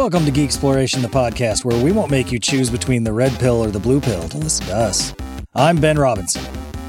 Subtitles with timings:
[0.00, 3.62] Welcome to Geeksploration, the podcast where we won't make you choose between the red pill
[3.62, 5.14] or the blue pill to listen to us.
[5.54, 6.42] I'm Ben Robinson.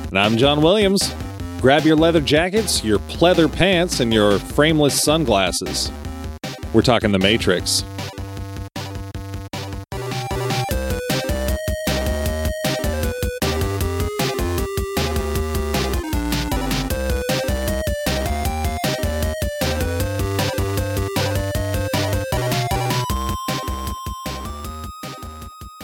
[0.08, 1.14] And I'm John Williams.
[1.60, 5.92] Grab your leather jackets, your pleather pants, and your frameless sunglasses.
[6.72, 7.84] We're talking The Matrix.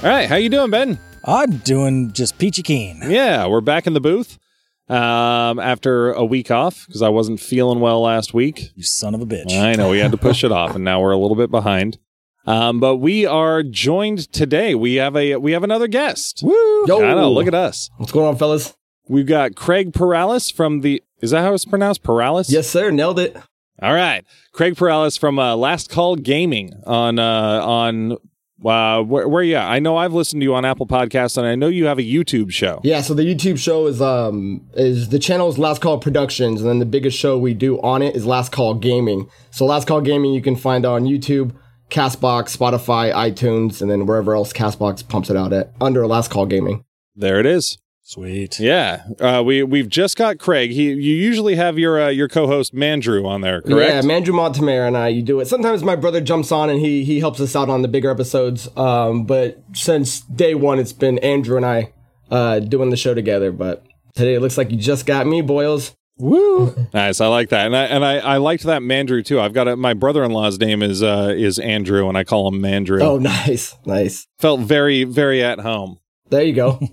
[0.08, 0.98] All right, how you doing, Ben?
[1.26, 3.02] I'm doing just peachy keen.
[3.10, 4.40] Yeah, we're back in the booth
[4.88, 8.72] um, after a week off because I wasn't feeling well last week.
[8.74, 9.52] You son of a bitch.
[9.52, 11.98] I know we had to push it off, and now we're a little bit behind.
[12.46, 14.76] Um, but we are joined today.
[14.76, 16.40] We have a we have another guest.
[16.42, 16.88] Woo!
[16.88, 17.30] Yo, I know.
[17.30, 17.90] Look at us.
[17.98, 18.78] What's going on, fellas?
[19.10, 21.04] We've got Craig Paralis from the.
[21.20, 22.04] Is that how it's pronounced?
[22.04, 22.50] Paralis.
[22.50, 22.92] Yes, sir.
[22.92, 23.36] Nailed it.
[23.82, 28.18] All right, Craig Paralis from uh, Last Call Gaming on uh, on.
[28.66, 29.70] Uh, where, where you at?
[29.70, 32.04] I know I've listened to you on Apple Podcasts, and I know you have a
[32.04, 32.82] YouTube show.
[32.84, 33.02] Yeah.
[33.02, 36.80] So the YouTube show is um is the channel is Last Call Productions, and then
[36.80, 39.30] the biggest show we do on it is Last Call Gaming.
[39.52, 41.54] So Last Call Gaming you can find on YouTube,
[41.90, 46.46] Castbox, Spotify, iTunes, and then wherever else Castbox pumps it out at under Last Call
[46.46, 46.84] Gaming.
[47.16, 47.78] There it is.
[48.08, 48.58] Sweet.
[48.58, 50.72] Yeah, uh, we we've just got Craig.
[50.72, 53.92] He you usually have your uh, your co-host Mandrew on there, correct?
[53.92, 54.02] Yeah.
[54.02, 55.48] Mandrew Montemare and I, you do it.
[55.48, 58.70] Sometimes my brother jumps on and he he helps us out on the bigger episodes.
[58.78, 61.92] Um, but since day one, it's been Andrew and I
[62.32, 63.52] uh doing the show together.
[63.52, 65.94] But today it looks like you just got me, Boyles.
[66.18, 66.74] Woo!
[66.94, 69.42] Nice, I like that, and I and I, I liked that Mandrew too.
[69.42, 73.02] I've got a, my brother-in-law's name is uh, is Andrew, and I call him Mandrew.
[73.02, 74.28] Oh, nice, nice.
[74.40, 76.00] Felt very very at home.
[76.30, 76.80] There you go.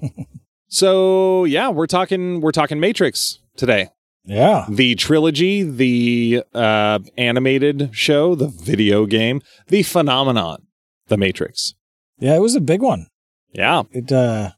[0.75, 3.91] So yeah, we're talking we're talking Matrix today.
[4.25, 4.67] Yeah.
[4.69, 10.67] The trilogy, the uh, animated show, the video game, the phenomenon,
[11.07, 11.75] the Matrix.
[12.19, 13.07] Yeah, it was a big one.
[13.53, 14.51] Yeah, It uh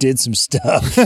[0.00, 0.96] did some stuff.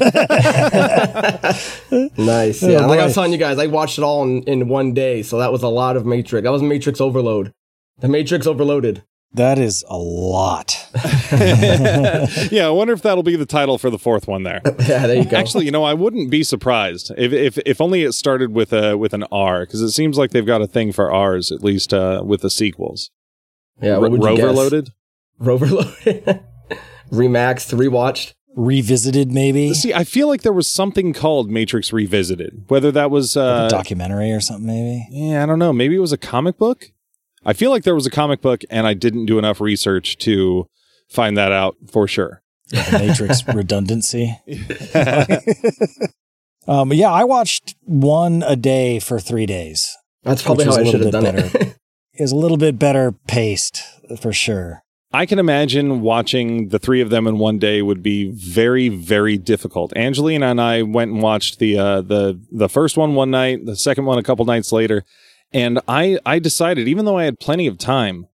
[2.17, 2.63] nice.
[2.63, 4.95] Oh, Yeah, like I was telling you guys, I watched it all in, in one
[4.95, 6.43] day, so that was a lot of Matrix.
[6.43, 7.53] That was Matrix Overload.
[7.99, 9.03] The Matrix Overloaded.
[9.35, 10.77] That is a lot.
[12.51, 12.67] yeah.
[12.67, 14.61] I wonder if that'll be the title for the fourth one there.
[14.85, 15.37] Yeah, there you go.
[15.37, 18.97] Actually, you know, I wouldn't be surprised if if, if only it started with a
[18.99, 21.95] with an R because it seems like they've got a thing for R's at least
[21.95, 23.11] uh, with the sequels.
[23.81, 24.57] yeah, what would you Rover guess?
[24.57, 24.91] loaded.
[25.39, 26.25] Rover loaded.
[27.11, 28.35] Remaxed, rewatched.
[28.57, 29.75] Revisited, maybe.
[29.75, 32.65] See, I feel like there was something called Matrix Revisited.
[32.69, 35.07] Whether that was Like uh, a documentary or something, maybe.
[35.11, 35.73] yeah, I don't know.
[35.73, 36.93] Maybe it was a comic book.
[37.47, 40.67] I feel like there was a comic book, and I didn't do enough research to
[41.09, 42.43] find that out for sure.
[42.69, 44.39] The Matrix redundancy.
[46.67, 49.95] um, yeah, I watched one a day for three days.
[50.23, 51.77] That's probably Which how is I a should have little done bit it.
[52.17, 53.83] It was a little bit better paced
[54.21, 54.85] for sure.
[55.13, 59.37] I can imagine watching the three of them in one day would be very, very
[59.37, 59.93] difficult.
[59.97, 63.75] Angelina and I went and watched the uh, the the first one one night, the
[63.75, 65.05] second one a couple nights later,
[65.55, 68.27] and I I decided, even though I had plenty of time,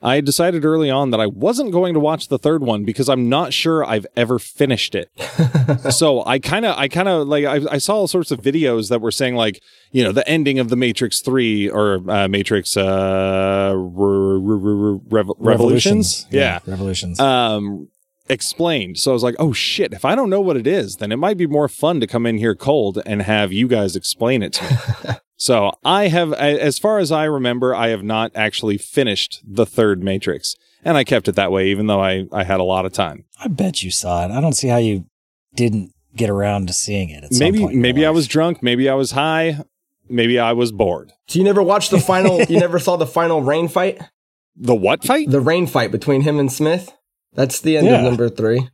[0.00, 3.28] I decided early on that I wasn't going to watch the third one because I'm
[3.28, 5.10] not sure I've ever finished it.
[5.92, 8.90] so I kind of I kind of like I, I saw all sorts of videos
[8.90, 12.76] that were saying like you know the ending of the Matrix three or uh, Matrix
[12.76, 14.58] uh, re- re-
[14.94, 16.60] re- rev- revolutions, yeah.
[16.64, 17.18] Revolutions.
[17.18, 17.88] um
[18.30, 18.98] explained.
[18.98, 21.16] So i was like oh shit if i don't know what it is then it
[21.16, 24.52] might be more fun to come in here cold and have you guys explain it
[24.52, 29.40] to me so i have as far as i remember i have not actually finished
[29.46, 30.54] the third matrix
[30.84, 33.24] and i kept it that way even though i i had a lot of time
[33.40, 34.32] I bet you saw it.
[34.32, 35.04] I don't see how you
[35.54, 37.22] didn't get around to seeing it.
[37.24, 39.64] At some maybe point maybe i was drunk maybe i was high
[40.08, 43.40] maybe i was bored so you never watched the final, you never saw the final
[43.42, 44.00] rain fight?
[44.56, 46.92] the what fight The rain fight between him and Smith?
[47.34, 47.98] That's the end Yeah.
[47.98, 48.68] of number three.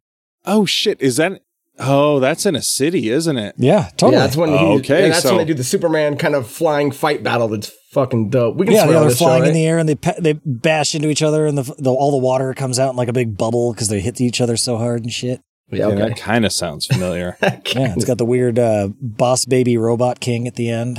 [0.46, 1.42] oh shit is that
[1.78, 4.12] oh that's in a city isn't it Yeah, totally.
[4.14, 6.46] Yeah, that's when he, Okay, yeah, that's so- when they do the Superman kind of
[6.46, 8.56] flying fight battle that's fucking dope.
[8.56, 10.32] We can yeah, yeah, they're this show, flying in the air and they pa- they
[10.44, 13.12] bash into each other and the, the all the water comes out in like a
[13.12, 15.40] big bubble because they hit each other so hard and shit.
[15.70, 16.08] Yeah, yeah, okay.
[16.10, 17.58] that kind of sounds familiar Yeah,
[17.94, 20.98] it's got the weird uh, boss baby robot king at the end.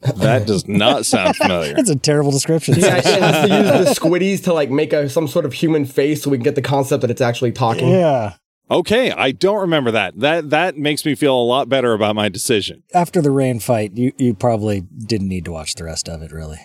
[0.00, 2.74] that does not sound familiar That's a terrible description.
[2.78, 5.84] Yeah, it has to use the squiddies to like make a some sort of human
[5.86, 7.88] face so we can get the concept that it's actually talking.
[7.88, 8.34] yeah.
[8.70, 10.18] Okay, I don't remember that.
[10.18, 12.82] That that makes me feel a lot better about my decision.
[12.94, 16.32] After the rain fight, you you probably didn't need to watch the rest of it,
[16.32, 16.58] really.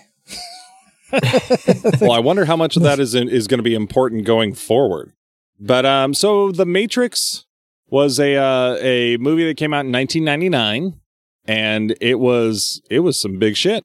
[2.02, 5.14] well, I wonder how much of that is is going to be important going forward.
[5.60, 7.46] But um, so the Matrix
[7.90, 11.00] was a uh, a movie that came out in 1999,
[11.46, 13.84] and it was it was some big shit.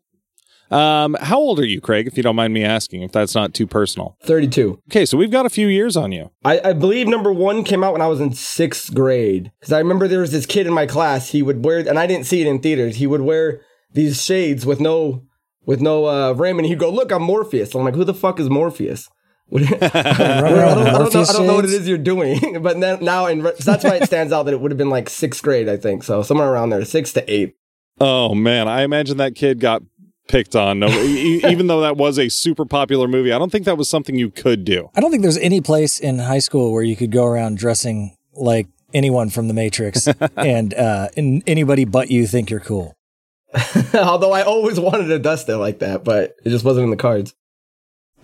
[0.73, 2.07] Um, how old are you, Craig?
[2.07, 4.17] If you don't mind me asking, if that's not too personal.
[4.23, 4.81] 32.
[4.91, 6.31] Okay, so we've got a few years on you.
[6.45, 9.53] I, I believe number one came out when I was in sixth grade.
[9.61, 11.29] Because I remember there was this kid in my class.
[11.29, 12.97] He would wear, and I didn't see it in theaters.
[12.97, 13.61] He would wear
[13.93, 15.25] these shades with no
[15.65, 18.41] with no uh, rim, and he'd go, "Look, I'm Morpheus." I'm like, "Who the fuck
[18.41, 19.09] is Morpheus?"
[19.55, 23.05] I, don't, I, don't, know, I don't know what it is you're doing, but then,
[23.05, 25.43] now, in, so that's why it stands out that it would have been like sixth
[25.43, 26.05] grade, I think.
[26.05, 27.55] So somewhere around there, six to eight.
[28.01, 29.83] Oh man, I imagine that kid got
[30.29, 30.79] picked on.
[30.81, 33.89] No, e- even though that was a super popular movie, I don't think that was
[33.89, 34.91] something you could do.
[34.95, 38.17] I don't think there's any place in high school where you could go around dressing
[38.35, 42.97] like anyone from the Matrix and uh, and anybody but you think you're cool.
[43.95, 46.97] Although I always wanted to a duster like that, but it just wasn't in the
[46.97, 47.35] cards.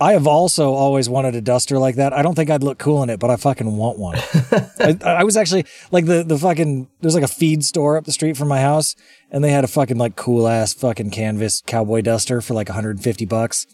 [0.01, 2.13] I have also always wanted a duster like that.
[2.13, 4.17] I don't think I'd look cool in it, but I fucking want one.
[4.79, 8.11] I, I was actually like the the fucking there's like a feed store up the
[8.11, 8.95] street from my house,
[9.29, 13.25] and they had a fucking like cool ass fucking canvas cowboy duster for like 150
[13.25, 13.67] bucks,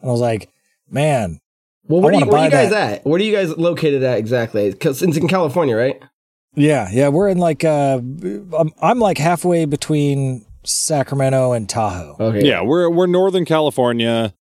[0.00, 0.50] and I was like,
[0.90, 1.40] man.
[1.86, 2.92] Well, where, you, where are you guys that.
[3.00, 3.06] at?
[3.06, 4.70] Where are you guys located at exactly?
[4.70, 6.02] Because it's in California, right?
[6.54, 12.16] Yeah, yeah, we're in like uh, I'm, I'm like halfway between Sacramento and Tahoe.
[12.18, 12.46] Okay.
[12.46, 14.32] Yeah, we're we're Northern California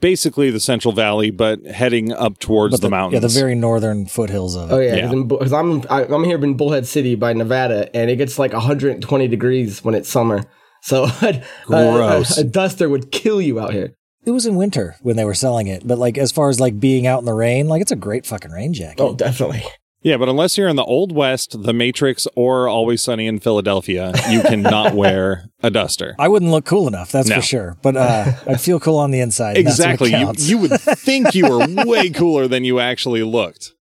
[0.00, 3.22] basically the Central Valley, but heading up towards the, the, mountains.
[3.22, 4.74] Yeah, the very northern foothills of it.
[4.74, 5.58] Oh yeah, because yeah.
[5.58, 9.94] I'm I'm here in Bullhead City by Nevada, and it gets like 120 degrees when
[9.94, 10.44] it's summer.
[10.82, 13.94] So a, a, a, duster would kill you out here.
[14.24, 16.78] It was in winter when they were selling it, but like as far as like
[16.78, 19.00] being out in the rain, like it's a great fucking rain jacket.
[19.02, 19.64] Oh, definitely.
[20.02, 24.12] Yeah, but unless you're in the Old West, The Matrix, or Always Sunny in Philadelphia,
[24.30, 26.14] you cannot wear a duster.
[26.18, 27.36] I wouldn't look cool enough, that's no.
[27.36, 27.76] for sure.
[27.82, 29.58] But uh, I'd feel cool on the inside.
[29.58, 30.10] Exactly.
[30.12, 33.72] You, you would think you were way cooler than you actually looked.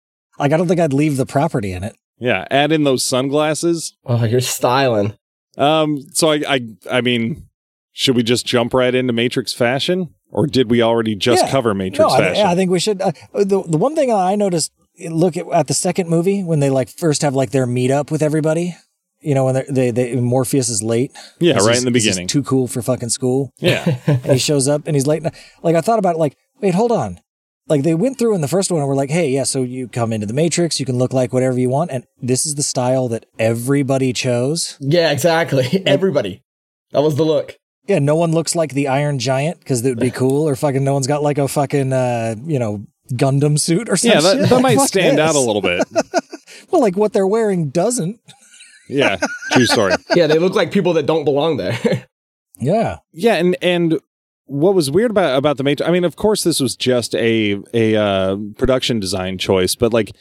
[0.41, 1.94] Like, I don't think I'd leave the property in it.
[2.19, 3.97] Yeah, add in those sunglasses.
[4.05, 5.17] Oh, you're styling.
[5.56, 6.61] Um, so I, I,
[6.91, 7.49] I mean,
[7.93, 11.50] should we just jump right into Matrix fashion, or did we already just yeah.
[11.50, 12.44] cover Matrix no, fashion?
[12.44, 13.00] I, I think we should.
[13.00, 16.71] Uh, the the one thing I noticed look at, at the second movie when they
[16.71, 18.77] like first have like their meetup with everybody.
[19.21, 21.12] You know, when they they Morpheus is late.
[21.41, 22.29] Yeah, right in the beginning.
[22.29, 23.53] Too cool for fucking school.
[23.59, 25.25] Yeah, and he shows up and he's late.
[25.62, 27.19] Like I thought about it, like, wait, hold on.
[27.67, 29.89] Like they went through in the first one and we're like, hey, yeah, so you
[29.89, 32.62] come into the Matrix, you can look like whatever you want, and this is the
[32.62, 34.77] style that everybody chose.
[34.81, 35.83] Yeah, exactly.
[35.87, 36.43] everybody.
[36.93, 37.59] That was the look.
[37.87, 40.85] Yeah, no one looks like the Iron Giant because it would be cool, or fucking
[40.85, 44.21] no one's got like a fucking uh, you know Gundam suit or something.
[44.23, 45.29] Yeah, that, that might stand this.
[45.29, 45.87] out a little bit.
[46.71, 48.21] well, like what they're wearing doesn't.
[48.89, 49.19] yeah,
[49.53, 49.95] true story.
[50.15, 52.07] yeah, they look like people that don't belong there.
[52.59, 52.99] yeah.
[53.13, 54.01] Yeah, and and
[54.47, 55.89] what was weird about about the Matrix?
[55.89, 60.13] I mean, of course, this was just a a uh, production design choice, but like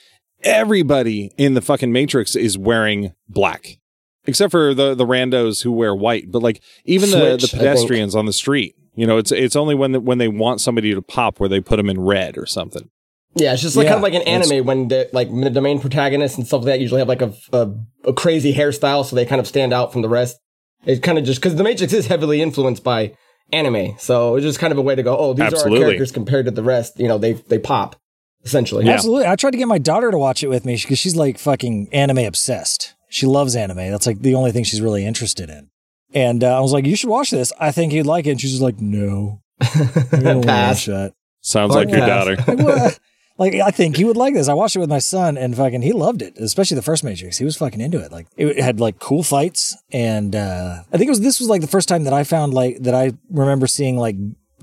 [0.44, 3.80] everybody in the fucking Matrix is wearing black,
[4.26, 6.32] except for the the randos who wear white.
[6.32, 9.76] But like even Switch, the the pedestrians on the street you know, it's it's only
[9.76, 12.90] when when they want somebody to pop where they put them in red or something.
[13.36, 15.80] Yeah, it's just like yeah, kind of like an anime when the, like the main
[15.80, 17.70] protagonists and stuff like that usually have like a, a,
[18.06, 20.40] a crazy hairstyle, so they kind of stand out from the rest.
[20.86, 23.16] It kind of just because the Matrix is heavily influenced by
[23.54, 25.16] anime, so it's just kind of a way to go.
[25.16, 25.78] Oh, these Absolutely.
[25.78, 27.00] are our characters compared to the rest.
[27.00, 27.96] You know, they they pop
[28.44, 28.86] essentially.
[28.86, 28.94] Yeah.
[28.94, 31.38] Absolutely, I tried to get my daughter to watch it with me because she's like
[31.38, 32.96] fucking anime obsessed.
[33.10, 33.78] She loves anime.
[33.78, 35.70] That's like the only thing she's really interested in.
[36.14, 37.52] And uh, I was like, you should watch this.
[37.60, 38.32] I think you'd like it.
[38.32, 39.42] And she's just like, no.
[39.60, 40.86] Pass.
[40.86, 41.14] That.
[41.42, 42.38] Sounds like your daughter.
[43.38, 44.48] like, I think you would like this.
[44.48, 47.38] I watched it with my son and fucking, he loved it, especially the first Matrix.
[47.38, 48.12] He was fucking into it.
[48.12, 49.76] Like, it had like cool fights.
[49.92, 52.54] And uh, I think it was, this was like the first time that I found
[52.54, 54.16] like, that I remember seeing like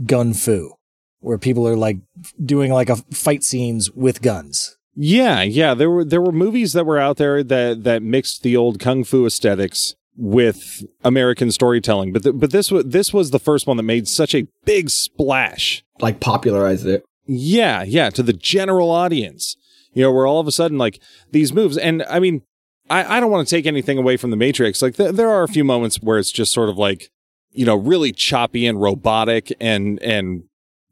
[0.05, 0.73] gun fu,
[1.21, 1.99] where people are like
[2.43, 4.77] doing like a fight scenes with guns.
[4.97, 5.75] Yeah, yeah.
[5.75, 9.03] There were there were movies that were out there that that mixed the old kung
[9.03, 12.13] fu aesthetics with American storytelling.
[12.13, 14.91] But th- but this was this was the first one that made such a big
[14.91, 17.05] splash, like popularized it.
[17.27, 19.57] Yeah, yeah, to the general audience.
[19.93, 22.43] You know, where all of a sudden like these moves, and I mean,
[22.91, 24.83] I I don't want to take anything away from the Matrix.
[24.83, 27.11] Like th- there are a few moments where it's just sort of like
[27.53, 30.45] you know really choppy and robotic and and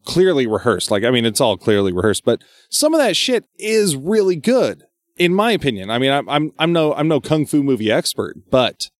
[0.04, 0.90] clearly rehearsed.
[0.90, 4.84] Like I mean, it's all clearly rehearsed, but some of that shit is really good
[5.16, 5.90] in my opinion.
[5.90, 8.90] I mean, I'm I'm I'm no I'm no kung fu movie expert, but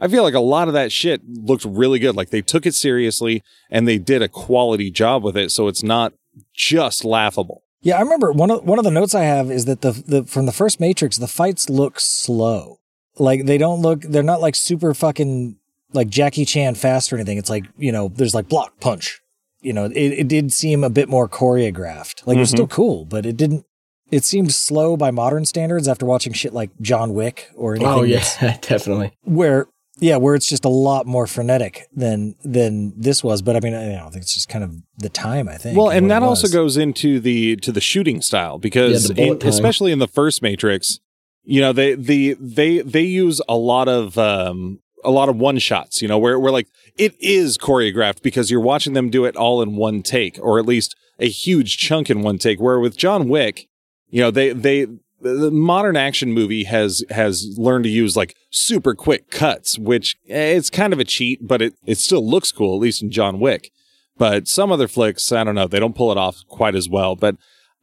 [0.00, 2.16] I feel like a lot of that shit looked really good.
[2.16, 5.50] Like they took it seriously and they did a quality job with it.
[5.50, 6.14] So it's not
[6.54, 7.62] just laughable.
[7.82, 10.24] Yeah, I remember one of one of the notes I have is that the the
[10.24, 12.78] from the first Matrix, the fights look slow.
[13.18, 15.56] Like they don't look they're not like super fucking
[15.92, 17.38] like Jackie Chan fast or anything.
[17.38, 19.20] It's like, you know, there's like block punch.
[19.60, 22.26] You know, it, it did seem a bit more choreographed.
[22.26, 22.38] Like mm-hmm.
[22.38, 22.74] it was still mm-hmm.
[22.74, 23.64] cool, but it didn't
[24.10, 27.92] it seemed slow by modern standards after watching shit like John Wick or anything.
[27.92, 28.24] Oh yeah,
[28.60, 29.12] definitely.
[29.22, 29.66] Where
[30.00, 33.42] Yeah, where it's just a lot more frenetic than than this was.
[33.42, 35.48] But I mean, I don't think it's just kind of the time.
[35.48, 35.76] I think.
[35.76, 39.92] Well, and that also goes into the to the shooting style because Yeah, in- especially
[39.92, 41.00] in the first Matrix,
[41.44, 45.58] you know, they the they they use a lot of um a lot of one
[45.58, 49.36] shots, you know, where where like it is choreographed because you're watching them do it
[49.36, 52.96] all in one take or at least a huge chunk in one take where with
[52.96, 53.68] John Wick,
[54.08, 54.86] you know, they they
[55.20, 60.56] the modern action movie has has learned to use like super quick cuts, which eh,
[60.56, 63.40] it's kind of a cheat, but it it still looks cool at least in John
[63.40, 63.70] Wick.
[64.16, 67.16] But some other flicks, I don't know, they don't pull it off quite as well.
[67.16, 67.36] But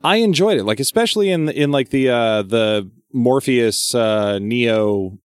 [0.03, 5.17] I enjoyed it, like especially in in like the uh the Morpheus uh Neo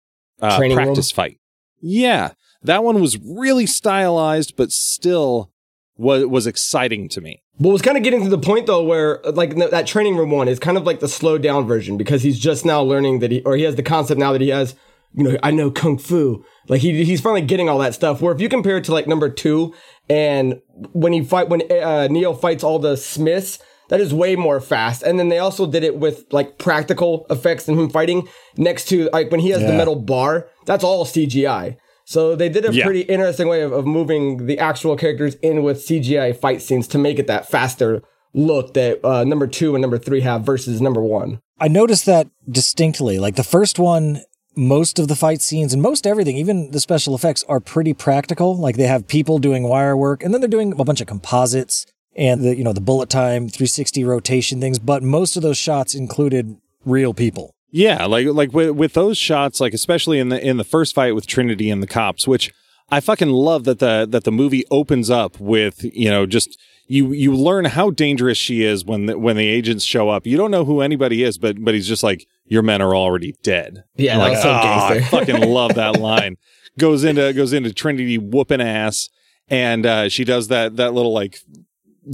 [0.41, 0.87] uh, Training room?
[0.87, 1.39] practice fight.
[1.81, 5.51] Yeah, that one was really stylized, but still
[5.97, 7.43] was was exciting to me.
[7.61, 10.49] But was kind of getting to the point though where like that training room one
[10.49, 13.43] is kind of like the slowed down version because he's just now learning that he
[13.43, 14.75] or he has the concept now that he has
[15.13, 16.43] you know I know kung fu.
[16.69, 18.23] Like he he's finally getting all that stuff.
[18.23, 19.75] Where if you compare it to like number 2
[20.09, 20.63] and
[20.93, 23.59] when he fight when uh, Neo fights all the Smiths
[23.91, 25.03] that is way more fast.
[25.03, 29.11] And then they also did it with like practical effects and him fighting next to
[29.13, 31.77] like when he has the metal bar that's all CGI
[32.11, 32.85] so they did a Yeah.
[32.85, 36.99] pretty interesting way of, of moving the actual characters in with CGI fight scenes to
[36.99, 38.03] make it that faster
[38.35, 41.41] look that uh, number two and number three have versus number one.
[41.61, 43.19] I noticed that distinctly.
[43.21, 44.23] Like the first one,
[44.57, 48.57] most of the fight scenes and most everything, even the special effects, are pretty practical.
[48.57, 51.87] Like they have people doing wire work, and then they're doing a bunch of composites
[52.17, 54.79] and the you know the bullet time, 360 rotation things.
[54.81, 57.55] But most of those shots included real people.
[57.71, 61.15] Yeah, like like with, with those shots, like especially in the in the first fight
[61.15, 62.53] with Trinity and the cops, which
[62.91, 67.13] I fucking love that the that the movie opens up with you know just you
[67.13, 70.27] you learn how dangerous she is when the, when the agents show up.
[70.27, 73.35] You don't know who anybody is, but but he's just like your men are already
[73.43, 73.85] dead.
[73.95, 76.37] Yeah, like so "Oh, I fucking love that line.
[76.79, 79.09] Goes into goes into Trinity whooping ass,
[79.49, 81.39] and uh, she does that that little like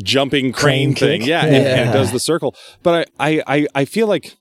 [0.03, 1.21] jumping crane, Crane thing.
[1.21, 1.29] kick?
[1.29, 2.55] Yeah, and, and does the circle.
[2.83, 4.37] But I, I, I, I feel like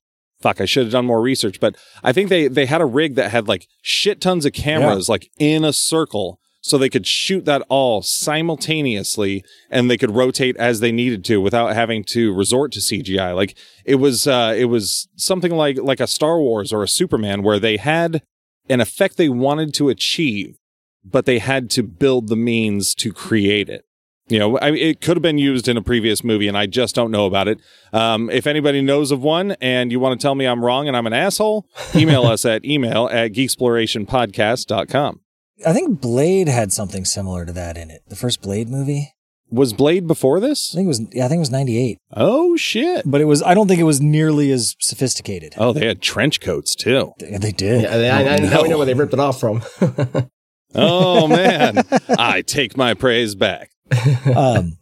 [0.46, 1.60] fuck, I should have done more research.
[1.60, 5.10] But I think they they had a rig that had like shit tons of cameras
[5.10, 6.40] like in a circle.
[6.62, 11.40] So they could shoot that all simultaneously and they could rotate as they needed to
[11.40, 13.36] without having to resort to CGI.
[13.36, 17.42] Like it was uh it was something like like a Star Wars or a Superman
[17.44, 18.22] where they had
[18.70, 20.58] an effect they wanted to achieve,
[21.04, 23.86] but they had to build the means to create it.
[24.28, 26.96] You know, I, it could have been used in a previous movie, and I just
[26.96, 27.60] don't know about it.
[27.94, 30.98] Um, if anybody knows of one and you want to tell me I'm wrong and
[30.98, 35.22] I'm an asshole, email us at email at geeksplorationpodcast.com.
[35.66, 38.02] I think Blade had something similar to that in it.
[38.08, 39.12] The first Blade movie.
[39.52, 40.48] Was Blade before this?
[40.48, 40.74] I this?
[40.74, 41.02] think it was.
[41.14, 41.98] Yeah, I think it was '98.
[42.14, 43.04] Oh, shit.
[43.06, 43.44] But it was.
[43.44, 45.54] I don't think it was nearly as sophisticated.
[45.58, 47.14] Oh, they had trench coats too.
[47.20, 47.84] They, they did.
[47.84, 49.62] Yeah, I, I, I, now we know where they ripped it off from.
[50.78, 51.84] Oh, man.
[52.20, 53.72] I take my praise back.
[54.36, 54.78] um,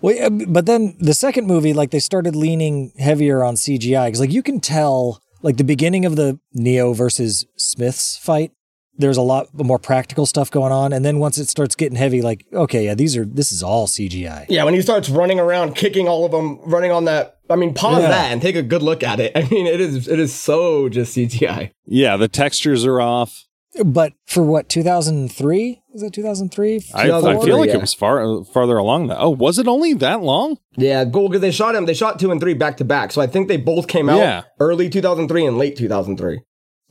[0.00, 4.32] well, but then the second movie, like they started leaning heavier on CGI because, like,
[4.32, 8.52] you can tell, like the beginning of the Neo versus Smiths fight.
[8.96, 12.22] There's a lot more practical stuff going on, and then once it starts getting heavy,
[12.22, 14.46] like, okay, yeah, these are this is all CGI.
[14.48, 17.38] yeah, when he starts running around, kicking all of them, running on that.
[17.50, 18.08] I mean, pause Yeah.
[18.10, 19.32] that and take a good look at it.
[19.36, 21.72] I mean, it is it is so just CGI.
[21.86, 23.46] Yeah, the textures are off.
[23.84, 26.82] But for what 2003 was it 2003?
[26.94, 27.76] I, I feel like yeah.
[27.76, 29.08] it was far uh, farther along.
[29.08, 29.18] That.
[29.18, 30.58] Oh, was it only that long?
[30.76, 31.86] Yeah, cool because they shot him.
[31.86, 34.18] They shot two and three back to back, so I think they both came out
[34.18, 34.42] Yeah.
[34.60, 36.40] early 2003 and late 2003.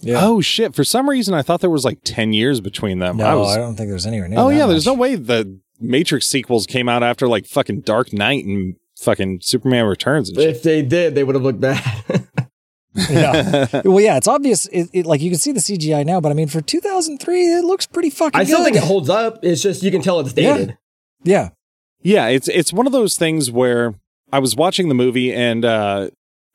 [0.02, 0.20] Yeah.
[0.22, 0.76] Oh shit!
[0.76, 3.18] For some reason, I thought there was like ten years between them.
[3.18, 4.40] no, I I, don't think there's anywhere near.
[4.40, 8.12] oh that yeah, there's no way the Matrix sequels came out after like fucking Dark
[8.12, 10.50] Knight and fucking Superman Returns and shit.
[10.50, 12.04] If they did, they would have looked bad.
[13.10, 13.68] Yeah.
[13.86, 14.66] well, yeah, it's obvious.
[14.68, 17.66] It, it, like you can see the CGI now, but I mean, for 2003, it
[17.66, 18.40] looks pretty fucking.
[18.40, 18.66] I still good.
[18.66, 19.40] think it holds up.
[19.44, 20.78] It's just you can tell it's dated.
[21.24, 21.50] Yeah,
[22.02, 23.96] Yeah, it's it's one of those things where
[24.32, 26.10] I was watching the movie and uh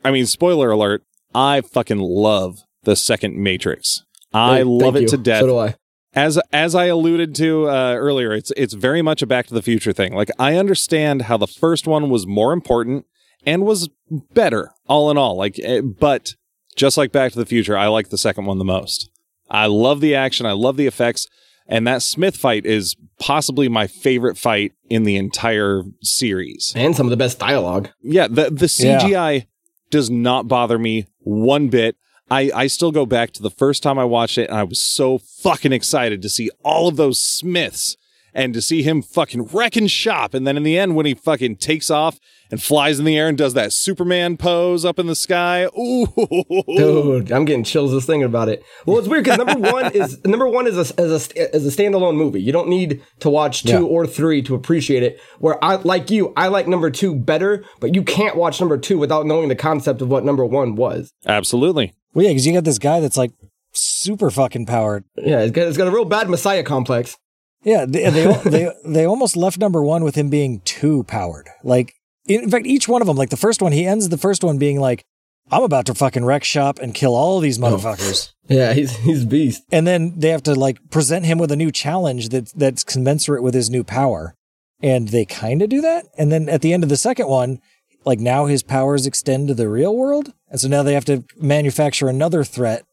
[0.05, 1.03] I mean, spoiler alert,
[1.35, 4.05] I fucking love the second Matrix.
[4.33, 5.09] I Hey, love it you.
[5.09, 5.41] to death.
[5.41, 5.75] So do I.
[6.15, 9.63] as as I alluded to uh, earlier, it's it's very much a Back to the
[9.63, 10.15] Future thing.
[10.15, 13.07] Like I understand how the first one was more important
[13.47, 13.89] and was
[14.35, 15.37] better, all in all.
[15.37, 16.35] Like, eh, but
[16.77, 19.11] just like Back to the Future, I like the second one the most.
[19.51, 21.27] I love the action, I love the effects,
[21.67, 26.73] and that Smith fight is possibly my favorite fight in the entire series.
[26.77, 27.91] And some of the best dialogue.
[28.03, 29.01] Yeah, the the Yeah.
[29.01, 29.47] CGI
[29.91, 31.97] does not bother me one bit.
[32.31, 34.79] I, I still go back to the first time I watched it and I was
[34.81, 37.97] so fucking excited to see all of those Smiths
[38.39, 40.33] and to see him fucking wrecking shop.
[40.33, 42.19] And then in the end, when he fucking takes off
[42.51, 46.07] and flies in the air and does that Superman pose up in the sky, ooh,
[46.67, 48.63] Dude, I'm getting chills just thinking about it.
[48.87, 51.83] Well, it's weird because number one is number one is a, is a is a
[51.83, 52.41] standalone movie.
[52.41, 53.81] You don't need to watch two Yeah.
[53.81, 55.21] or three to appreciate it.
[55.41, 58.99] Where I like you, I like number two better, but you can't watch number two
[58.99, 61.13] without knowing the concept of what number one was.
[61.27, 61.93] absolutely.
[62.15, 63.33] Well, yeah, because you got this guy that's like
[63.73, 65.05] super fucking powered.
[65.17, 67.17] Yeah, it's got, it's got a real bad Messiah complex.
[67.65, 71.49] Yeah, they they, they they almost left number one with him being too powered.
[71.63, 71.95] Like,
[72.27, 74.59] in fact, each one of them, like the first one, he ends the first one
[74.59, 75.05] being like,
[75.51, 79.63] "I'm about to fucking wreck shop and kill all these motherfuckers," Yeah, he's he's beast.
[79.73, 83.43] and then they have to like present him with a new challenge that that's commensurate
[83.43, 84.35] with his new power,
[84.81, 86.07] and they kind of do that.
[86.17, 87.61] And then at the end of the second one,
[88.05, 91.25] like now his powers extend to the real world, and so now they have to
[91.37, 92.85] manufacture another threat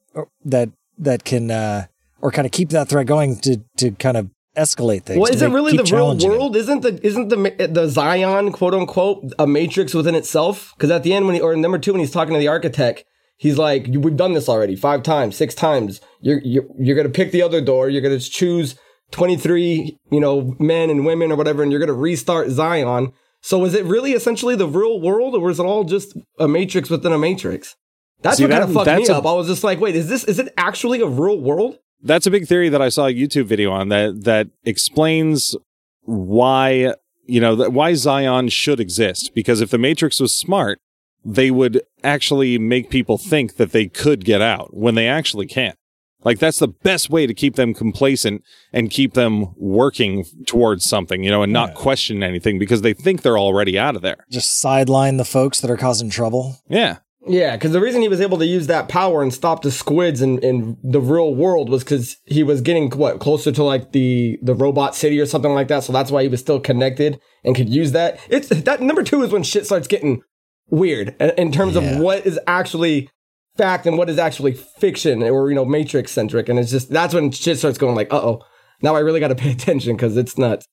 [0.43, 1.85] that that can uh
[2.21, 5.19] or kind of keep that threat going to to kind of escalate things.
[5.19, 6.55] Well, is it really the real world?
[6.55, 10.73] Isn't the isn't the the Zion quote unquote a matrix within itself?
[10.75, 12.47] Because at the end, when he, or in number two, when he's talking to the
[12.47, 13.05] architect,
[13.37, 16.01] he's like, "We've done this already five times, six times.
[16.21, 17.89] You're you're you're gonna pick the other door.
[17.89, 18.75] You're gonna choose
[19.11, 23.63] twenty three, you know, men and women or whatever, and you're gonna restart Zion." So
[23.65, 27.11] is it really essentially the real world, or is it all just a matrix within
[27.11, 27.75] a matrix?
[28.21, 29.25] That's See, what kind of fucked me a- up.
[29.25, 32.31] I was just like, "Wait, is this is it actually a real world?" That's a
[32.31, 35.55] big theory that I saw a YouTube video on that that explains
[36.03, 36.93] why
[37.25, 39.31] you know that why Zion should exist.
[39.33, 40.79] Because if the Matrix was smart,
[41.23, 45.75] they would actually make people think that they could get out when they actually can't.
[46.23, 48.43] Like that's the best way to keep them complacent
[48.73, 51.75] and keep them working towards something, you know, and not Yeah.
[51.75, 54.25] question anything because they think they're already out of there.
[54.31, 56.57] Just sideline the folks that are causing trouble.
[56.67, 56.97] Yeah.
[57.27, 60.21] Yeah, because the reason he was able to use that power and stop the squids
[60.21, 64.37] in, in the real world was because he was getting what closer to like the
[64.43, 65.83] the robot city or something like that.
[65.83, 68.19] So that's why he was still connected and could use that.
[68.29, 70.21] It's that number two is when shit starts getting
[70.69, 71.81] weird in, in terms Yeah.
[71.95, 73.09] of what is actually
[73.57, 76.47] fact and what is actually fiction or you know matrix centric.
[76.49, 78.43] And it's just that's when shit starts going like, uh oh,
[78.83, 80.67] now I really got to pay attention because it's nuts.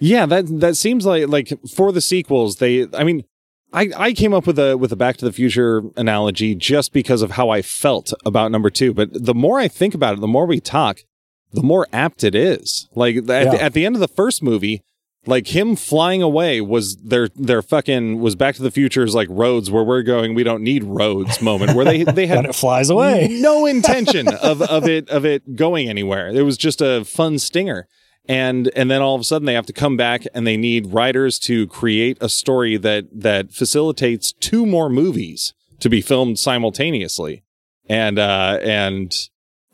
[0.00, 3.24] Yeah, that that seems like like for the sequels, they I mean,
[3.72, 7.22] I I came up with a with a Back to the Future analogy just because
[7.22, 10.26] of how I felt about number 2, but the more I think about it, the
[10.26, 11.00] more we talk,
[11.52, 12.88] the more apt it is.
[12.94, 14.82] Like at, the, at the end of the first movie,
[15.26, 19.70] like him flying away was their their fucking was Back to the Future's like roads
[19.70, 23.28] where we're going, we don't need roads moment where they they had it flies away.
[23.30, 26.28] no intention of, of it of it going anywhere.
[26.28, 27.86] It was just a fun stinger.
[28.28, 30.92] And and then all of a sudden they have to come back and they need
[30.92, 37.42] writers to create a story that that facilitates two more movies to be filmed simultaneously.
[37.88, 39.14] And uh and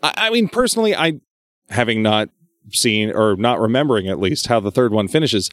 [0.03, 1.21] I, I mean personally I
[1.69, 2.29] having not
[2.71, 5.51] seen or not remembering at least how the third one finishes,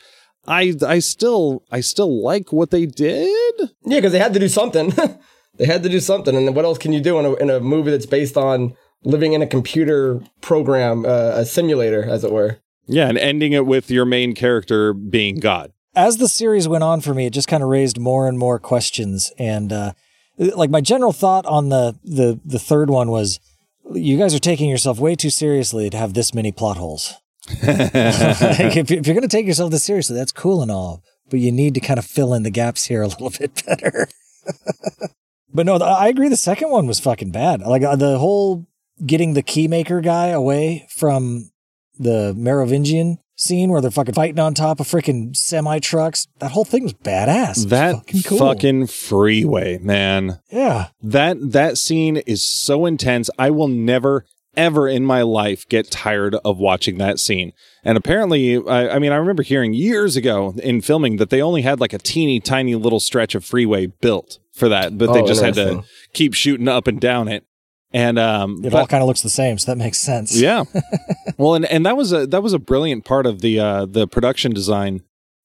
[0.47, 3.55] I I still I still like what they did.
[3.85, 4.93] Yeah, because they had to do something.
[5.57, 7.59] they had to do something, and what else can you do in a in a
[7.59, 12.59] movie that's based on living in a computer program, uh, a simulator, as it were?
[12.91, 15.71] Yeah, and ending it with your main character being God.
[15.95, 18.59] As the series went on for me, it just kind of raised more and more
[18.59, 19.31] questions.
[19.37, 19.93] And uh,
[20.37, 23.39] like my general thought on the the the third one was,
[23.93, 27.13] you guys are taking yourself way too seriously to have this many plot holes.
[27.63, 31.51] like if, you're going to take yourself this seriously, that's cool and all, but you
[31.51, 34.07] need to kind of fill in the gaps here a little bit better.
[35.53, 36.29] but no, I agree.
[36.29, 37.61] The second one was fucking bad.
[37.61, 38.67] Like uh, the whole
[39.05, 41.51] getting the keymaker guy away from
[42.01, 46.27] the Merovingian scene where they're fucking fighting on top of freaking semi trucks.
[46.39, 47.67] That whole thing was badass.
[47.69, 48.37] That fucking cool.
[48.37, 50.39] fucking freeway, man.
[50.51, 50.87] yeah.
[51.01, 53.29] That that scene is so intense.
[53.39, 54.25] I will never
[54.57, 57.53] ever in my life get tired of watching that scene.
[57.85, 61.61] And apparently, I, I mean, I remember hearing years ago in filming that they only
[61.61, 65.25] had like a teeny tiny little stretch of freeway built for that, but they Oh,
[65.27, 65.83] just had to
[66.13, 67.45] keep shooting up and down it.
[67.93, 70.39] And um, It but- all kind of looks the same, so that makes sense.
[70.39, 70.63] yeah.
[71.37, 74.07] well, and, and that was a that was a brilliant part of the uh, the
[74.07, 75.01] production design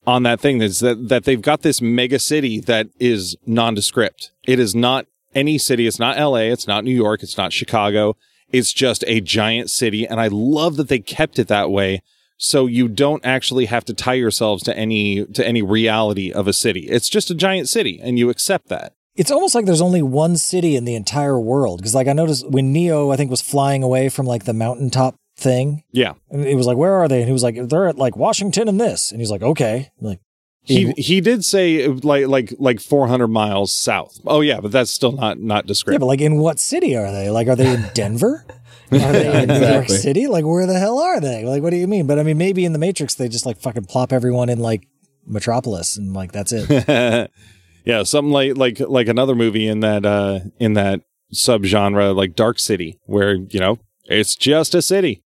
[0.06, 4.30] on that thing is that that they've got this mega city that is nondescript.
[4.46, 5.86] It is not any city.
[5.86, 6.50] It's not L.A.
[6.50, 7.22] It's not New York.
[7.22, 8.16] It's not Chicago.
[8.50, 12.00] It's just a giant city, and I love that they kept it that way.
[12.38, 16.52] So you don't actually have to tie yourselves to any to any reality of a
[16.52, 16.80] city.
[16.88, 18.92] It's just a giant city, and you accept that.
[19.16, 21.78] It's almost like there's only one city in the entire world.
[21.78, 25.16] Because, like, I noticed when Neo, I think, was flying away from like the mountaintop
[25.38, 27.98] thing, Yeah, and it was like, "Where are they?" And he was like, "They're at
[27.98, 30.20] like Washington and this." And he's like, "Okay." I'm like,
[30.62, 34.18] He he did say like like like 400 miles south.
[34.26, 37.30] Oh yeah, but that's still not not Yeah, but like in what city are they?
[37.30, 38.44] Like, are they in Denver?
[38.92, 40.28] Are they in New York City?
[40.28, 41.44] Like, where the hell are they?
[41.44, 42.06] Like, what do you mean?
[42.06, 44.86] But I mean, maybe in the Matrix, they just like fucking plop everyone in like
[45.26, 47.30] Metropolis and like that's it.
[47.86, 51.00] yeah, something like like like another movie in that uh in that
[51.32, 55.22] subgenre like Dark City where, you know, it's just a city.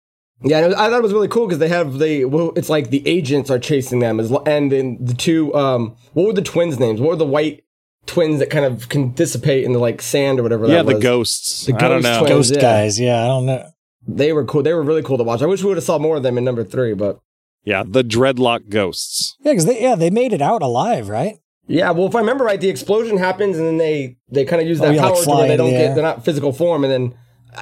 [0.43, 2.69] Yeah, and was- I thought it was really cool because they have the well, it's
[2.69, 6.43] like the agents are chasing them as and then the two um what were the
[6.43, 7.01] twins' names?
[7.01, 7.63] What were the white
[8.07, 10.67] twins that kind of can dissipate into like sand or whatever?
[10.67, 11.03] yeah, that the was?
[11.03, 11.67] ghosts.
[11.67, 12.19] The I don't know.
[12.21, 12.31] twins.
[12.31, 12.61] Ghost yeah.
[12.61, 13.01] guys.
[13.01, 13.71] Yeah, I don't know.
[14.09, 14.63] They were cool.
[14.63, 15.43] They were really cool to watch.
[15.43, 17.19] I wish we would have saw more of them in number three, but
[17.65, 19.37] Yeah, the dreadlock ghosts.
[19.41, 21.37] Yeah, because they yeah they made it out alive, right?
[21.67, 21.91] Yeah.
[21.91, 24.81] Well, if I remember right, the explosion happens and then they they kind of use
[24.81, 26.53] Oh, that yeah, like power to fly where they don't the get they're not physical
[26.53, 27.15] form, and then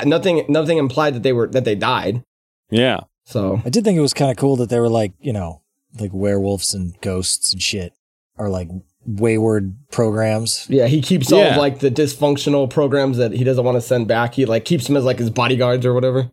[0.07, 2.23] nothing nothing implied that they were that they died.
[2.71, 3.01] Yeah.
[3.25, 5.63] So I did think it was kind of cool that they were like you know
[5.99, 7.93] like werewolves and ghosts and shit
[8.37, 8.69] are like
[9.07, 10.67] wayward programs.
[10.69, 14.09] yeah, he keeps all of like the dysfunctional programs that he doesn't want to send
[14.09, 14.35] back.
[14.35, 16.31] He like keeps them as like his bodyguards or whatever.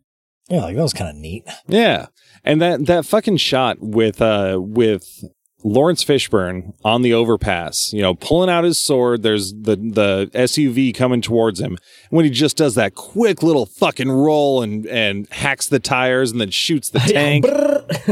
[0.50, 1.46] Yeah, like that was kind of neat.
[1.68, 2.08] Yeah.
[2.44, 5.24] And that that fucking shot with uh with
[5.64, 10.94] Laurence Fishburne on the overpass, you know, pulling out his sword, there's the the SUV
[10.96, 11.78] coming towards him.
[12.10, 16.42] When he just does that quick little fucking roll and and hacks the tires and
[16.42, 17.46] then shoots the tank.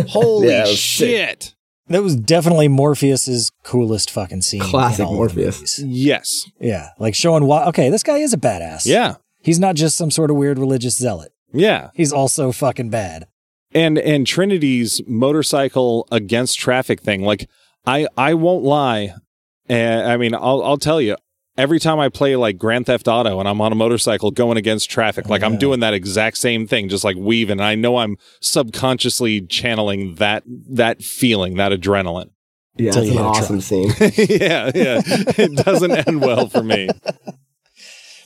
[0.10, 1.10] Holy Yeah, it was sick.
[1.10, 1.56] shit.
[1.88, 4.62] That was definitely Morpheus's coolest fucking scene.
[4.62, 5.80] in Classic all Morpheus.
[5.80, 6.46] Yes.
[6.60, 7.66] Yeah, like showing why.
[7.66, 8.86] Okay, this guy is a badass.
[8.86, 9.16] Yeah.
[9.42, 11.32] he's not just some sort of weird religious zealot.
[11.52, 11.90] Yeah.
[11.96, 13.26] He's also fucking bad.
[13.73, 17.23] And and Trinity's motorcycle against traffic thing.
[17.23, 17.49] Like
[17.86, 19.13] I I won't lie,
[19.67, 21.15] and I mean I'll I'll tell you.
[21.58, 24.89] Every time I play like Grand Theft Auto and I'm on a motorcycle going against
[24.89, 27.60] traffic, like I'm doing that exact same thing, just like weaving.
[27.60, 32.29] And I know I'm subconsciously channeling that that feeling, that adrenaline.
[32.77, 33.89] Yeah, Till it's an awesome scene.
[33.99, 35.01] yeah, yeah.
[35.05, 36.88] It doesn't end well for me.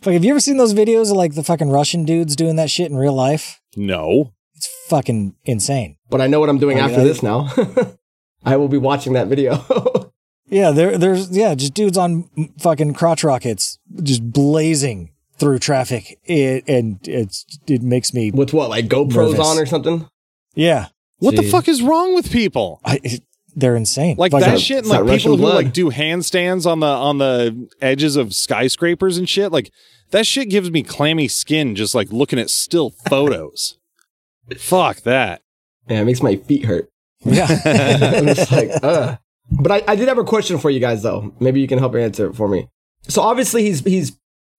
[0.05, 2.69] Like, have you ever seen those videos of like the fucking Russian dudes doing that
[2.69, 3.61] shit in real life?
[3.77, 4.33] No.
[4.63, 5.97] It's fucking insane.
[6.09, 7.49] But I know what I'm doing I- after I- this now.
[8.45, 9.63] I will be watching that video.
[10.45, 16.19] Yeah, there, there's yeah, just dudes on fucking crotch rockets, just blazing through traffic.
[16.25, 19.39] It and it's it makes me With what, like GoPros Nervous.
[19.39, 20.07] on or something?
[20.53, 20.87] yeah.
[21.17, 22.81] What the fuck is wrong with people?
[22.85, 23.23] I, it-
[23.55, 24.15] they're insane.
[24.17, 25.55] Like Like, that I- shit, and like people Russian who blood.
[25.55, 29.51] like do handstands on the on the edges of skyscrapers and shit.
[29.51, 29.71] Like
[30.11, 33.79] that shit gives me clammy skin just like looking at still photos.
[34.57, 35.41] Fuck that.
[35.87, 36.89] Yeah, it makes my feet hurt.
[37.23, 37.47] Yeah.
[37.65, 38.83] I'm just like, ugh.
[38.83, 39.17] Uh.
[39.51, 41.33] But I, I did have a question for you guys though.
[41.39, 42.69] Maybe you can help answer it for me.
[43.09, 44.17] So obviously he's he's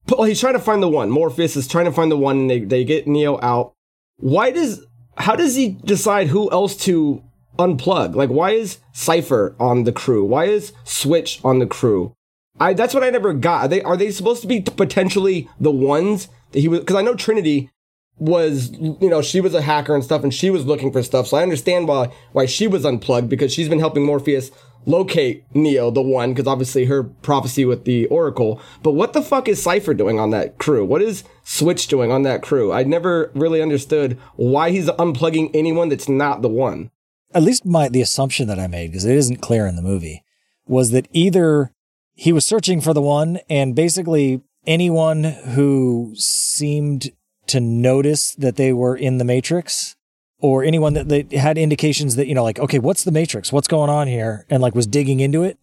[0.08, 1.10] well, he's trying to find the one.
[1.10, 3.72] Morpheus is trying to find the one, and they they get Neo out.
[4.18, 4.84] Why does
[5.16, 7.22] how does he decide who else to
[7.58, 8.14] unplug?
[8.14, 10.24] Like why is Cypher on the crew?
[10.24, 12.14] Why is Switch on the crew?
[12.60, 13.64] I that's what I never got.
[13.64, 16.80] Are they are they supposed to be potentially the ones that he was?
[16.80, 17.70] Because I know Trinity
[18.18, 21.27] was you know she was a hacker and stuff and she was looking for stuff.
[21.27, 24.50] So i understand why why she was unplugged because she's been helping morpheus
[24.87, 28.61] locate neo the one because obviously her prophecy with the oracle.
[28.83, 30.85] But what the fuck is cypher doing on that crew?
[30.85, 32.72] What is switch doing on that crew?
[32.72, 36.90] I never really understood why he's unplugging anyone that's not the one.
[37.33, 40.22] At least my the assumption that I made because it isn't clear in the movie
[40.66, 41.72] was that either
[42.14, 47.11] he was searching for the one and basically anyone who seemed
[47.48, 49.96] to notice that they were in the matrix
[50.40, 53.52] or anyone that, that had indications that you know like okay what's the matrix?
[53.52, 54.46] What's going on here?
[54.50, 55.59] And like was digging into it.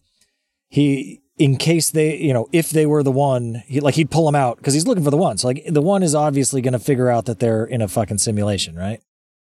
[0.68, 4.26] He in case they you know if they were the one he like he'd pull
[4.26, 6.72] them out because he's looking for the one so like the one is obviously going
[6.74, 9.00] to figure out that they're in a fucking simulation right?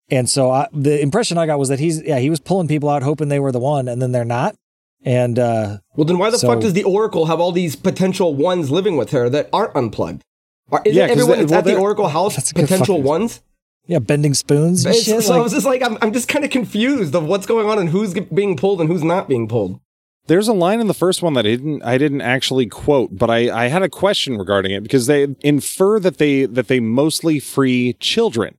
[0.09, 2.89] And so I, the impression i got was that he's yeah he was pulling people
[2.89, 4.55] out hoping they were the one and then they're not.
[5.03, 8.33] And uh well then why the So- fuck does the oracle have all these potential
[8.35, 10.23] ones living with her that aren't unplugged
[10.71, 12.63] Are, isn't Yeah, 'cause everyone they- that's well, at the oracle house That's a good
[12.63, 13.41] potential fucking- ones
[13.87, 16.51] yeah bending spoons and shit so I was just like, I'm, I'm just kind of
[16.51, 19.79] confused of what's going on and who's being pulled and who's not being pulled.
[20.27, 23.29] There's a line in the first one that I didn't I didn't actually quote, but
[23.29, 27.39] I, I had a question regarding it because they infer that they that they mostly
[27.39, 28.57] free children.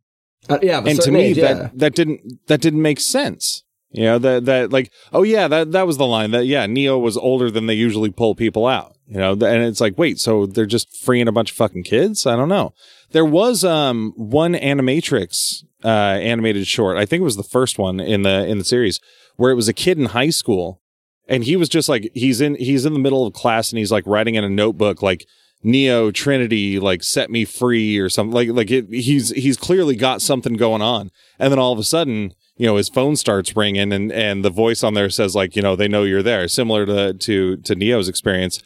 [0.51, 1.71] Uh, yeah, and to me age, that yeah.
[1.75, 5.87] that didn't that didn't make sense you know that that like oh yeah that that
[5.87, 9.19] was the line that yeah neo was older than they usually pull people out you
[9.19, 12.27] know and it's like wait so they're just freeing a bunch of fucking kids?
[12.27, 12.73] I don't know.
[13.11, 16.97] There was um one animatrix uh animated short.
[16.97, 19.01] I think it was the first one in the in the series
[19.37, 20.81] where it was a kid in high school
[21.29, 23.93] and he was just like he's in he's in the middle of class and he's
[23.93, 25.27] like writing in a notebook like
[25.63, 30.23] Neo Trinity like set me free or something like like it, he's he's clearly got
[30.23, 31.11] something going on.
[31.39, 34.51] And then all of a sudden you know his phone starts ringing and and the
[34.51, 37.75] voice on there says like you know they know you're there similar to to to
[37.75, 38.63] Neo's experience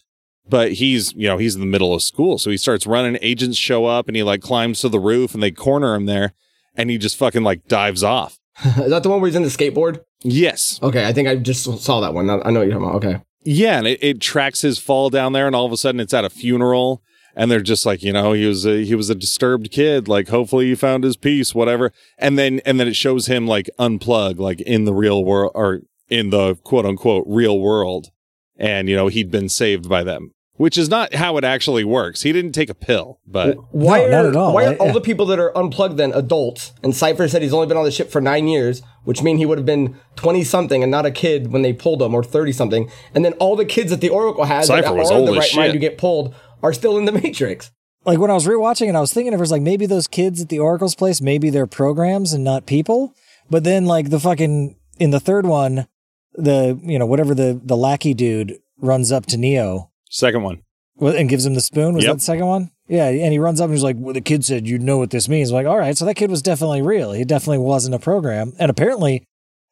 [0.48, 3.58] but he's you know he's in the middle of school so he starts running agents
[3.58, 6.32] show up and he like climbs to the roof and they corner him there
[6.74, 9.48] and he just fucking like dives off Is that the one where he's in the
[9.48, 10.00] skateboard?
[10.22, 12.30] yes Okay, I think I just saw that one.
[12.30, 13.04] I know what you're talking about.
[13.04, 13.22] Okay.
[13.48, 16.12] Yeah, and it, it tracks his fall down there, and all of a sudden it's
[16.12, 17.00] at a funeral,
[17.36, 20.08] and they're just like, you know, he was a he was a disturbed kid.
[20.08, 21.92] Like, hopefully he found his peace, whatever.
[22.18, 25.82] And then and then it shows him like unplug, like in the real world or
[26.08, 28.10] in the quote unquote real world,
[28.56, 32.22] and you know he'd been saved by them, which is not how it actually works.
[32.22, 34.54] He didn't take a pill, but Why No, are, not at all.
[34.54, 36.72] Why are I- all the people that are unplugged then adults?
[36.82, 39.46] And Cypher said he's only been on the ship for nine years, which means he
[39.46, 42.52] would have been 20 something and not a kid when they pulled him, or 30
[42.52, 42.90] something.
[43.14, 45.28] And then all the kids that the Oracle has that Cypher are was in old
[45.28, 45.72] the as right mind shit.
[45.74, 47.70] to get pulled are still in the Matrix.
[48.04, 50.06] Like when I was rewatching it, I was thinking of it was like maybe those
[50.06, 53.12] kids at the Oracle's place, maybe they're programs and not people.
[53.50, 55.86] But then like the fucking in the third one,
[56.34, 60.62] the you know whatever the the lackey dude runs up to Neo second one.
[60.98, 61.94] Well, and gives him the spoon.
[61.94, 62.12] Was Yep.
[62.12, 62.70] that the second one?
[62.88, 65.10] Yeah, and he runs up and he's like, well, "The kid said you know what
[65.10, 67.12] this means." I'm like, all right, so that kid was definitely real.
[67.12, 69.24] He definitely wasn't a program, and apparently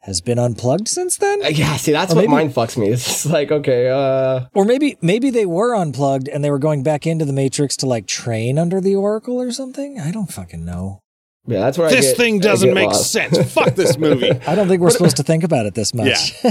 [0.03, 1.43] has been unplugged since then.
[1.43, 2.89] Uh, Yeah, see, that's Or what maybe- mind fucks me.
[2.93, 6.83] It's just like, okay, uh, Or maybe maybe they were unplugged and they were going
[6.83, 9.99] back into the Matrix to like train under the Oracle or something.
[9.99, 11.01] I don't fucking know.
[11.47, 13.13] Yeah, that's where I This get- thing doesn't get make lost.
[13.13, 13.53] sense.
[13.53, 14.31] Fuck this movie.
[14.47, 16.33] I don't think we're supposed to think about it this much.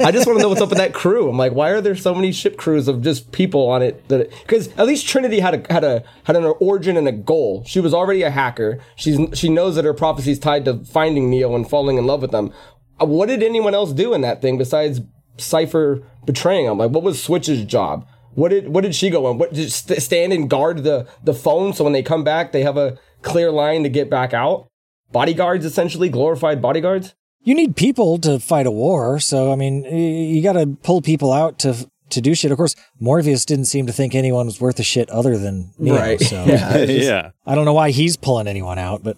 [0.00, 1.28] I just want to know what's up with that crew.
[1.28, 4.06] I'm like, why are there so many ship crews of just people on it?
[4.08, 7.64] That because at least Trinity had a had a had an origin and a goal.
[7.66, 8.78] She was already a hacker.
[8.94, 12.22] She's she knows that her prophecy is tied to finding Neo and falling in love
[12.22, 12.52] with them.
[13.00, 15.00] Uh, What did anyone else do in that thing besides
[15.38, 16.78] Cypher betraying him?
[16.78, 18.06] Like, what was Switch's job?
[18.34, 19.38] What did what did she go on?
[19.38, 22.62] What did st- stand and guard the the phone so when they come back they
[22.62, 24.68] have a clear line to get back out?
[25.12, 27.14] Bodyguards, essentially glorified bodyguards.
[27.42, 31.32] You need people to fight a war, so I mean, you got to pull people
[31.32, 32.50] out to to do shit.
[32.52, 35.94] Of course, Morpheus didn't seem to think anyone was worth a shit other than Neo.
[35.96, 36.20] Right.
[36.20, 36.74] So Yeah.
[36.74, 37.30] it's just- yeah.
[37.46, 39.16] I don't know why he's pulling anyone out, but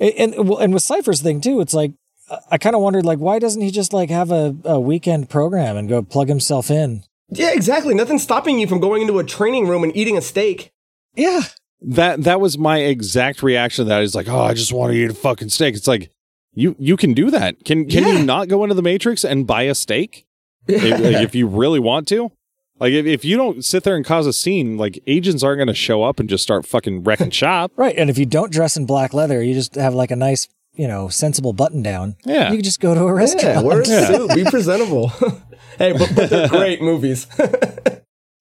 [0.00, 1.92] and and, well, and with Cypher's thing too, it's like
[2.30, 5.30] I- I kind of wondered like why doesn't he just like have a, a weekend
[5.30, 7.04] program and go plug himself in?
[7.30, 7.94] Yeah, exactly.
[7.94, 10.70] Nothing's stopping you from going into a training room and eating a steak.
[11.14, 11.40] Yeah,
[11.84, 14.02] That that was my exact reaction to that.
[14.02, 15.74] Is like, oh, I just want to eat a fucking steak.
[15.74, 16.10] It's like
[16.54, 17.64] you you can do that.
[17.64, 18.18] Can can Yeah.
[18.18, 20.26] you not go into the Matrix and buy a steak
[20.68, 22.30] if, like, if you really want to?
[22.78, 25.68] Like if, if you don't sit there and cause a scene, like agents aren't going
[25.68, 27.72] to show up and just start fucking wrecking shop.
[27.76, 27.94] right.
[27.96, 30.88] And if you don't dress in black leather, you just have like a nice, you
[30.88, 32.16] know, sensible button down.
[32.24, 32.50] Yeah.
[32.50, 33.66] you can just go to a Yeah, restaurant.
[33.66, 34.34] wear a suit.
[34.34, 35.08] Be presentable.
[35.78, 37.26] hey, but, but they're great movies.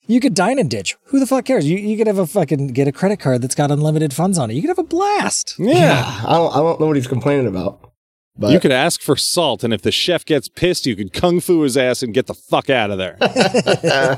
[0.07, 0.97] You could dine and ditch.
[1.05, 1.69] Who the fuck cares?
[1.69, 4.49] You you could have a fucking get a credit card that's got unlimited funds on
[4.51, 4.55] it.
[4.55, 5.55] You could have a blast.
[5.57, 6.03] Yeah.
[6.27, 6.51] I don't.
[6.53, 7.91] I don't know what he's complaining about.
[8.37, 11.39] But You could ask for salt, and if the chef gets pissed, you could kung
[11.41, 13.17] fu his ass and get the fuck out of there.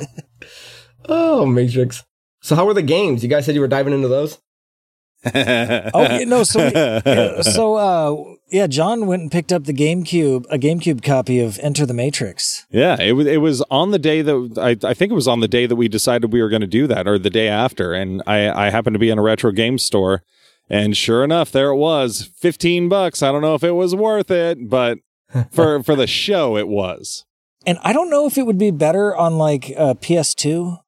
[1.10, 2.04] oh, Matrix.
[2.42, 3.24] So how were the games?
[3.24, 4.40] You guys said you were diving into those.
[5.36, 10.46] Oh yeah, no, so we, so uh yeah, John went and picked up the GameCube,
[10.50, 12.66] a GameCube copy of Enter the Matrix.
[12.70, 15.40] Yeah, it was it was on the day that I, I think it was on
[15.40, 17.94] the day that we decided we were going to do that, or the day after.
[17.94, 20.24] And I I happened to be in a retro game store,
[20.70, 23.24] and sure enough, there it was, fifteen bucks.
[23.24, 25.00] I don't know if it was worth it, but
[25.52, 27.26] for for the show, it was.
[27.66, 30.80] And I don't know if it would be better on like uh, PS2,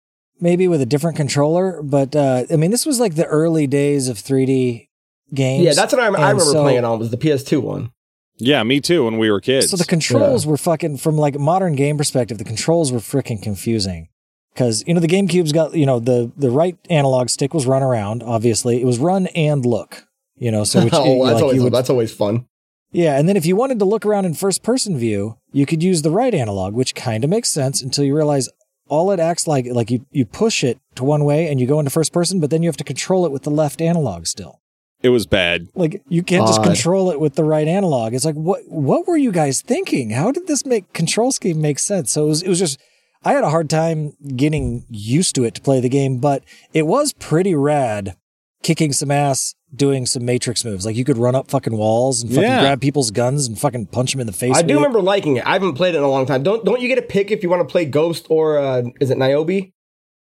[0.41, 4.09] maybe with a different controller, but uh I mean this was like the early days
[4.09, 4.89] of 3D
[5.35, 5.63] games.
[5.63, 7.91] Yeah, that's what I, I remember so- playing on was the PS2 one.
[8.37, 9.05] Yeah, me too.
[9.05, 9.69] When we were kids.
[9.69, 14.09] So the controls were fucking from like modern game perspective, the controls were freaking confusing.
[14.55, 17.83] Cause you know the GameCube's got you know the the right analog stick was run
[17.83, 18.23] around.
[18.23, 20.05] Obviously, it was run and look.
[20.37, 22.45] You know, so which oh, that's like, always would, that's always fun.
[22.91, 25.83] yeah, and then if you wanted to look around in first person view, you could
[25.83, 28.47] use the right analog, which kind of makes sense until you realize
[28.87, 31.79] all it acts like like you you push it to one way and you go
[31.79, 34.61] into first person, but then you have to control it with the left analog still.
[35.03, 35.67] It was bad.
[35.75, 36.65] Like you can't just Odd.
[36.65, 38.13] control it with the right analog.
[38.13, 40.11] It's like what what were you guys thinking?
[40.11, 42.11] How did this make control scheme make sense?
[42.11, 42.79] So it was, it was just
[43.23, 46.83] I had a hard time getting used to it to play the game, but it
[46.87, 48.15] was pretty rad
[48.63, 50.85] kicking some ass doing some matrix moves.
[50.85, 52.61] Like you could run up fucking walls and fucking Yeah.
[52.61, 54.55] grab people's guns and fucking punch them in the face.
[54.55, 54.77] I with do it.
[54.77, 55.45] remember liking it.
[55.45, 56.41] I haven't played it in a long time.
[56.43, 59.11] Don't don't you get a pick if you want to play Ghost or uh, is
[59.11, 59.71] it Niobe?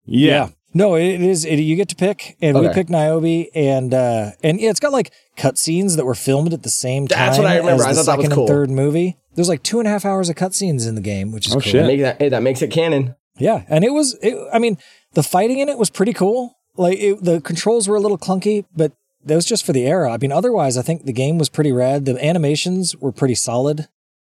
[0.04, 0.48] Yeah.
[0.74, 1.44] No, it is.
[1.44, 2.74] It, you get to pick, and we Okay.
[2.74, 6.70] picked Niobe, and uh, and yeah, it's got like cutscenes that were filmed at the
[6.70, 7.18] same time.
[7.18, 7.84] That's what I remember.
[7.84, 8.44] As I the thought that was second cool.
[8.44, 9.16] and third movie.
[9.34, 11.56] There's like two and a half hours of cutscenes in the game, which is Oh,
[11.56, 11.62] cool.
[11.62, 11.86] shit.
[11.86, 13.14] Make that, hey, that makes it canon.
[13.38, 14.16] Yeah, and it was.
[14.22, 14.76] It, I mean,
[15.14, 16.54] the fighting in it was pretty cool.
[16.76, 18.92] like it, the controls were a little clunky, but
[19.24, 20.10] that was just for the era.
[20.12, 22.06] I mean, otherwise, I think the game was pretty rad.
[22.06, 23.88] The animations were pretty solid.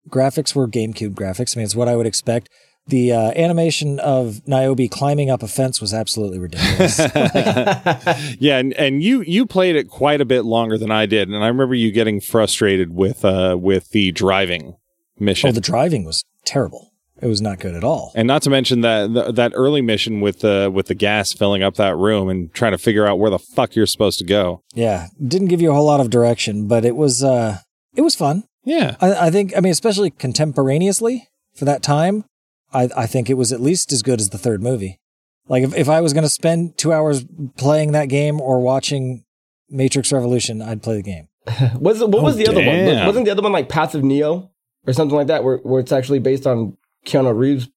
[0.09, 1.55] Graphics were GameCube graphics.
[1.55, 2.49] I mean, it's what I would expect.
[2.87, 6.99] The uh, animation of Niobe climbing up a fence was absolutely ridiculous.
[8.39, 11.43] yeah, and, and you you played it quite a bit longer than I did, and
[11.43, 14.75] I remember you getting frustrated with uh with the driving
[15.17, 15.47] mission.
[15.49, 16.91] oh, the driving was terrible.
[17.21, 18.11] It was not good at all.
[18.15, 21.63] and not to mention that th- that early mission with the with the gas filling
[21.63, 24.61] up that room and trying to figure out where the fuck you're supposed to go.
[24.73, 27.59] Yeah, didn't give you a whole lot of direction, but it was uh,
[27.95, 28.43] it was fun.
[28.65, 29.53] Yeah, I, I think.
[29.55, 32.25] I mean, especially contemporaneously for that time,
[32.73, 34.99] I I think it was at least as good as the third movie.
[35.47, 37.25] Like if if I was going to spend two hours
[37.57, 39.25] playing that game or watching
[39.69, 41.27] Matrix Revolution, I'd play the game.
[41.79, 43.05] Was it, what was Oh, the other one?
[43.07, 44.49] Wasn't the other one like Path of Neo
[44.87, 47.67] or something like that, where where it's actually based on Keanu Reeves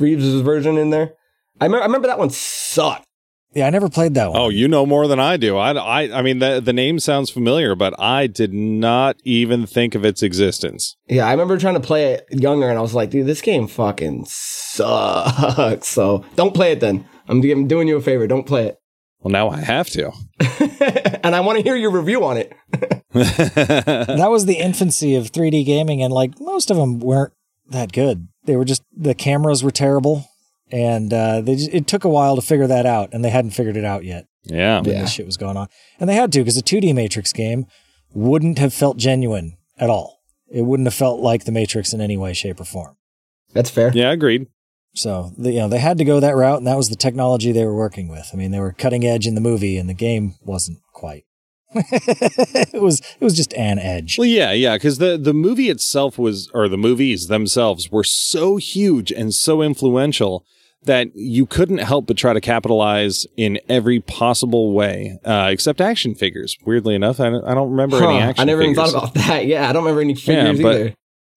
[0.00, 1.14] Reeves' version in there?
[1.60, 3.06] I remember, I remember that one sucked.
[3.54, 4.40] Yeah, I never played that one.
[4.40, 5.58] Oh, you know more than I do.
[5.58, 9.94] I, I, I mean, the, the name sounds familiar, but I did not even think
[9.94, 10.96] of its existence.
[11.06, 13.66] Yeah, I remember trying to play it younger, and I was like, dude, this game
[13.66, 15.88] fucking sucks.
[15.88, 17.06] So don't play it then.
[17.28, 18.26] I'm, I'm doing you a favor.
[18.26, 18.78] Don't play it.
[19.20, 20.12] Well, now I have to.
[21.22, 22.52] and I want to hear your review on it.
[23.12, 27.32] that was the infancy of 3D gaming, and like most of them weren't
[27.68, 28.28] that good.
[28.44, 30.26] They were just the cameras were terrible,
[30.72, 33.50] and uh, they just, it took a while to figure that out, and they hadn't
[33.52, 34.80] figured it out yet yeah.
[34.80, 35.02] when Yeah.
[35.02, 35.68] this shit was going on,
[36.00, 37.66] and they had to because a 2D Matrix game
[38.14, 40.20] wouldn't have felt genuine at all.
[40.50, 42.96] It wouldn't have felt like the Matrix in any way, shape, or form.
[43.52, 43.90] That's fair.
[43.94, 44.46] Yeah, agreed.
[44.94, 47.52] So the, you know they had to go that route, and that was the technology
[47.52, 48.28] they were working with.
[48.32, 51.24] I mean, they were cutting edge in the movie, and the game wasn't quite.
[51.74, 54.18] it was it was just an edge.
[54.18, 58.56] Well, yeah, yeah, because the the movie itself was, or the movies themselves were so
[58.56, 60.44] huge and so influential
[60.84, 66.14] that you couldn't help but try to capitalize in every possible way, uh, except action
[66.14, 66.56] figures.
[66.64, 68.42] Weirdly enough, I don't, I don't remember any Huh, action.
[68.42, 69.46] I never even thought about that.
[69.46, 70.94] Yeah, I don't remember any figures but- either.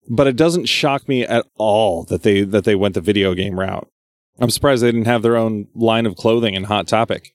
[0.09, 3.59] but it doesn't shock me at all that they that they went the video game
[3.59, 3.87] route.
[4.39, 7.33] I'm surprised they didn't have their own line of clothing in Hot Topic.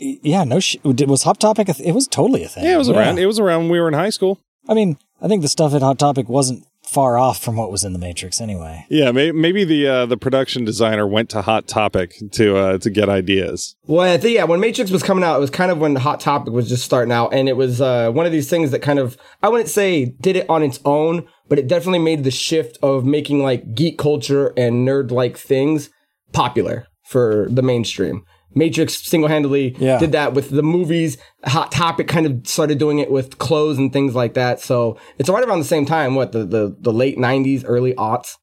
[0.04, 1.70] Yeah, no, sh- was Hot Topic?
[1.70, 2.64] A th- it was totally a thing.
[2.64, 3.20] Yeah, it was around.
[3.20, 4.40] It was around when we were in high school.
[4.68, 7.86] I mean, I think the stuff at Hot Topic wasn't far off from what was
[7.86, 8.86] in the Matrix anyway.
[8.90, 12.90] Yeah, may- maybe the uh, the production designer went to Hot Topic to uh, to
[12.90, 13.76] get ideas.
[13.88, 16.20] Well, I think yeah, when Matrix was coming out, it was kind of when Hot
[16.20, 19.00] Topic was just starting out, and it was uh, one of these things that kind
[19.00, 22.78] of I wouldn't say did it on its own, but it definitely made the shift
[22.84, 25.90] of making like geek culture and nerd like things
[26.34, 28.24] popular for the mainstream.
[28.54, 29.98] Matrix single handedly Yeah.
[30.00, 31.18] did that with the movies.
[31.46, 34.60] Hot Topic kind of started doing it with clothes and things like that.
[34.60, 36.16] So it's right around the same time.
[36.16, 38.38] What the the, the late '90s, early aughts.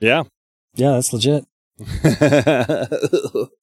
[0.00, 0.24] Yeah.
[0.76, 1.44] Yeah, that's legit.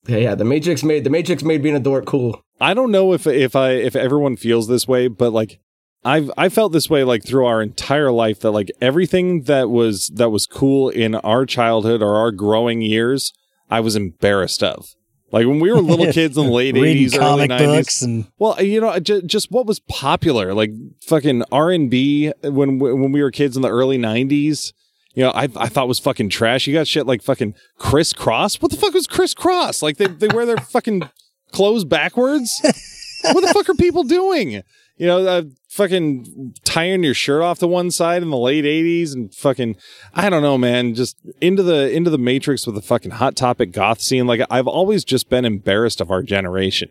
[0.07, 0.35] Yeah, yeah.
[0.35, 2.41] The Matrix made the Matrix made being a dork cool.
[2.59, 5.59] I don't know if if I if everyone feels this way, but like
[6.03, 10.11] I've I felt this way like through our entire life that like everything that was
[10.15, 13.31] that was cool in our childhood or our growing years,
[13.69, 14.87] I was embarrassed of.
[15.31, 18.01] Like when we were little kids in the late eighties, early nineties.
[18.01, 20.71] and Well, you know, just, just what was popular, like
[21.05, 24.73] fucking R and B uh, when when we were kids in the early '90s.
[25.13, 26.67] You know, I I thought was fucking trash.
[26.67, 28.61] You got shit like fucking Kris Kross.
[28.61, 29.81] What the fuck was Kris Kross?
[29.81, 31.09] Like they they wear their fucking
[31.51, 32.59] clothes backwards.
[33.23, 34.63] what the fuck are people doing?
[35.01, 39.15] You know, uh, fucking tying your shirt off to one side in the late '80s
[39.15, 39.75] and fucking
[40.13, 40.93] I don't know, man.
[40.93, 44.27] Just into the into the Matrix with the fucking hot topic goth scene.
[44.27, 46.89] Like I've always just been embarrassed of our generation.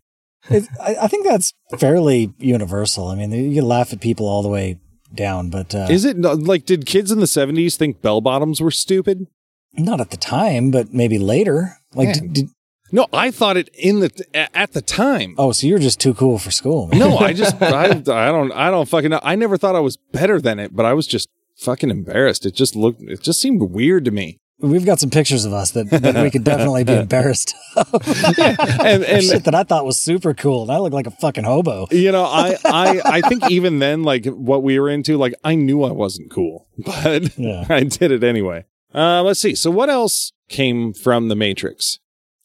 [0.49, 3.07] it, I, I think that's fairly universal.
[3.07, 4.81] I mean, you laugh at people all the way
[5.15, 8.73] down, but uh, Is it like did kids in the 70s think bell bottoms were
[8.73, 9.29] stupid?
[9.75, 11.77] not at the time, but maybe later.
[11.95, 12.15] Like, Yeah.
[12.15, 12.47] did, did,
[12.93, 14.11] No, I thought it in the
[14.55, 15.35] at the time.
[15.39, 16.99] oh, so you're just too cool for school, man.
[17.01, 17.93] No, I just I, I
[18.33, 19.21] don't I don't fucking know.
[19.23, 22.47] I never thought I was better than it, but I was just fucking embarrassed.
[22.47, 24.39] It just looked it just seemed weird to me.
[24.63, 27.95] We've got some pictures of us that, that we could definitely be embarrassed of.
[28.85, 31.45] And and Shit that I thought was super cool, and I look like a fucking
[31.45, 31.87] hobo.
[31.91, 35.55] you know, I I I think even then like what we were into like I
[35.55, 37.65] knew I wasn't cool, but Yeah.
[37.71, 38.65] I did it anyway.
[38.95, 39.55] Uh let's see.
[39.55, 42.00] So what else came from the Matrix?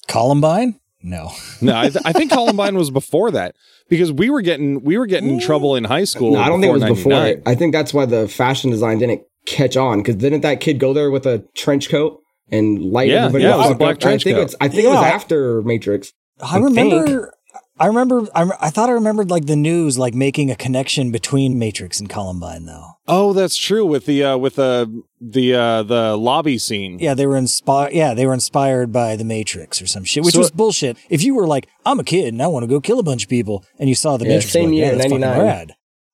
[0.07, 0.79] Columbine?
[1.01, 1.31] No.
[1.61, 3.55] No, I, th- I think Columbine was before that
[3.89, 6.33] because we were getting we were getting in trouble in high school.
[6.33, 7.37] No, I don't think it was before 99.
[7.37, 7.43] it.
[7.45, 10.93] I think that's why the fashion design didn't catch on because didn't that kid go
[10.93, 12.19] there with a trench coat
[12.51, 13.99] and light Yeah, everybody yeah, it was a black up?
[14.01, 14.43] trench I think coat.
[14.43, 16.11] it's I think it was after Matrix.
[16.41, 17.31] I I remember
[17.77, 18.27] I remember.
[18.33, 22.09] I, I thought I remembered like the news, like making a connection between Matrix and
[22.09, 22.91] Columbine, though.
[23.07, 26.99] Oh, that's true with the uh, with the the uh, the lobby scene.
[26.99, 27.91] Yeah, they were inspired.
[27.93, 30.97] Yeah, they were inspired by the Matrix or some shit, which So- was bullshit.
[31.09, 33.23] If you were like, I'm a kid and I want to go kill a bunch
[33.23, 35.45] of people, and you saw the Yeah, Matrix, same like, year, yeah, that's fucking 99.
[35.45, 35.73] rad.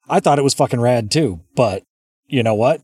[0.10, 1.84] I thought it was fucking rad too, but
[2.28, 2.82] you know what?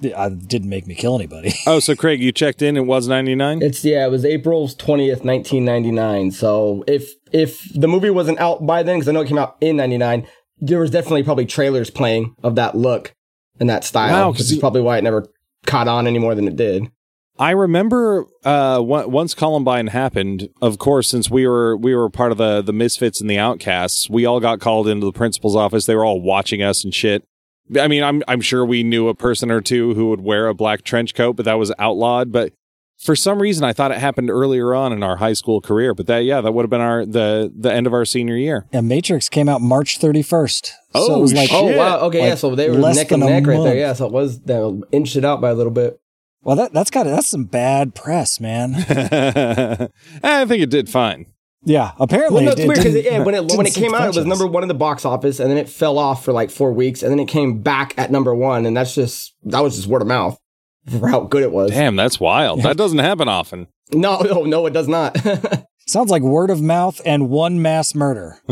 [0.00, 1.54] It I- didn't make me kill anybody.
[1.66, 2.76] Oh, so Craig, you checked in.
[2.76, 3.62] It was ninety nine.
[3.62, 6.30] It's yeah, it was April twentieth, nineteen ninety nine.
[6.30, 9.56] So if if the movie wasn't out by then, because I know it came out
[9.60, 10.26] in ninety nine,
[10.58, 13.14] there was definitely probably trailers playing of that look
[13.60, 14.12] and that style.
[14.12, 15.26] Wow, which is probably why it never
[15.66, 16.90] caught on any more than it did.
[17.40, 20.48] I remember uh, on- once Columbine happened.
[20.60, 24.10] Of course, since we were we were part of the the Misfits and the Outcasts,
[24.10, 25.86] we all got called into the principal's office.
[25.86, 27.24] They were all watching us and shit.
[27.78, 30.54] I mean, I'm I'm sure we knew a person or two who would wear a
[30.54, 32.32] black trench coat, but that was outlawed.
[32.32, 32.52] But
[32.98, 35.94] for some reason, I thought it happened earlier on in our high school career.
[35.94, 38.66] But that, yeah, that would have been our the the end of our senior year.
[38.72, 40.66] yeah, Matrix came out March 31st.
[40.66, 41.76] so Oh, it was like, shit.
[41.76, 42.34] Oh wow, okay, yeah.
[42.34, 43.76] So they were neck and neck right there.
[43.76, 44.58] Yeah, so it was they
[44.92, 46.00] inched it out by a little bit.
[46.42, 48.74] well, that that's got that's some bad press, man.
[50.22, 51.26] I think it did fine.
[51.64, 52.44] Yeah, apparently.
[52.44, 54.04] Well, no, it- it's it weird because didn't- yeah, when it when it came out,
[54.08, 56.50] it was number one in the box office, and then it fell off for like
[56.50, 59.76] four weeks, and then it came back at number one, and that's just that was
[59.76, 60.38] just word of mouth
[60.90, 61.70] for how good it was.
[61.70, 62.62] Damn, that's wild.
[62.62, 63.68] That doesn't happen often.
[63.92, 65.16] No, no, no, it does not.
[65.86, 68.38] Sounds like word of mouth and one mass murder.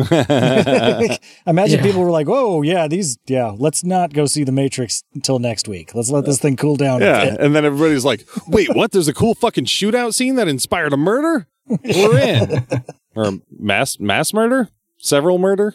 [1.47, 1.83] Imagine Yeah.
[1.83, 5.69] people were like, "Whoa, yeah, these, yeah, let's not go see the Matrix until next
[5.69, 5.95] week.
[5.95, 8.93] Let's let this thing cool down." Yeah, and then everybody's like, "Wait, what?
[8.93, 11.47] There's a cool fucking shootout scene that inspired a murder?
[11.69, 12.67] We're in."
[13.15, 15.75] or mass mass murder, several murder.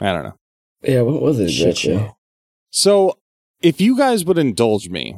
[0.00, 0.38] I don't know.
[0.82, 1.48] yeah, what was it?
[1.50, 2.16] Shit show.
[2.70, 3.18] So,
[3.62, 5.16] if you guys would indulge me,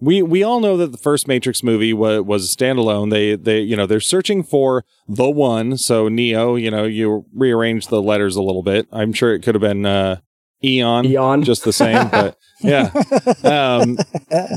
[0.00, 3.10] we we all know that the first Matrix movie was was a standalone.
[3.10, 5.78] They they you know they're searching for the one.
[5.78, 8.86] So Neo, you know, you rearrange the letters a little bit.
[8.92, 10.20] I'm sure it could have been uh,
[10.62, 11.44] Eon, Eon.
[11.44, 12.90] just the same, but yeah.
[13.44, 13.98] Um,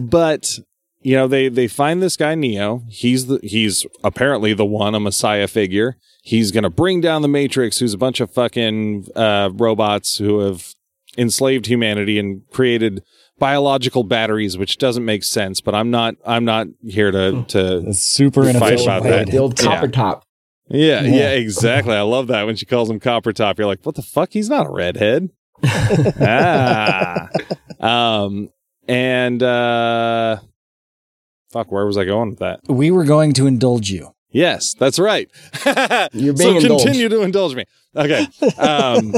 [0.04, 0.60] but
[1.02, 2.84] you know they they find this guy Neo.
[2.90, 5.98] He's the he's apparently the one, a messiah figure.
[6.22, 10.74] He's gonna bring down the Matrix, who's a bunch of fucking uh, robots who have
[11.18, 13.04] enslaved humanity and created
[13.40, 15.62] biological batteries, which doesn't make sense.
[15.62, 18.82] But I'm not I'm not here to to It's super Fight inefficient.
[18.88, 19.26] about way that.
[19.28, 19.92] to- the old copper Yeah.
[19.92, 20.24] top.
[20.70, 21.12] yeah Yeah.
[21.16, 21.96] yeah exactly.
[21.96, 23.58] I love that when she calls him Copper Top.
[23.58, 24.30] You're like, what the fuck?
[24.34, 25.30] He's not a redhead.
[26.22, 27.30] ah.
[27.80, 28.50] Um
[28.88, 30.38] and uh
[31.52, 32.60] fuck, where was I going with that?
[32.68, 34.14] We were going to indulge you.
[34.32, 35.28] Yes, that's right.
[36.14, 36.84] You're so being indulged.
[36.86, 37.66] continue to indulge me.
[37.96, 38.28] Okay.
[38.60, 39.14] Um,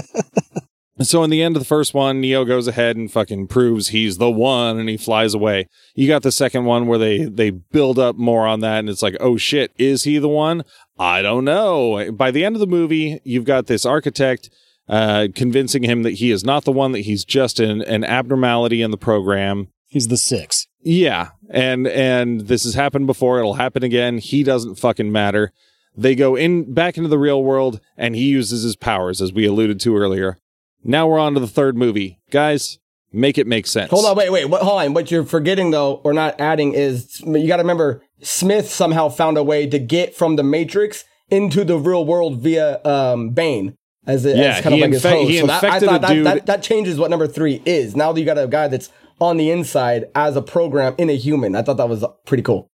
[1.07, 4.17] so in the end of the first one, Neo goes ahead and fucking proves he's
[4.17, 5.67] the one, and he flies away.
[5.95, 9.01] You got the second one where they they build up more on that, and it's
[9.01, 10.63] like, oh shit, is he the one?
[10.99, 12.11] I don't know.
[12.11, 14.49] By the end of the movie, you've got this architect.
[14.89, 18.81] Uh, convincing him that he is not the one, that he's just an, an abnormality
[18.81, 19.69] in the program.
[19.87, 20.67] He's the six.
[20.81, 23.39] Yeah, and and this has happened before.
[23.39, 24.17] It'll happen again.
[24.17, 25.53] He doesn't fucking matter.
[25.95, 29.45] They go in back into the real world, and he uses his powers, as we
[29.45, 30.37] alluded to earlier.
[30.83, 32.77] Now we're on to the third movie, guys.
[33.13, 33.89] Make it make sense.
[33.91, 34.45] Hold on, wait, wait.
[34.45, 34.93] What, hold on.
[34.93, 39.37] What you're forgetting though, or not adding, is you got to remember Smith somehow found
[39.37, 43.75] a way to get from the Matrix into the real world via um, Bane.
[44.07, 45.29] As, a, Yeah, as kind he of like his infect- host.
[45.31, 47.61] he so that, I infected thought a that, dude- that, that changes what number three
[47.65, 47.95] is.
[47.95, 51.15] Now that you got a guy that's on the inside as a program in a
[51.17, 51.55] human.
[51.55, 52.67] I thought that was pretty cool.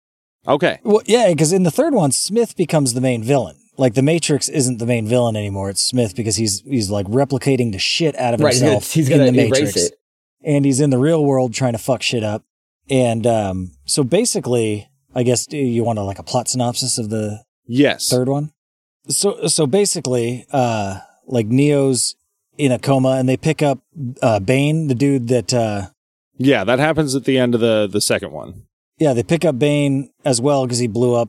[0.47, 0.79] Okay.
[0.85, 3.57] Well, yeah, because in the third one, Smith becomes the main villain.
[3.79, 5.69] Like the Matrix isn't the main villain anymore.
[5.71, 8.93] It's Smith because he's he's like replicating the shit out of Right, he's gonna, himself
[8.93, 9.95] he's in gonna the erase Matrix, it.
[10.45, 12.43] and he's in the real world trying to fuck shit up.
[12.89, 17.43] And um, so basically, I guess you want a, like a plot synopsis of the
[17.67, 18.09] Yes.
[18.09, 18.53] third one.
[19.09, 22.15] So so basically, uh, like Neo's
[22.57, 23.81] in a coma, and they pick up
[24.23, 25.89] uh, Bane, the dude that uh,
[26.39, 28.63] Yeah, that happens at the end of the the second one.
[28.99, 31.29] yeah, they pick up Bane as well because he blew up.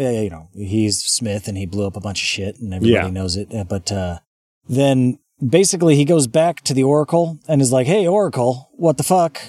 [0.00, 3.12] You know, he's Smith, and he blew up a bunch of shit, and everybody Yeah.
[3.12, 3.54] knows it.
[3.54, 4.18] Uh, But uh,
[4.68, 9.02] then basically, he goes back to the Oracle and is like, "Hey, Oracle, what the
[9.02, 9.40] fuck?"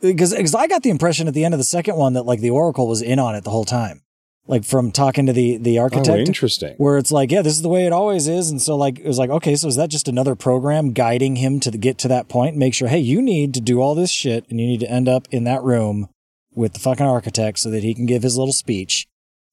[0.00, 2.40] Because because I got the impression at the end of the second one that like
[2.40, 4.00] the Oracle was in on it the whole time,
[4.46, 6.26] like from talking to the the Oh, architect.
[6.26, 6.74] interesting.
[6.78, 8.50] where it's like, yeah, this is the way it always is.
[8.50, 11.60] And so like, it was like, okay, so is that just another program guiding him
[11.60, 14.10] to the, get to that point make sure, hey, you need to do all this
[14.10, 16.08] shit and you need to end up in that room
[16.54, 19.06] with the fucking architect so that he can give his little speech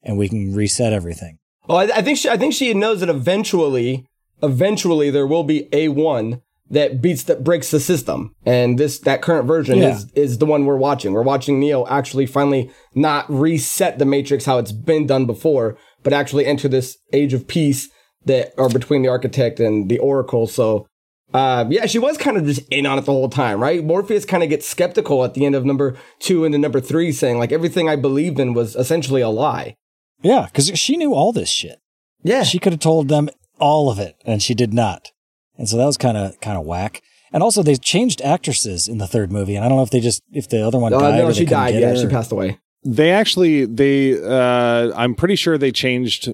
[0.08, 1.38] and we can reset everything.
[1.70, 4.08] Oh, I, I think she, I think she knows that eventually,
[4.42, 9.22] eventually there will be a one that beats that breaks the system, and this that
[9.22, 9.96] current version Yeah.
[9.96, 11.14] is is the one we're watching.
[11.14, 16.12] We're watching Neo actually finally not reset the Matrix how it's been done before, but
[16.14, 17.90] actually enter this age of peace
[18.26, 20.46] that are between the architect and the Oracle.
[20.48, 20.86] So,
[21.34, 23.82] uh, yeah, she was kind of just in on it the whole time, right?
[23.82, 27.14] Morpheus kind of gets skeptical at the end of number two and the number three,
[27.14, 29.76] saying like everything I believed in was essentially a lie.
[30.22, 31.80] Yeah, because she knew all this shit.
[32.24, 35.12] Yeah, She could have told them all of it, and she did not.
[35.58, 37.02] And so that was kind of kind of whack.
[37.34, 40.00] And also, they changed actresses in the third movie, and I don't know if they
[40.00, 41.18] just if the other one Uh, died.
[41.20, 41.76] no, or she died.
[41.76, 41.96] Yeah, her.
[41.98, 42.60] she passed away.
[42.84, 46.30] They actually they uh I'm pretty sure they changed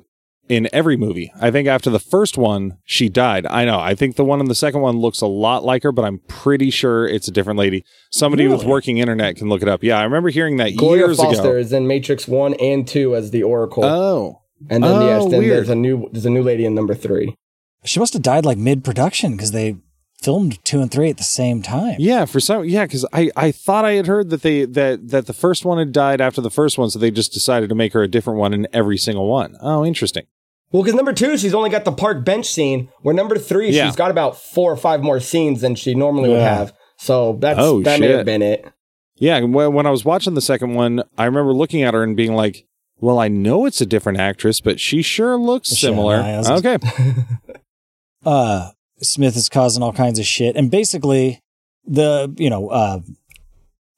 [0.49, 1.31] in every movie.
[1.39, 3.45] I think after the first one, she died.
[3.45, 3.79] I know.
[3.79, 6.19] I think the one in the second one looks a lot like her, but I'm
[6.27, 7.83] pretty sure it's a different lady.
[8.11, 9.83] Somebody with working internet can look it up.
[9.83, 11.57] Yeah, I remember hearing that Gloria years Foster ago.
[11.57, 14.41] is in Matrix one and two as the Oracle, Oh.
[14.69, 15.57] and then oh, yes, then oh, weird.
[15.57, 17.35] there's a new there's a new lady in number three.
[17.85, 19.75] She must have died like mid production because they
[20.23, 21.95] filmed two and three at the same time.
[21.99, 25.25] Yeah, for some yeah, because I, I thought I had heard that they that that
[25.27, 27.93] the first one had died after the first one, so they just decided to make
[27.93, 29.55] her a different one in every single one.
[29.61, 30.23] Oh, interesting.
[30.71, 33.85] Well, because number two, she's only got the park bench scene, where number three, Yeah.
[33.85, 36.73] she's got about four or five more scenes than she normally would have.
[36.97, 38.15] So that's Oh, that may shit.
[38.17, 38.65] have been it.
[39.17, 42.15] Yeah, when when I was watching the second one, I remember looking at her and
[42.17, 42.65] being like,
[42.97, 46.77] "Well, I know it's a different actress, but she sure looks Michelle similar." Okay,
[48.25, 48.71] uh
[49.03, 50.55] Smith is causing all kinds of shit.
[50.55, 51.39] And basically
[51.85, 52.99] the you know, uh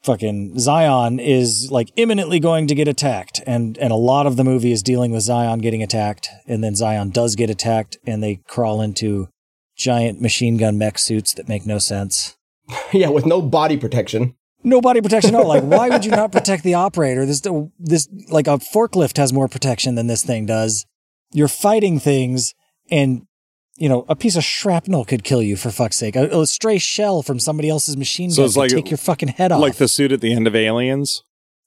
[0.04, 3.42] fucking Zion is like imminently going to get attacked.
[3.46, 6.30] And and a lot of the movie is dealing with Zion getting attacked.
[6.48, 9.30] And then Zion does get attacked and they crawl into
[9.76, 12.36] giant machine gun mech suits that make no sense.
[12.94, 14.36] yeah, with no body protection.
[14.64, 15.48] No body protection at all.
[15.48, 17.26] Like, why would you not protect the operator?
[17.26, 17.42] This,
[17.78, 20.86] this, like a forklift has more protection than this thing does.
[21.32, 22.56] You're fighting things,
[22.90, 23.28] and
[23.78, 26.16] you know a piece of shrapnel could kill you for fuck's sake.
[26.16, 29.30] A, a stray shell from somebody else's machine So gun could like- take your fucking
[29.30, 29.62] head off.
[29.62, 31.24] like the suit at the end of Aliens.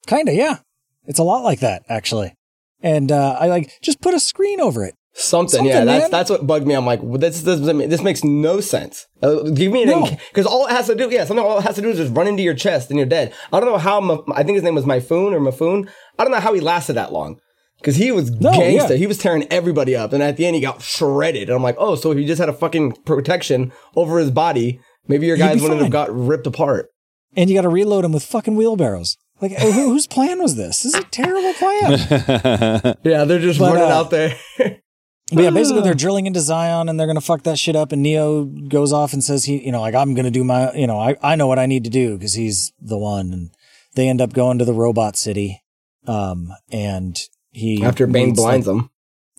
[0.07, 0.57] Kinda, yeah.
[1.05, 2.33] It's a lot like that actually.
[2.81, 4.95] And uh, I like just put a screen over it.
[5.13, 5.71] Something, yeah.
[5.79, 6.11] Something, That's man.
[6.11, 6.75] that's what bugged me.
[6.75, 9.07] I'm like, well, this this this makes no sense.
[9.21, 11.75] Uh, give me an because all it has to do, yeah, something all it has
[11.75, 13.33] to do is just run into your chest and you're dead.
[13.51, 13.99] I don't know how.
[13.99, 15.89] Ma- I think his name was Myfoon or Mafoon.
[16.17, 17.39] I don't know how he lasted that long.
[17.79, 18.93] Because he was No, gangster.
[18.93, 18.97] yeah.
[18.97, 20.11] He was tearing everybody up.
[20.13, 21.49] And at the end, he got shredded.
[21.49, 24.79] And I'm like, oh, so if you just had a fucking protection over his body,
[25.07, 25.85] maybe your guys be wouldn't fine.
[25.85, 26.89] have got ripped apart.
[27.35, 29.15] And you got to reload him with fucking wheelbarrows.
[29.41, 30.83] Like, who, whose plan was this?
[30.83, 32.95] This is a terrible plan.
[33.03, 34.35] Yeah, they're just But, running uh, out there.
[34.57, 37.91] But yeah, basically they're drilling into Zion and they're gonna fuck that shit up.
[37.93, 40.87] And Neo goes off and says he, you know, like I'm gonna do my, you
[40.87, 43.31] know, I, I know what I need to do because he's the one.
[43.31, 43.49] And
[43.95, 45.61] they end up going to the robot city.
[46.07, 47.15] Um, and
[47.51, 48.89] he After Bane blinds like- them.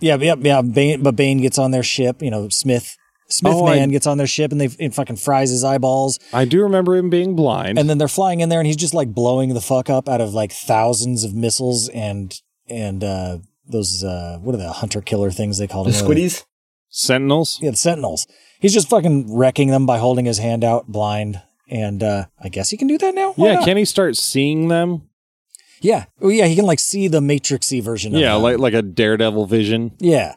[0.01, 0.63] Yeah, yeah, yeah.
[0.63, 2.23] Bane, but Bane gets on their ship.
[2.23, 2.97] You know, Smith,
[3.29, 6.19] Smith Oh, I- man gets on their ship and they it fucking fries his eyeballs.
[6.33, 7.79] I do remember him being blind.
[7.79, 10.21] And then they're flying in there and he's just like blowing the fuck up out
[10.23, 12.35] of like thousands of missiles and
[12.69, 13.39] and uh
[13.69, 16.07] those uh what are the hunter killer things they call The them?
[16.07, 16.45] What squiddies.
[16.89, 17.59] Sentinels.
[17.63, 18.27] Yeah, the Sentinels.
[18.59, 21.41] He's just fucking wrecking them by holding his hand out blind.
[21.69, 23.33] And uh I guess he can do that now?
[23.37, 23.65] Why Yeah, not?
[23.65, 25.03] can he start seeing them?
[25.81, 26.05] Yeah.
[26.21, 28.43] Oh yeah, he can like see the matrixy version of Yeah, them.
[28.43, 29.93] like like a daredevil vision.
[29.99, 30.35] Yeah.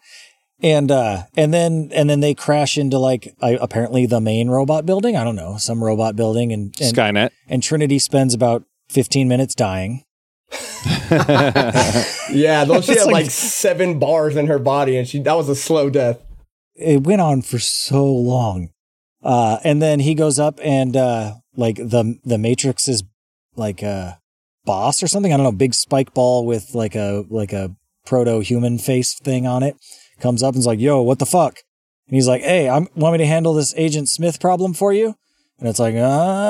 [0.62, 4.86] And uh and then and then they crash into like uh, apparently the main robot
[4.86, 5.18] building.
[5.18, 7.32] I don't know, some robot building and and, Skynet.
[7.50, 10.04] and Trinity spends about 15 minutes dying.
[12.32, 15.50] Yeah, though she had like- like seven bars in her body, and she that was
[15.50, 16.20] a slow death.
[16.76, 18.70] It went on for so long.
[19.22, 23.04] Uh and then he goes up and uh like the the Matrix is
[23.56, 24.20] like a
[24.66, 25.34] boss or something.
[25.34, 29.46] I don't know, big spike ball with like a like a proto human face thing
[29.48, 29.76] on it.
[30.20, 31.60] Comes up and's like, "Yo, what the fuck?"
[32.08, 35.16] And he's like, "Hey, I'm want me to handle this Agent Smith problem for you?"
[35.60, 36.00] And it's like, uh,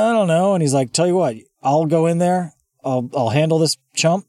[0.10, 2.54] "I don't know." And he's like, "Tell you what, I'll go in there.
[2.84, 4.26] I'll I'll handle this chump,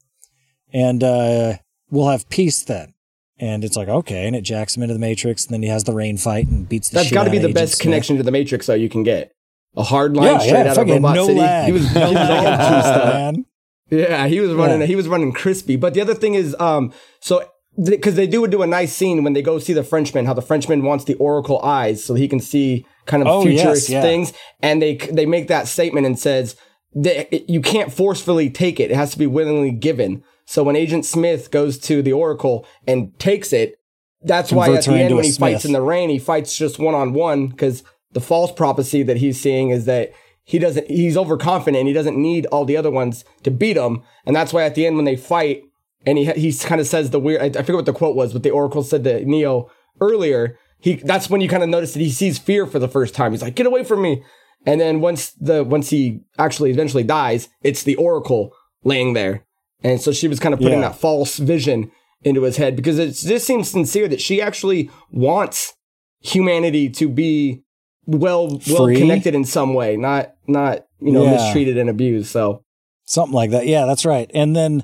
[0.73, 1.57] and uh,
[1.89, 2.93] we'll have peace then."
[3.37, 5.83] And it's like, okay, and it jacks him into the Matrix, and then he has
[5.83, 7.81] the rain fight and beats the That's got to be the Agent best Smith.
[7.81, 9.33] connection to the Matrix though you can get.
[9.75, 11.39] A hard line Yeah, straight yeah, out of Robot no City.
[11.41, 11.65] lag.
[11.65, 13.13] He was, he was all juiced up.
[13.13, 13.45] man.
[13.89, 14.81] Yeah, he was running.
[14.81, 14.87] Yeah.
[14.87, 15.75] He was running crispy.
[15.75, 17.47] But the other thing is, um, so
[17.83, 20.41] because they do do a nice scene when they go see the Frenchman, how the
[20.41, 24.01] Frenchman wants the Oracle eyes so he can see kind of Oh, yes, yeah.
[24.01, 26.55] things, and they they make that statement and says
[26.95, 30.23] that it- you can't forcefully take it; it has to be willingly given.
[30.45, 33.75] So when Agent Smith goes to the Oracle and takes it,
[34.23, 36.95] that's why at the end when he fights in the rain, he fights just one
[36.95, 37.83] on one because
[38.13, 40.11] the false prophecy that he's seeing is that
[40.45, 41.77] he doesn't he's overconfident.
[41.79, 44.01] And he doesn't need all the other ones to beat him.
[44.25, 45.63] And that's why at the end when they fight
[46.05, 48.31] and he he kind of says the weird I, I forget what the quote was
[48.31, 49.69] but the oracle said to neo
[49.99, 53.15] earlier he that's when you kind of notice that he sees fear for the first
[53.15, 53.31] time.
[53.31, 54.23] He's like get away from me.
[54.67, 59.45] And then once the once he actually eventually dies it's the oracle laying there.
[59.83, 60.89] And so she was kind of putting Yeah.
[60.89, 61.91] that false vision
[62.23, 65.73] into his head because it just seems sincere that she actually wants
[66.21, 67.63] humanity to be
[68.07, 68.97] well well Free?
[68.97, 71.31] connected in some way, not not you know Yeah.
[71.31, 72.31] mistreated and abused.
[72.31, 72.61] So
[73.07, 73.67] Something like that.
[73.67, 74.31] Yeah, that's right.
[74.33, 74.83] And then,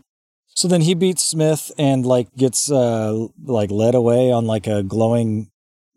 [0.54, 4.84] so then he beats Smith and like gets uh like led away on like a
[4.84, 5.50] glowing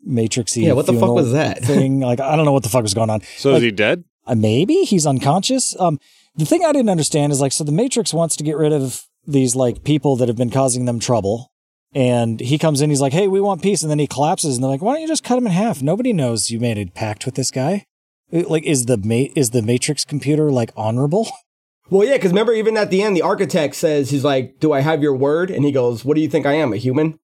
[0.07, 0.63] matrixy.
[0.63, 1.59] yeah, what the fuck was that?
[1.63, 1.99] thing?
[1.99, 3.21] Like I don't know what the fuck was going on.
[3.37, 4.03] So Like- is he dead?
[4.27, 5.79] Uh, maybe he's unconscious.
[5.79, 5.99] Um,
[6.35, 9.05] the thing I didn't understand is like, so the Matrix wants to get rid of
[9.27, 11.51] these like people that have been causing them trouble.
[11.95, 14.63] And he comes in, he's like, "Hey, we want peace," and then he collapses, and
[14.63, 15.81] they're like, "Why don't you just cut him in half?
[15.81, 17.85] Nobody knows you made a pact with this guy.
[18.33, 21.27] Uh, Like, is the ma- is the Matrix computer like honorable?
[21.91, 24.79] Well, yeah, because remember, even at the end, the architect says he's like, "Do I
[24.79, 27.19] have your word?" And he goes, "What do you think I am, a human?"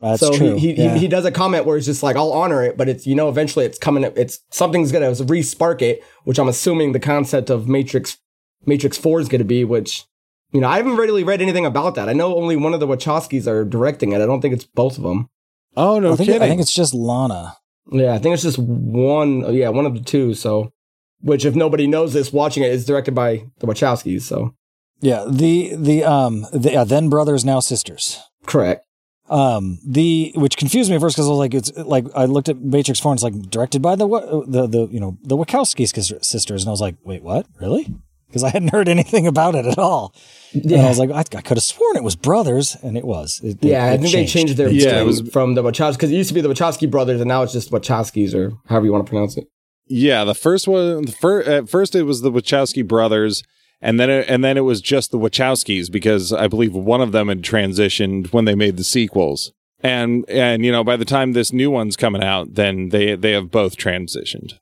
[0.00, 0.54] That's so true.
[0.54, 0.94] he he, yeah.
[0.94, 3.14] he he does a comment where it's just like, "I'll honor it," but it's you
[3.14, 4.04] know eventually it's coming.
[4.16, 8.16] It's something's gonna re-spark it, which I'm assuming the concept of Matrix
[8.64, 9.64] Matrix Four is gonna be.
[9.64, 10.04] Which
[10.52, 12.08] you know I haven't really read anything about that.
[12.08, 14.20] I know only one of the Wachowskis are directing it.
[14.20, 15.28] I don't think it's both of them.
[15.76, 16.42] Oh no I think kidding.
[16.42, 17.56] I think it's just Lana.
[17.92, 19.54] Yeah, I think it's just one.
[19.54, 20.34] Yeah, one of the two.
[20.34, 20.72] So,
[21.20, 24.22] which if nobody knows this, watching it is directed by the Wachowskis.
[24.22, 24.54] So
[25.00, 28.20] Yeah, the the um the yeah, then brothers now sisters.
[28.46, 28.82] correct.
[29.28, 32.48] Um, the which confused me at first because I was like, it's like I looked
[32.48, 35.36] at Matrix Four and it's like directed by the Wa- the the you know the
[35.36, 35.84] Wachowski
[36.24, 37.46] sisters, and I was like, wait, what?
[37.60, 37.92] Really?
[38.36, 40.14] Because I hadn't heard anything about it at all.
[40.52, 43.40] And I was like, I, I could have sworn it was brothers, and it was.
[43.42, 45.92] It, it- Yeah, I it think they changed their Yeah, it was- from the Wachowski
[45.94, 48.86] because it used to be the Wachowski brothers, and now it's just Wachowskis or however
[48.86, 49.44] you want to pronounce it.
[49.88, 51.02] Yeah, the first one.
[51.06, 53.42] The fir- at first, it was the Wachowski brothers,
[53.80, 57.12] and then it, and then it was just the Wachowskis because I believe one of
[57.12, 59.52] them had transitioned when they made the sequels.
[59.82, 63.32] And and you know by the time this new one's coming out, then they they
[63.32, 64.54] have both transitioned.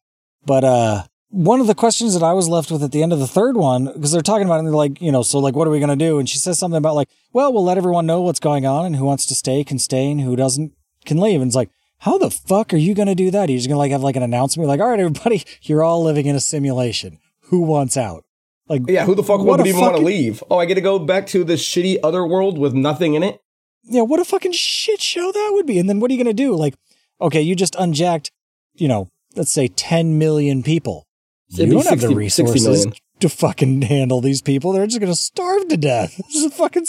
[0.44, 1.04] But uh,
[1.34, 3.56] one of the questions that I was left with at the end of the third
[3.56, 5.70] one, because they're talking about it, and they're like, you know, so like, what are
[5.70, 6.18] we going to do?
[6.18, 8.96] And she says something about like, well, we'll let everyone know what's going on, and
[8.96, 10.72] who wants to stay can stay, and who doesn't
[11.04, 11.40] can leave.
[11.40, 13.48] And it's like, how the fuck are you going to do that?
[13.48, 15.82] Are you just going to like have like an announcement, like, all right, everybody, you're
[15.82, 17.18] all living in a simulation.
[17.48, 18.24] Who wants out?
[18.68, 20.42] Like, Yeah, who the fuck would even want to leave?
[20.50, 23.40] Oh, I get to go back to this shitty other world with nothing in it.
[23.82, 25.78] yeah, what a fucking shit show that would be.
[25.78, 26.54] And then what are you going to do?
[26.54, 26.74] Like,
[27.20, 28.30] okay, you just unjacked,
[28.74, 31.06] you know, let's say 10 million people.
[31.48, 32.86] You don't have the resources
[33.20, 34.72] to fucking handle these people.
[34.72, 36.20] They're just going to starve to death.
[36.32, 36.86] This is fucking,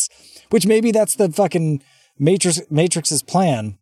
[0.50, 1.84] which maybe that's the fucking
[2.18, 3.78] Matrix, Matrix's plan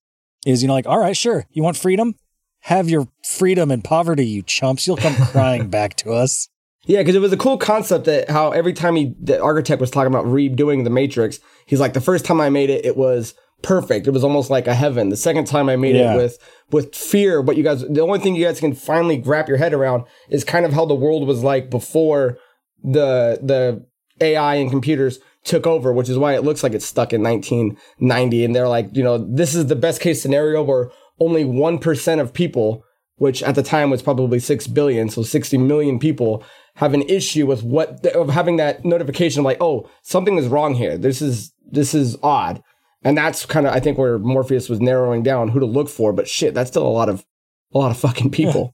[0.45, 1.45] is, you know, like, all right, sure.
[1.51, 2.15] You want freedom?
[2.61, 4.87] Have your freedom and poverty, you chumps.
[4.87, 6.49] You'll come crying back to us.
[6.85, 9.89] Yeah, because it was a cool concept that how every time he the architect was
[9.89, 13.35] talking about redoing the Matrix, he's like, the first time I made it, it was
[13.63, 14.05] perfect.
[14.07, 15.09] It was almost like a heaven.
[15.09, 16.13] The second time I made Yeah.
[16.13, 16.37] it with
[16.71, 19.73] with fear, but you guys, the only thing you guys can finally wrap your head
[19.73, 22.37] around is kind of how the world was like before
[22.83, 23.85] the the
[24.21, 28.45] AI and computers took over, which is why it looks like it's stuck in 1990.
[28.45, 30.89] And they're like, you know, this is the best case scenario where
[31.19, 32.83] only 1% of people,
[33.17, 36.43] which at the time was probably 6 billion, so 60 million people,
[36.75, 40.75] have an issue with what, of having that notification of like, oh, something is wrong
[40.75, 40.97] here.
[40.97, 42.61] This is, this is odd.
[43.03, 46.13] And that's kind of, I think, where Morpheus was narrowing down who to look for.
[46.13, 47.25] But shit, that's still a lot of,
[47.73, 48.73] a lot of fucking people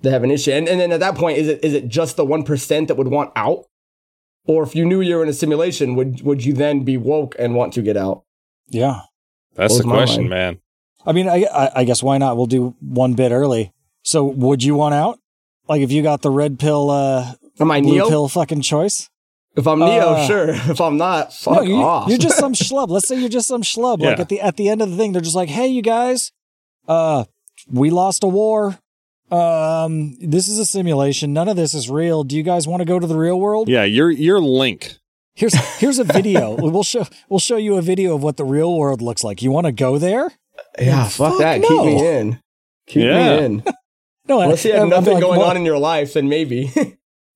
[0.00, 0.50] that have an issue.
[0.50, 3.08] And, and then at that point, is it, is it just the 1% that would
[3.08, 3.64] want out?
[4.46, 7.36] Or if you knew you were in a simulation, would, would you then be woke
[7.38, 8.24] and want to get out?
[8.68, 9.02] Yeah.
[9.54, 10.30] That's Blows the question, mind.
[10.30, 10.60] man.
[11.06, 12.36] I mean, I, I, I guess why not?
[12.36, 13.72] We'll do one bit early.
[14.02, 15.18] So would you want out?
[15.68, 18.08] Like if you got the red pill, uh, Am I blue Neo?
[18.08, 19.10] pill fucking choice?
[19.58, 20.48] If I'm Neo, Uh, sure.
[20.72, 22.08] If I'm not, fuck no, you, off.
[22.08, 22.88] you're just some schlub.
[22.88, 24.00] Let's say you're just some schlub.
[24.00, 26.32] Like at the at the end of the thing, they're just like, "Hey, you guys,
[26.86, 27.24] uh,
[27.70, 28.78] we lost a war.
[29.30, 31.32] Um, this is a simulation.
[31.32, 32.24] None of this is real.
[32.24, 33.68] Do you guys want to go to the real world?
[33.68, 34.94] Yeah, you're you're Link.
[35.34, 36.54] Here's here's a video.
[36.54, 39.42] we'll show we'll show you a video of what the real world looks like.
[39.42, 40.30] You want to go there?
[40.78, 41.60] yeah, fuck, Fuck that.
[41.60, 41.68] no.
[41.68, 42.40] Keep me in.
[42.86, 43.36] Keep Yeah.
[43.40, 43.64] me in.
[44.28, 46.28] No, Unless you I- have I'm nothing like, going well- on in your life, then
[46.28, 46.70] maybe.
[46.74, 46.86] but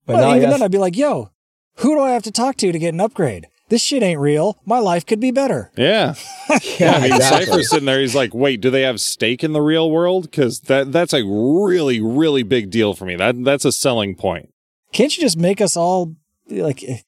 [0.07, 0.51] Well, now, even yes.
[0.53, 1.29] then, I'd be like, "Yo,
[1.77, 3.47] who do I have to talk to to get an upgrade?
[3.69, 4.59] This shit ain't real.
[4.65, 6.15] My life could be better." Yeah.
[6.79, 7.45] yeah, I mean, exactly.
[7.45, 7.99] Cypher's sitting there.
[7.99, 10.23] He's like, "Wait, do they have stake in the real world?
[10.29, 13.15] Because that that's a really really big deal for me.
[13.15, 14.49] That that's a selling point."
[14.91, 16.15] Can't you just make us all
[16.49, 16.99] like, eh,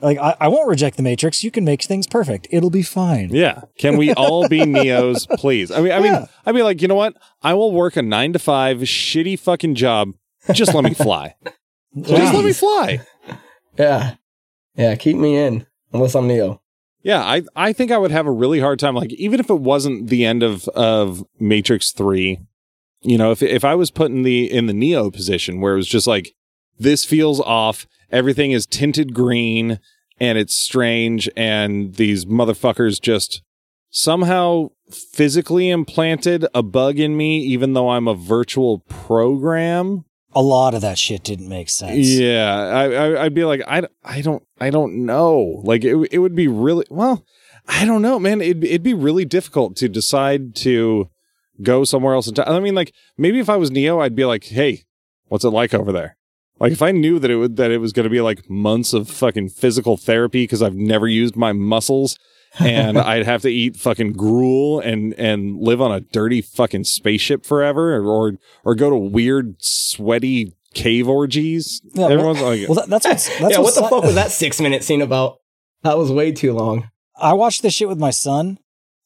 [0.00, 1.44] like I, I won't reject the Matrix.
[1.44, 2.46] You can make things perfect.
[2.50, 3.28] It'll be fine.
[3.30, 3.62] Yeah.
[3.78, 5.70] Can we all be Neos, please?
[5.70, 6.26] I mean, I mean, Yeah.
[6.46, 7.14] I mean, like, you know what?
[7.42, 10.12] I will work a nine to five shitty fucking job.
[10.52, 11.34] Just let me fly.
[12.00, 13.00] Just let me fly.
[13.76, 14.16] Yeah.
[14.76, 15.66] Yeah, keep me in.
[15.92, 16.60] Unless I'm Neo.
[17.02, 18.94] Yeah, I, I think I would have a really hard time.
[18.94, 22.40] Like, even if it wasn't the end of, of Matrix Three,
[23.02, 25.76] you know, if if I was put in the in the Neo position where it
[25.76, 26.34] was just like,
[26.78, 29.78] this feels off, everything is tinted green,
[30.18, 33.42] and it's strange, and these motherfuckers just
[33.90, 40.04] somehow physically implanted a bug in me, even though I'm a virtual program.
[40.34, 42.08] A lot of that shit didn't make sense.
[42.08, 45.62] Yeah, I, I I'd be like, I, I don't I don't know.
[45.64, 47.24] Like it it would be really well.
[47.66, 48.40] I don't know, man.
[48.40, 51.08] It'd it'd be really difficult to decide to
[51.62, 52.30] go somewhere else.
[52.30, 52.48] Time.
[52.48, 54.84] I mean, like maybe if I was Neo, I'd be like, hey,
[55.26, 56.16] what's it like over there?
[56.60, 58.92] Like if I knew that it would that it was going to be like months
[58.92, 62.18] of fucking physical therapy because I've never used my muscles
[62.58, 67.44] and I'd have to eat fucking gruel and and live on a dirty fucking spaceship
[67.44, 68.32] forever or or,
[68.64, 71.80] or go to weird sweaty cave orgies.
[71.94, 74.14] Yeah, Everyone's well, like well, that, that's what's, that's yeah, what the sli- fuck was
[74.14, 75.38] that six minute scene about?
[75.82, 76.90] That was way too long.
[77.16, 78.58] I watched this shit with my son,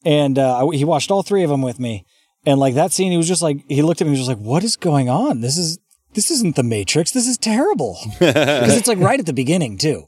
[0.03, 2.05] and uh, he watched all three of them with me.
[2.45, 4.29] And like that scene, he was just like, he looked at me, and was just
[4.29, 5.41] like, "What is going on?
[5.41, 5.77] This is
[6.13, 7.11] this isn't the Matrix.
[7.11, 10.05] This is terrible." Because it's like right at the beginning too.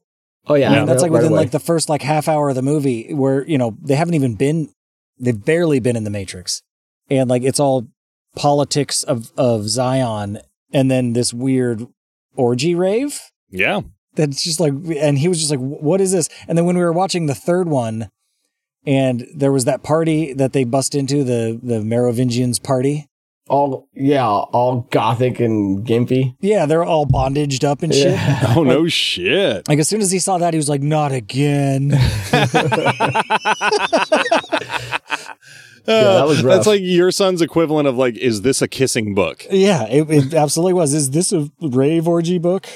[0.48, 1.42] Oh yeah, I mean, that's like right within away.
[1.42, 4.36] like the first like half hour of the movie where you know they haven't even
[4.36, 4.70] been,
[5.20, 6.64] they've barely been in the Matrix,
[7.10, 7.88] and like it's all
[8.36, 10.40] politics of of Zion,
[10.74, 11.86] and then this weird
[12.36, 13.20] orgy rave.
[13.50, 13.82] Yeah.
[14.16, 16.30] that's just like and he was just like what is this?
[16.48, 18.10] And then when we were watching the third one
[18.86, 23.08] and there was that party that they bust into the the merovingians party
[23.52, 26.36] all yeah, all gothic and gimpy.
[26.40, 28.54] yeah they're all bondaged up and shit Yeah.
[28.56, 29.68] Oh no shit.
[29.68, 31.90] like as soon as he saw that he was like not again
[35.88, 36.58] Yeah, that was rough.
[36.58, 39.46] That's like your son's equivalent of like, is this a kissing book?
[39.50, 42.68] yeah it, it absolutely was is this a rave orgy book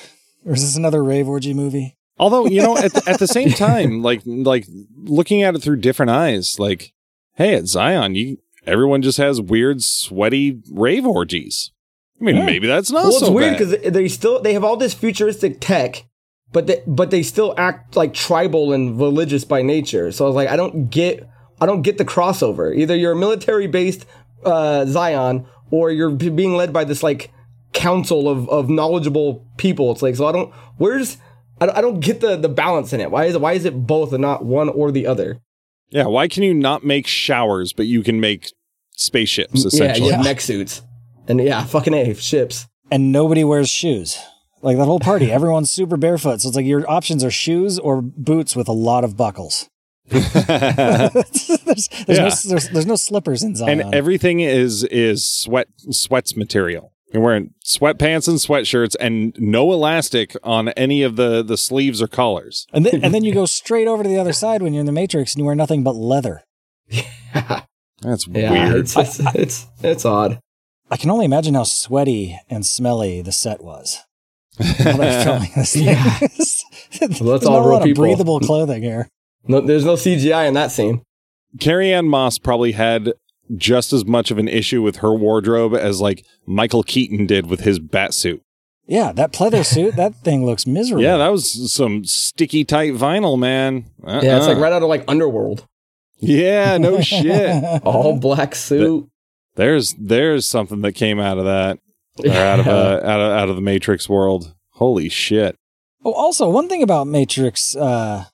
[0.45, 3.49] or is this another rave orgy movie Although you know, at the, at the same
[3.49, 4.65] time, like like
[4.95, 6.93] looking at it through different eyes, like,
[7.33, 11.71] hey, at Zion, you everyone just has weird, sweaty rave orgies.
[12.19, 12.45] I mean, Yeah.
[12.45, 15.57] maybe that's not well, it's so weird because they still they have all this futuristic
[15.59, 16.05] tech,
[16.51, 20.11] but they, but they still act like tribal and religious by nature.
[20.11, 21.27] So I was like, I don't get
[21.59, 22.75] I don't get the crossover.
[22.75, 24.05] Either you're a military based
[24.45, 27.31] uh, Zion or you're being led by this like
[27.73, 29.91] council of of knowledgeable people.
[29.91, 31.17] It's like so I don't where's
[31.59, 33.11] I don't, I don't get the the balance in it.
[33.11, 35.41] Why is it why is it both and not one or the other?
[35.89, 38.51] Yeah, why can you not make showers, but you can make
[38.91, 39.65] spaceships?
[39.65, 40.81] Essentially, Yeah, yeah, mech suits.
[41.27, 42.67] And yeah, fucking A, ships.
[42.91, 44.17] and nobody wears shoes
[44.61, 48.01] like that whole party everyone's super barefoot so it's like your options are shoes or
[48.01, 49.69] boots with a lot of buckles
[50.09, 52.15] there's, there's, Yeah.
[52.27, 53.81] no, there's, there's no slippers in Zion.
[53.81, 56.93] and everything is is sweat sweats material.
[57.15, 62.07] You're wearing sweatpants and sweatshirts, and no elastic on any of the the sleeves or
[62.07, 62.67] collars.
[62.73, 64.85] and then, and then you go straight over to the other side when you're in
[64.85, 66.43] the Matrix and you wear nothing but leather.
[66.89, 67.61] Yeah.
[68.01, 68.75] That's Yeah, weird.
[68.81, 70.39] it's it's, it's it's odd.
[70.91, 73.99] I can only imagine how sweaty and smelly the set was.
[74.57, 75.85] While they're filming this thing.
[75.85, 76.17] Yeah.
[76.19, 76.65] There's
[77.21, 78.03] Well, that's not all a real lot of people.
[78.03, 79.07] breathable clothing here.
[79.47, 81.01] No, there's no CGI in that scene.
[81.59, 83.13] Carrie Ann Moss probably had
[83.55, 87.61] just as much of an issue with her wardrobe as like Michael Keaton did with
[87.61, 88.41] his bat suit.
[88.87, 91.03] Yeah, that pleather suit, that thing looks miserable.
[91.03, 93.85] Yeah, that was some sticky tight vinyl, man.
[94.05, 94.21] Uh-uh.
[94.21, 95.65] Yeah, it's like right out of like Underworld.
[96.17, 97.83] Yeah, no shit.
[97.83, 99.09] All black suit.
[99.55, 101.79] There's there's something that came out of that
[102.23, 104.53] or out of uh, out of out of the Matrix world.
[104.73, 105.57] Holy shit.
[106.03, 108.25] Oh, also, one thing about Matrix, uh,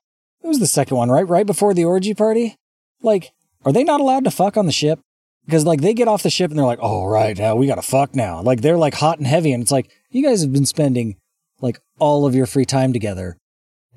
[0.44, 1.28] it was the second one, right?
[1.28, 2.58] Right before the orgy party?
[3.02, 3.32] Like,
[3.66, 5.00] are they not allowed to fuck on the ship?
[5.46, 7.82] Because, like, they get off the ship and they're like, oh, right, now we gotta
[7.82, 8.42] fuck now.
[8.42, 11.16] Like, they're like hot and heavy, and it's like, you guys have been spending,
[11.62, 13.38] like, all of your free time together.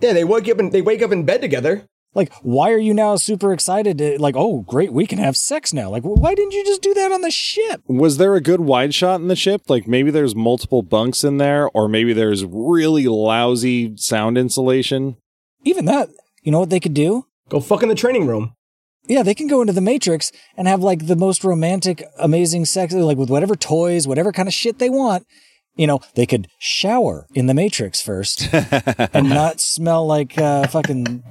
[0.00, 1.84] yeah, they wake up and they wake up in bed together.
[2.14, 5.72] Like, why are you now super excited to, like, oh, great, we can have sex
[5.72, 5.90] now?
[5.90, 7.82] Like, why didn't you just do that on the ship?
[7.88, 9.62] Was there a good wide shot in the ship?
[9.68, 15.16] Like maybe there's multiple bunks in there, or maybe there's really lousy sound insulation.
[15.64, 16.08] Even that,
[16.42, 17.26] you know what they could do?
[17.48, 18.54] Go fuck in the training room.
[19.06, 22.94] Yeah, they can go into the Matrix and have like the most romantic, amazing sex,
[22.94, 25.26] like with whatever toys, whatever kind of shit they want.
[25.76, 31.22] You know, they could shower in the Matrix first and not smell like uh, fucking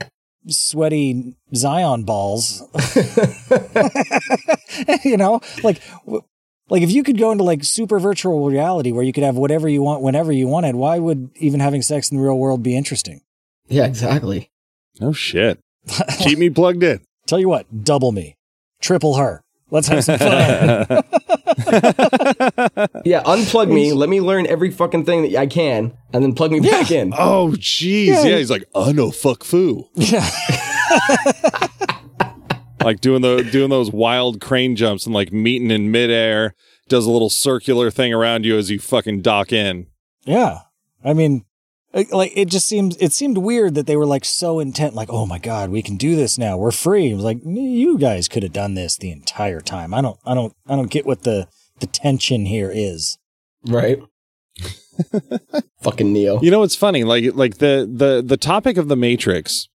[0.47, 2.61] sweaty Zion balls.
[5.03, 5.81] you know, like,
[6.69, 9.69] like if you could go into like super virtual reality where you could have whatever
[9.69, 12.75] you want whenever you wanted, why would even having sex in the real world be
[12.75, 13.21] interesting?
[13.67, 14.51] Yeah, exactly.
[15.01, 15.59] Oh shit.
[16.19, 17.01] Keep me plugged in.
[17.33, 18.37] Tell you what, double me,
[18.79, 19.43] triple her.
[19.71, 20.85] Let's have some fun.
[23.05, 23.91] Yeah, unplug me.
[23.91, 27.11] Let me learn every fucking thing that I can, and then plug me back in.
[27.17, 28.05] Oh jeez.
[28.05, 28.23] Yeah.
[28.23, 28.37] Yeah.
[28.37, 29.89] he's like, oh no, fuck foo.
[29.95, 30.29] yeah.
[32.83, 36.53] like doing the doing those wild crane jumps and like meeting in midair,
[36.87, 39.87] does a little circular thing around you as you fucking dock in.
[40.23, 40.59] Yeah.
[41.03, 41.45] I mean,
[41.93, 45.27] Like it just seems it seemed weird that they were like so intent, like, oh
[45.27, 46.57] my god, we can do this now.
[46.57, 47.11] We're free.
[47.11, 49.93] It was like you guys could have done this the entire time.
[49.93, 51.47] I don't I don't I don't get what the
[51.79, 53.19] the tension here is.
[53.67, 54.01] Right.
[55.83, 56.41] Fucking Neo.
[56.41, 57.03] You know what's funny?
[57.03, 59.69] Like like the the the topic of the Matrix,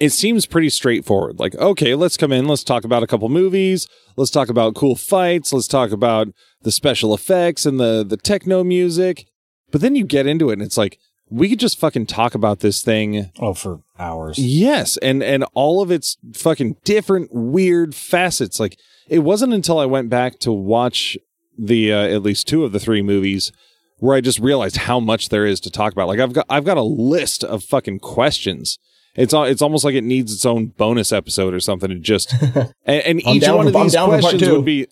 [0.00, 1.38] it seems pretty straightforward.
[1.38, 4.96] Like, okay, let's come in, let's talk about a couple movies, let's talk about cool
[4.96, 6.28] fights, let's talk about
[6.62, 9.26] the special effects and the the techno music.
[9.70, 10.98] But then you get into it and it's like,
[11.30, 14.38] we could just fucking talk about this thing Oh, for hours.
[14.38, 18.58] Yes, and and all of its fucking different weird facets.
[18.60, 21.16] Like it wasn't until I went back to watch
[21.58, 23.52] the uh, at least two of the three movies
[23.98, 26.08] where I just realized how much there is to talk about.
[26.08, 28.78] Like I've got I've got a list of fucking questions.
[29.18, 31.90] It's it's almost like it needs its own bonus episode or something.
[31.90, 34.64] To just and, and each down one of I'm these down for part questions would
[34.64, 34.86] be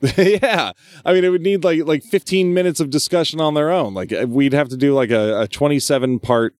[0.16, 0.72] yeah.
[1.04, 3.92] I mean, it would need like like 15 minutes of discussion on their own.
[3.92, 6.54] Like uh, we'd have to do like a, a 27 part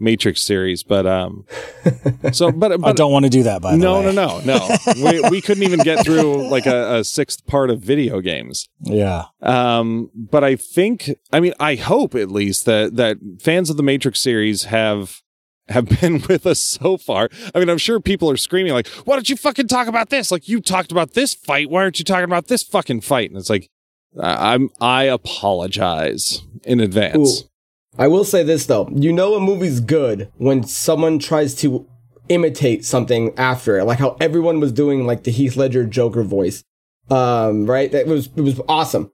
[0.00, 1.46] Matrix series, but um,
[2.32, 4.14] so but I don't want to do that by the no way.
[4.14, 7.80] no no no we we couldn't even get through like a, a sixth part of
[7.80, 8.68] video games.
[8.82, 9.24] Yeah.
[9.42, 13.82] Um, but I think I mean I hope at least that that fans of the
[13.82, 15.22] Matrix series have
[15.68, 17.28] have been with us so far.
[17.54, 20.30] I mean, I'm sure people are screaming like, "Why don't you fucking talk about this?
[20.30, 21.70] Like you talked about this fight.
[21.70, 23.70] Why aren't you talking about this fucking fight?" And it's like,
[24.20, 27.42] I'm I apologize in advance.
[27.42, 27.48] Ooh.
[27.98, 28.88] I will say this though.
[28.94, 31.86] You know a movie's good when someone tries to
[32.28, 33.84] imitate something after it.
[33.84, 36.62] Like how everyone was doing like the Heath Ledger Joker voice.
[37.10, 37.90] Um, right?
[37.90, 39.10] That was it was awesome.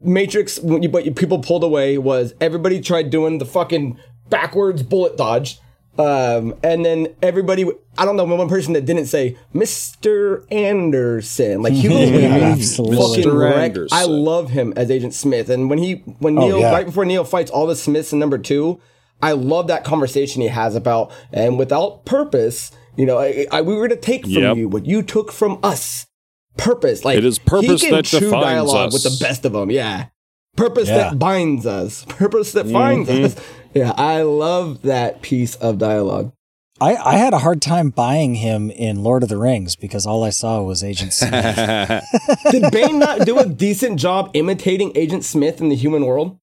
[0.00, 3.98] Matrix, but people pulled away was everybody tried doing the fucking
[4.28, 5.58] backwards bullet dodge.
[5.98, 7.64] Um, and then everybody,
[7.98, 10.44] I don't know, one person that didn't say Mr.
[10.52, 11.62] Anderson.
[11.62, 13.30] Like he was Yeah, fucking absolutely.
[13.30, 13.78] Wrecked.
[13.92, 15.50] I love him as Agent Smith.
[15.50, 16.70] And when he, when Oh, yeah.
[16.72, 18.80] right before Neo fights all the Smiths in number two,
[19.20, 23.74] I love that conversation he has about, and without purpose, you know, I, I, we
[23.74, 24.56] were going to take from Yep.
[24.56, 26.06] you what you took from us.
[26.56, 27.04] Purpose.
[27.04, 28.92] Like, It is purpose he can that chew defines dialogue us.
[28.92, 29.72] with the best of them.
[29.72, 30.06] Yeah.
[30.56, 30.98] Purpose Yeah.
[30.98, 32.04] that binds us.
[32.08, 33.24] Purpose that finds Mm-hmm.
[33.24, 33.36] us.
[33.74, 33.92] Yeah.
[33.96, 36.32] I love that piece of dialogue.
[36.80, 40.22] I, I had a hard time buying him in Lord of the Rings because all
[40.22, 41.56] I saw was Agent Smith.
[42.52, 46.38] Did Bane not do a decent job imitating Agent Smith in the human world?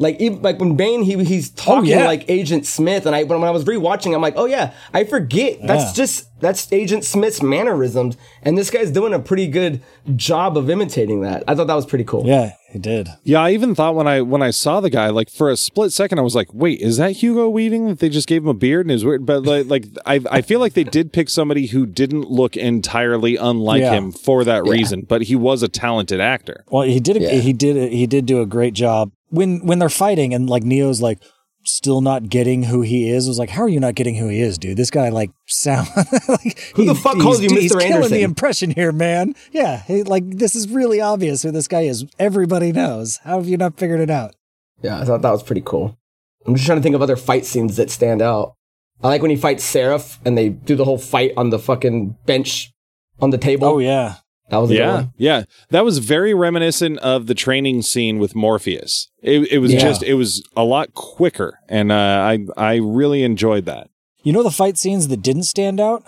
[0.00, 2.06] Like, even, like when Bane, he he's oh, talking yeah.
[2.06, 5.04] like Agent Smith, and I when, when I was rewatching, I'm like, oh yeah, I
[5.04, 9.82] forget that's just that's Agent Smith's mannerisms, and this guy's doing a pretty good
[10.16, 11.44] job of imitating that.
[11.46, 12.26] I thought that was pretty cool.
[12.26, 13.10] yeah, he did.
[13.24, 15.92] Yeah, I even thought when I when I saw the guy, like for a split
[15.92, 17.88] second, I was like, "Wait, is that Hugo Weaving?
[17.88, 20.40] That they just gave him a beard and is weird?" But like, like I I
[20.40, 23.92] feel like they did pick somebody who didn't look entirely unlike Yeah.
[23.92, 26.64] him for that reason, but he was a talented actor.
[26.70, 27.18] Well, he did.
[27.18, 27.32] A, Yeah.
[27.32, 27.92] He did.
[27.92, 31.18] He did do a great job when when they're fighting and like Neo's like
[31.64, 33.26] still not getting who he is.
[33.26, 34.76] It was like, how are you not getting who he is, dude?
[34.78, 35.88] This guy like sound
[36.28, 37.82] like Who the he's- fuck calls you he's- Mr.
[37.82, 39.34] He's killing the impression here, man.
[39.52, 42.04] Yeah, he, like this is really obvious who this guy is.
[42.18, 43.18] Everybody knows.
[43.24, 44.34] How have you not figured it out?
[44.82, 45.98] Yeah, I thought that was pretty cool.
[46.46, 48.54] I'm just trying to think of other fight scenes that stand out.
[49.02, 52.16] I like when he fights Seraph and they do the whole fight on the fucking
[52.24, 52.72] bench
[53.20, 53.66] on the table.
[53.68, 54.16] Oh yeah,
[54.50, 59.08] that was Yeah, yeah, that was very reminiscent of the training scene with Morpheus.
[59.22, 59.80] It, it was Yeah.
[59.80, 63.88] just it was a lot quicker, and uh, I I really enjoyed that.
[64.22, 66.04] you know the fight scenes that didn't stand out.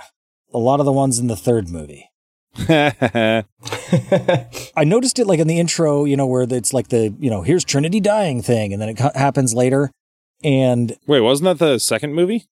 [0.54, 2.08] A lot of the ones in the third movie.
[2.68, 3.44] I
[4.84, 7.64] noticed it like in the intro, you know, where it's like the, you know, here's
[7.64, 9.90] Trinity dying thing, and then it co- happens later.
[10.44, 12.44] And Wait, wasn't that the second movie?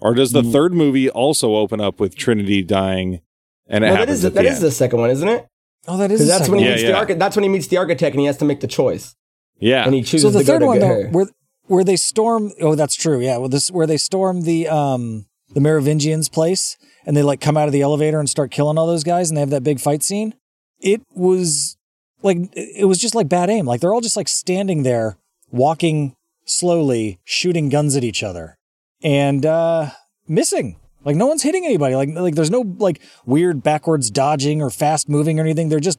[0.00, 0.52] Or does the Mm.
[0.52, 3.20] third movie also open up with Trinity dying?
[3.68, 4.64] And it No, that happens is at that the is end?
[4.64, 5.46] the second one, isn't it?
[5.86, 6.90] oh, that is Because the that's second when he Yeah, meets yeah.
[6.90, 9.14] the archi- That's when he meets the architect and he has to make the choice,
[9.58, 9.84] yeah.
[9.84, 11.26] and he chooses so the to go third to one though, where
[11.66, 12.52] where they storm.
[12.60, 13.20] Oh, that's true.
[13.20, 17.56] Yeah, well, this where they storm the um the Merovingians' place, and they like come
[17.56, 19.80] out of the elevator and start killing all those guys, and they have that big
[19.80, 20.34] fight scene.
[20.80, 21.76] It was
[22.22, 23.66] like it was just like bad aim.
[23.66, 25.16] Like they're all just like standing there,
[25.50, 26.14] walking
[26.46, 28.56] slowly, shooting guns at each other,
[29.02, 29.90] and uh
[30.26, 30.76] missing.
[31.04, 31.94] Like no one's hitting anybody.
[31.94, 35.68] Like like there's no like weird backwards dodging or fast moving or anything.
[35.68, 35.98] They're just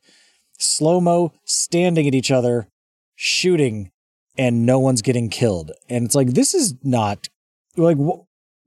[0.57, 2.67] slow mo standing at each other,
[3.15, 3.91] shooting,
[4.37, 5.71] and no one's getting killed.
[5.89, 7.27] And it's like this is not
[7.77, 8.21] like wh-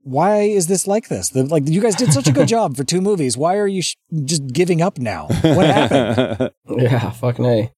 [0.05, 1.29] why is this like this?
[1.29, 3.37] The, like you guys did such a good job for two movies.
[3.37, 5.27] Why are you sh- just giving up now?
[5.41, 6.51] What happened?
[6.69, 7.71] Yeah, fucking a.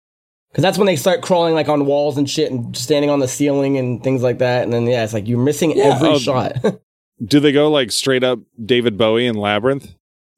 [0.49, 3.27] Because that's when they start crawling like on walls and shit and standing on the
[3.27, 4.63] ceiling and things like that.
[4.63, 5.95] And then yeah, it's like you're missing Yeah.
[5.95, 6.55] every Oh, shot.
[7.23, 9.95] Do they go like straight up David Bowie in Labyrinth?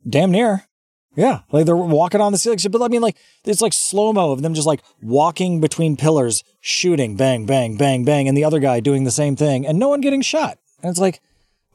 [0.08, 0.64] Damn near.
[1.16, 2.60] Yeah, like they're walking on the ceiling.
[2.70, 6.44] But I mean, like it's like slow mo of them just like walking between pillars,
[6.60, 9.90] shooting, bang, bang, bang, bang, and the other guy doing the same thing, and no
[9.90, 10.60] one getting shot.
[10.84, 11.20] And it's like,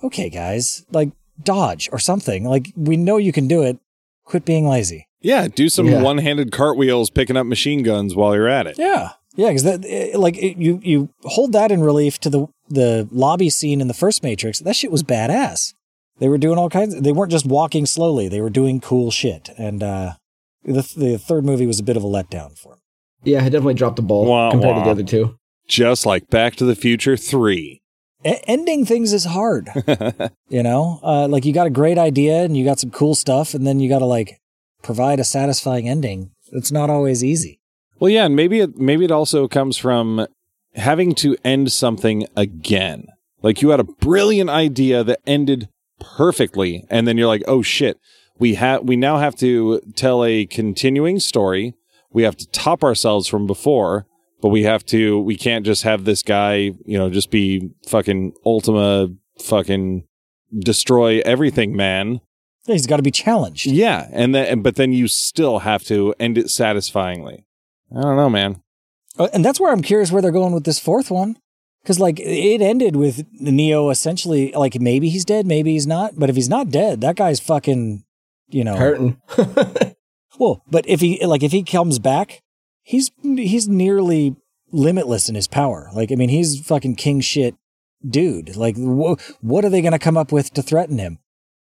[0.05, 1.11] okay, guys, like
[1.43, 2.45] dodge or something.
[2.45, 3.79] Like we know you can do it.
[4.25, 5.09] Quit being lazy.
[5.21, 6.03] Yeah, do some Yeah.
[6.03, 8.77] one-handed cartwheels picking up machine guns while you're at it.
[8.79, 12.47] Yeah, yeah, because that eh, like it, you you hold that in relief to the
[12.69, 14.61] the lobby scene in the first Matrix.
[14.61, 15.75] That shit was badass.
[16.19, 17.01] They were doing all kinds.
[17.01, 18.29] They weren't just walking slowly.
[18.29, 19.51] They were doing cool shit.
[19.57, 20.15] And uh,
[20.65, 22.79] the the third movie was a bit of a letdown for him.
[23.25, 25.37] Yeah, I definitely dropped the ball Wah, compared to the other two.
[25.69, 27.81] Just like Back to the Future 3.
[28.25, 29.71] E- ending things is hard.
[30.49, 33.55] you know, uh, like you got a great idea and you got some cool stuff,
[33.55, 34.41] and then you got to like
[34.83, 36.33] provide a satisfying ending.
[36.51, 37.61] It's not always easy.
[38.03, 40.27] Well, yeah, and maybe it maybe it also comes from
[40.75, 43.07] having to end something again.
[43.43, 45.69] Like you had a brilliant idea that ended
[46.01, 48.01] perfectly, and then you're like, "Oh shit,
[48.41, 51.75] we have we now have to tell a continuing story.
[52.11, 54.09] We have to top ourselves from before,
[54.41, 58.33] but we have to we can't just have this guy, you know, just be fucking
[58.45, 60.09] Ultima fucking
[60.59, 62.21] destroy everything man.
[62.67, 63.67] He's got to be challenged.
[63.67, 67.47] Yeah, and then but then you still have to end it satisfyingly.
[67.97, 68.63] I don't know, man.
[69.19, 71.37] Uh, And that's where I'm curious where they're going with this fourth one.
[71.83, 76.13] Because, like, it ended with Neo essentially, like, maybe he's dead, maybe he's not.
[76.17, 78.05] But if he's not dead, that guy's fucking,
[78.49, 78.77] you know.
[78.77, 79.21] Hurting.
[80.39, 82.41] Well, but if he, like, if he comes back,
[82.83, 84.35] he's, he's nearly
[84.73, 85.91] limitless in his power.
[85.95, 87.55] Like, I mean, he's fucking king shit
[88.05, 88.57] dude.
[88.57, 91.19] Like, wh- what are they going to come up with to threaten him?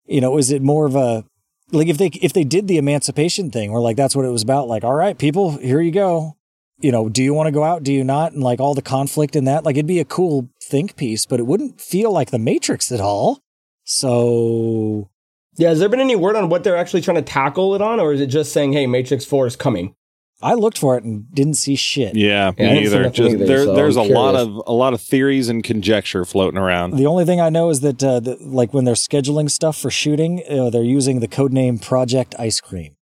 [0.06, 1.24] You know, is it more of a,
[1.72, 4.42] like, if they, if they did the emancipation thing, where, like, that's what it was
[4.42, 6.36] about, like, all right, people, here you go
[6.80, 7.82] you know, do you want to go out?
[7.82, 8.32] Do you not?
[8.32, 11.38] And like all the conflict in that, like it'd be a cool think piece, but
[11.38, 13.40] it wouldn't feel like the Matrix at all.
[13.84, 15.10] So
[15.56, 18.00] yeah, has there been any word on what they're actually trying to tackle it on,
[18.00, 19.94] or is it just saying, "Hey, Matrix Four is coming"?
[20.42, 22.16] I looked for it and didn't see shit.
[22.16, 23.10] Yeah, Yeah, me didn't either.
[23.10, 24.48] Just either, there, so there's a I'm lot curious.
[24.48, 26.96] of a lot of theories and conjecture floating around.
[26.96, 29.90] The only thing I know is that, uh, the, like when they're scheduling stuff for
[29.90, 32.96] shooting, uh, they're using the code name Project Ice Cream.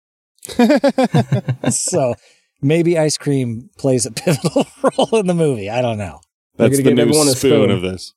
[1.71, 2.15] so
[2.63, 4.67] maybe ice cream plays a pivotal
[4.97, 5.69] role in the movie.
[5.71, 6.21] I don't know.
[6.57, 7.71] They're That's gonna the give new everyone a spoon spoon.
[7.71, 8.15] of this.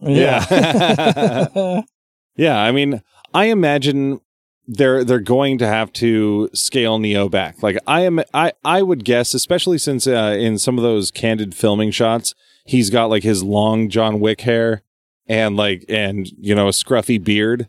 [0.00, 1.82] Yeah.
[2.36, 3.02] Yeah, I mean,
[3.34, 4.20] I imagine
[4.66, 7.62] they're they're going to have to scale Neo back.
[7.62, 11.54] Like I am, I I would guess, especially since uh, in some of those candid
[11.54, 12.34] filming shots,
[12.64, 14.82] he's got like his long John Wick hair
[15.26, 17.68] and like and you know a scruffy beard.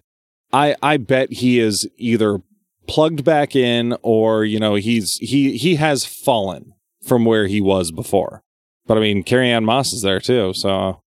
[0.51, 2.41] I I bet he is either
[2.87, 6.73] plugged back in or you know he's he he has fallen
[7.03, 8.43] from where he was before.
[8.85, 11.01] But I mean, Carrie Ann Moss is there too, so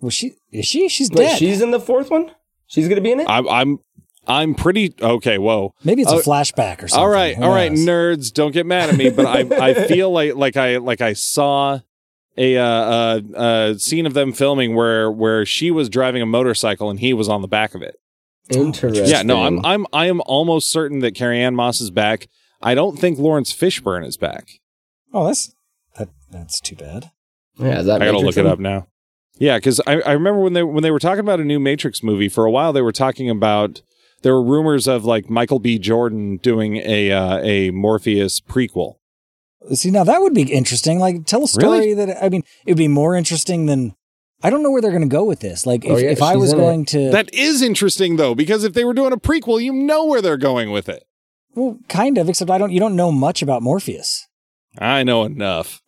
[0.00, 0.88] well, she is she?
[0.88, 1.38] She's Wait, dead.
[1.38, 2.32] she's in the fourth one.
[2.66, 3.26] She's gonna be in it.
[3.28, 3.78] I'm I'm
[4.26, 5.38] I'm pretty okay.
[5.38, 5.74] Whoa.
[5.84, 6.98] Maybe it's a Oh, flashback or something.
[7.00, 7.86] All right, Who all right, knows?
[7.86, 11.12] nerds, don't get mad at me, but I I feel like like I like I
[11.14, 11.80] saw
[12.36, 16.88] a uh, uh, uh scene of them filming where where she was driving a motorcycle
[16.88, 17.96] and he was on the back of it.
[18.48, 19.06] Interesting.
[19.06, 22.28] Yeah, no, I'm I'm I am almost certain that Carrie Ann Moss is back.
[22.62, 24.60] I don't think Laurence Fishburne is back.
[25.12, 25.52] Oh, that's
[25.98, 27.10] that, that's too bad.
[27.58, 28.86] Yeah, is that I gotta Matrix look it up now.
[29.38, 32.02] Yeah, because I, I remember when they when they were talking about a new Matrix
[32.02, 33.82] movie for a while, they were talking about
[34.22, 35.78] there were rumors of like Michael B.
[35.78, 38.96] Jordan doing a uh, a Morpheus prequel.
[39.74, 40.98] See, now that would be interesting.
[40.98, 41.94] Like, tell a story Really?
[41.94, 43.94] that I mean, it would be more interesting than.
[44.44, 45.66] I don't know where they're going to go with this.
[45.66, 46.60] Like, if, Oh, yeah, if I was in it.
[46.62, 50.04] going to, That is interesting though, because if they were doing a prequel, you know
[50.06, 51.04] where they're going with it.
[51.54, 52.72] well, kind of, except I don't.
[52.72, 54.26] You don't know much about Morpheus.
[54.78, 55.80] I know enough.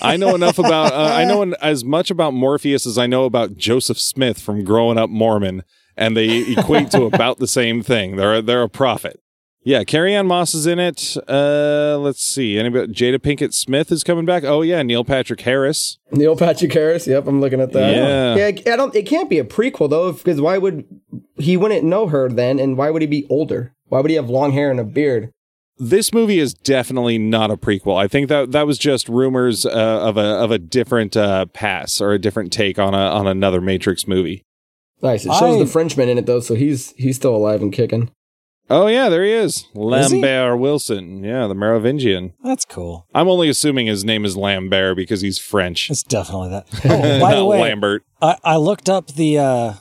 [0.00, 0.92] I know enough about.
[0.94, 4.64] Uh, I know en- as much about Morpheus as I know about Joseph Smith from
[4.64, 5.64] Growing Up Mormon,
[5.98, 8.16] and they equate to about the same thing.
[8.16, 9.20] They're they're a prophet.
[9.64, 11.16] Yeah, Carrie Ann Moss is in it.
[11.28, 12.58] Uh, let's see.
[12.58, 12.90] Anybody?
[12.90, 14.44] Jada Pinkett Smith is coming back.
[14.44, 15.98] Oh yeah, Neil Patrick Harris.
[16.10, 17.06] Neil Patrick Harris.
[17.06, 17.94] Yep, I'm looking at that.
[17.94, 18.36] Yeah.
[18.36, 18.72] yeah.
[18.72, 18.94] I don't.
[18.94, 20.86] It can't be a prequel though, because why would
[21.36, 23.74] he wouldn't know her then, and why would he be older?
[23.88, 25.32] Why would he have long hair and a beard?
[25.76, 27.96] This movie is definitely not a prequel.
[27.96, 32.00] I think that that was just rumors uh, of a of a different uh, pass
[32.00, 34.44] or a different take on a on another Matrix movie.
[35.02, 35.24] Nice.
[35.24, 38.10] It shows I- the Frenchman in it though, so he's he's still alive and kicking.
[38.70, 40.20] Oh yeah, there he is, Is he?
[40.20, 41.24] Lambert Wilson.
[41.24, 42.34] Yeah, the Merovingian.
[42.44, 43.06] That's cool.
[43.14, 45.90] I'm only assuming his name is Lambert because he's French.
[45.90, 46.66] It's definitely that.
[46.84, 48.04] Oh, by the Not way, Lambert.
[48.20, 49.72] I, I looked up the uh,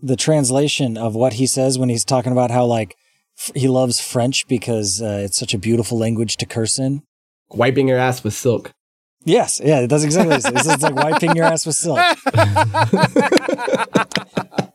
[0.00, 2.94] the translation of what he says when he's talking about how like
[3.36, 7.02] f- he loves French because uh, it's such a beautiful language to curse in.
[7.50, 8.72] Wiping your ass with silk.
[9.26, 10.44] Yes, yeah, that's exactly This.
[10.46, 10.54] it.
[10.54, 11.98] It's like wiping your ass with silk.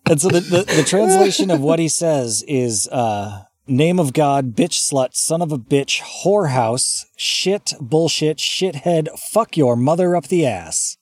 [0.05, 4.53] and so the, the, the translation of what he says is uh, name of God,
[4.53, 10.45] bitch slut, son of a bitch, whorehouse, shit, bullshit, shithead, fuck your mother up the
[10.45, 10.97] ass.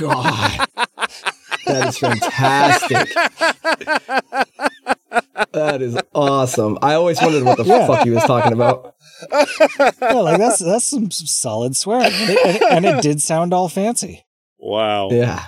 [0.00, 0.66] God.
[1.66, 3.08] That is fantastic.
[5.52, 6.78] that is awesome.
[6.82, 7.86] I always wondered what the Yeah.
[7.86, 8.94] fuck he was talking about.
[9.32, 14.24] Yeah, like that's that's some solid swearing, and it, and it- did sound all fancy.
[14.58, 15.10] Wow.
[15.10, 15.46] Yeah.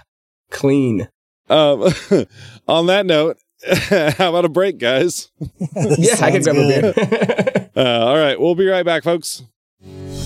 [0.51, 1.09] Clean.
[1.49, 1.85] Um,
[2.69, 5.31] on that note, how about a break, guys?
[5.99, 7.71] Yeah, I can Sounds grab a beer.
[7.77, 9.43] Uh, all right, we'll be right back, folks.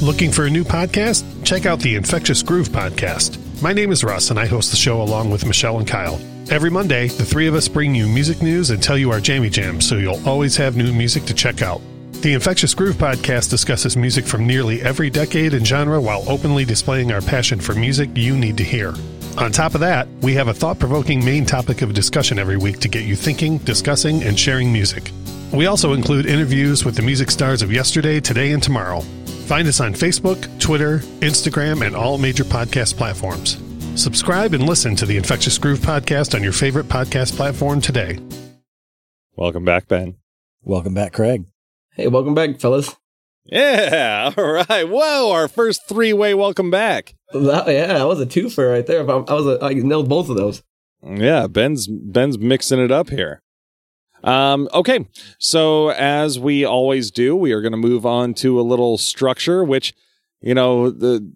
[0.03, 1.25] Looking for a new podcast?
[1.45, 3.39] Check out the Infectious Groove podcast.
[3.63, 6.19] My name is Russ, and I host the show along with Michelle and Kyle.
[6.51, 9.51] Every Monday, the three of us bring you music news and tell you our jammy
[9.51, 11.81] jams, so you'll always have new music to check out.
[12.23, 17.13] The Infectious Groove podcast discusses music from nearly every decade and genre while openly displaying
[17.13, 18.93] our passion for music you need to hear.
[19.39, 22.79] On top of that, we have a thought provoking main topic of discussion every week
[22.81, 25.13] to get you thinking, discussing, and sharing music.
[25.51, 29.01] We also include interviews with the music stars of yesterday, today, and tomorrow.
[29.47, 33.57] Find us on Facebook, Twitter, Instagram, and all major podcast platforms.
[33.95, 38.19] Subscribe and listen to the Infectious Groove podcast on your favorite podcast platform today.
[39.37, 40.17] Welcome back, Ben.
[40.63, 41.47] Welcome back, Craig.
[41.95, 42.97] Hey, welcome back, fellas.
[43.45, 44.89] Yeah, all right.
[44.89, 47.15] Whoa, our first three way welcome back.
[47.33, 49.01] That, yeah, that was a twofer right there.
[49.01, 50.63] I, was a, I nailed both of those.
[51.03, 53.43] Yeah, Ben's Ben's mixing it up here.
[54.23, 55.07] Um, okay,
[55.39, 59.65] so as we always do, we are going to move on to a little structure,
[59.65, 59.95] which
[60.43, 61.33] you know the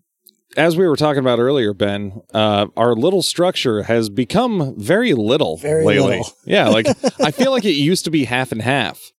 [0.56, 5.56] as we were talking about earlier, Ben, uh, our little structure has become very little
[5.56, 6.18] Very lately.
[6.18, 6.32] little.
[6.44, 6.86] Yeah, like
[7.20, 9.10] I feel like it used to be half and half.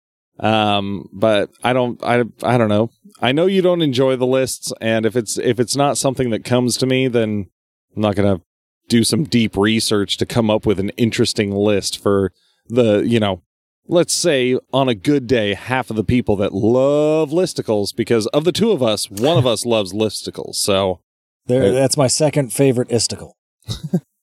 [0.41, 2.91] Um, but I don't, I, I don't know.
[3.21, 6.45] I know you don't enjoy the lists, and if it's if it's not something that
[6.45, 7.47] comes to me, then
[7.95, 8.41] I'm not gonna
[8.89, 12.33] do some deep research to come up with an interesting list for
[12.67, 13.43] the, you know,
[13.87, 18.45] let's say on a good day, half of the people that love listicles, because of
[18.45, 20.57] the two of us, one of us loves listicles.
[20.57, 21.01] So
[21.47, 23.33] There, that's my second favorite isticle.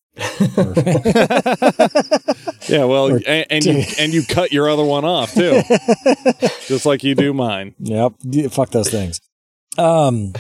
[2.68, 5.62] yeah, well, Or and, and you and you cut your other one off too,
[6.68, 7.76] just like you do mine.
[7.80, 9.20] Yep, yeah, fuck those things.
[9.78, 10.34] Um,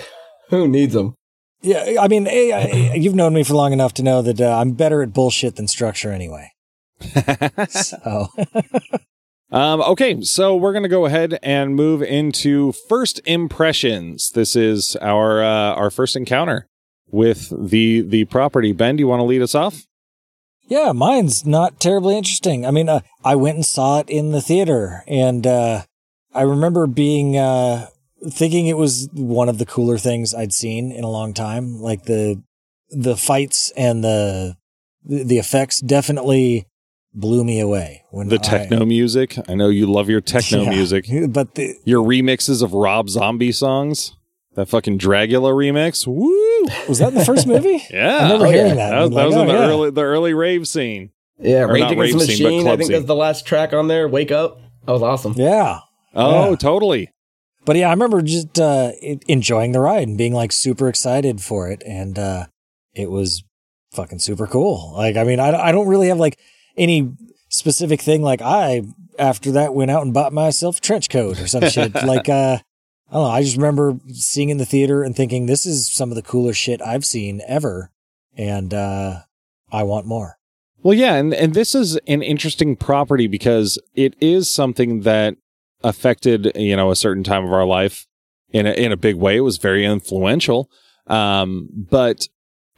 [0.50, 1.16] Who needs them?
[1.62, 4.72] yeah, I mean, I- you've known me for long enough to know that uh, I'm
[4.74, 6.50] better at bullshit than structure anyway.
[7.70, 8.28] So,
[9.54, 14.32] Um, okay, so we're gonna go ahead and move into first impressions.
[14.32, 16.68] This is our uh, our first encounter
[17.12, 18.72] with the the property.
[18.74, 19.86] Ben, do you want to lead us off?
[20.68, 22.66] yeah, mine's not terribly interesting.
[22.66, 25.82] I mean, uh, I went and saw it in the theater, and uh,
[26.34, 27.88] I remember being uh,
[28.30, 31.82] thinking it was one of the cooler things I'd seen in a long time.
[31.82, 32.41] Like the
[32.89, 34.55] the fights and the
[35.03, 36.68] the effects definitely
[37.14, 39.38] blew me away when The I- techno music.
[39.49, 41.05] I know you love your techno Yeah, music.
[41.34, 44.16] but the, Your remixes of Rob Zombie songs.
[44.56, 46.06] That fucking Dragula remix.
[46.06, 46.66] Woo!
[46.89, 47.82] was that in the first movie?
[47.89, 48.18] Yeah.
[48.18, 48.76] I remember Oh, hearing yeah.
[48.76, 48.89] that.
[48.91, 49.68] That was, I'm that was like, in the oh, yeah.
[49.70, 51.12] early the early rave scene.
[51.39, 52.62] Yeah, Or Rage not Against the rave scene, but Machine.
[52.62, 52.91] club I think scene.
[52.93, 54.08] that's the last track on there.
[54.08, 54.60] Wake up.
[54.86, 55.34] That was awesome.
[55.38, 55.80] Yeah.
[56.14, 56.56] Oh, Yeah.
[56.58, 57.10] totally.
[57.66, 58.91] But yeah, I remember just uh,
[59.28, 61.82] enjoying the ride and being like super excited for it.
[61.86, 62.47] And uh,
[62.93, 63.43] it was
[63.93, 64.93] fucking super cool.
[64.95, 66.38] Like, I mean, I, I don't really have like
[66.76, 67.14] any
[67.49, 68.22] specific thing.
[68.24, 68.82] Like, I,
[69.20, 71.93] after that, went out and bought myself a trench coat or some shit.
[72.04, 72.58] Like, uh,
[73.12, 73.30] I don't know.
[73.30, 76.59] I just remember seeing in the theater and thinking, this is some of the coolest
[76.59, 77.91] shit I've seen ever.
[78.38, 79.24] And uh,
[79.70, 80.38] I want more.
[80.82, 85.36] Well, yeah, and, and this is an interesting property because it is something that
[85.84, 88.07] affected, you know, a certain time of our life
[88.51, 89.36] in a, in a big way.
[89.36, 90.72] It was very influential.
[91.07, 92.30] Um, but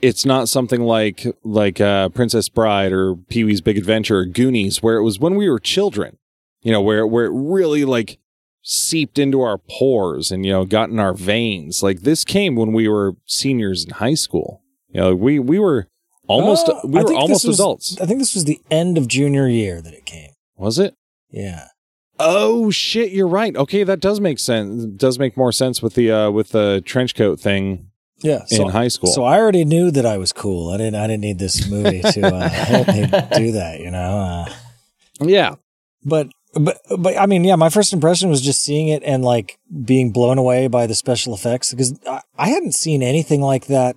[0.01, 4.81] it's not something like, like, uh, Princess Bride or Pee Wee's Big Adventure or Goonies,
[4.81, 6.17] where it was when we were children,
[6.63, 8.17] you know, where, where it really like
[8.63, 11.83] seeped into our pores and, you know, got in our veins.
[11.83, 14.61] Like this came when we were seniors in high school.
[14.89, 15.87] You know, we, we were
[16.27, 17.99] almost, Uh, we were almost was- adults.
[18.01, 20.29] I think this was the end of junior year that it came.
[20.55, 20.95] Was it?
[21.29, 21.67] Yeah.
[22.19, 23.55] Oh shit, you're right.
[23.55, 24.85] Okay, that does make sense.
[24.85, 27.87] Does make more sense with the uh with the trench coat thing
[28.21, 28.45] Yeah.
[28.51, 29.11] in high school.
[29.11, 30.69] So I already knew that I was cool.
[30.69, 30.95] I didn't.
[30.95, 33.01] I didn't need this movie to uh, help me
[33.35, 33.79] do that.
[33.79, 34.19] You know.
[34.19, 34.53] Uh,
[35.21, 35.55] yeah.
[36.05, 37.55] but but but I mean, yeah.
[37.55, 41.33] My first impression was just seeing it and like being blown away by the special
[41.33, 43.95] effects because I, I hadn't seen anything like that.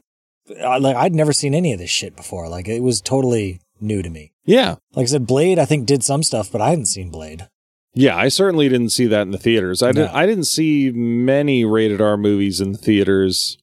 [0.64, 2.48] I, like I'd never seen any of this shit before.
[2.48, 4.32] Like it was totally new to me.
[4.44, 4.76] Yeah.
[4.94, 7.48] Like I said, Blade I think did some stuff, but I hadn't seen Blade.
[7.94, 9.82] Yeah, I certainly didn't see that in the theaters.
[9.82, 13.58] I didn't I didn't see many rated R movies in the theaters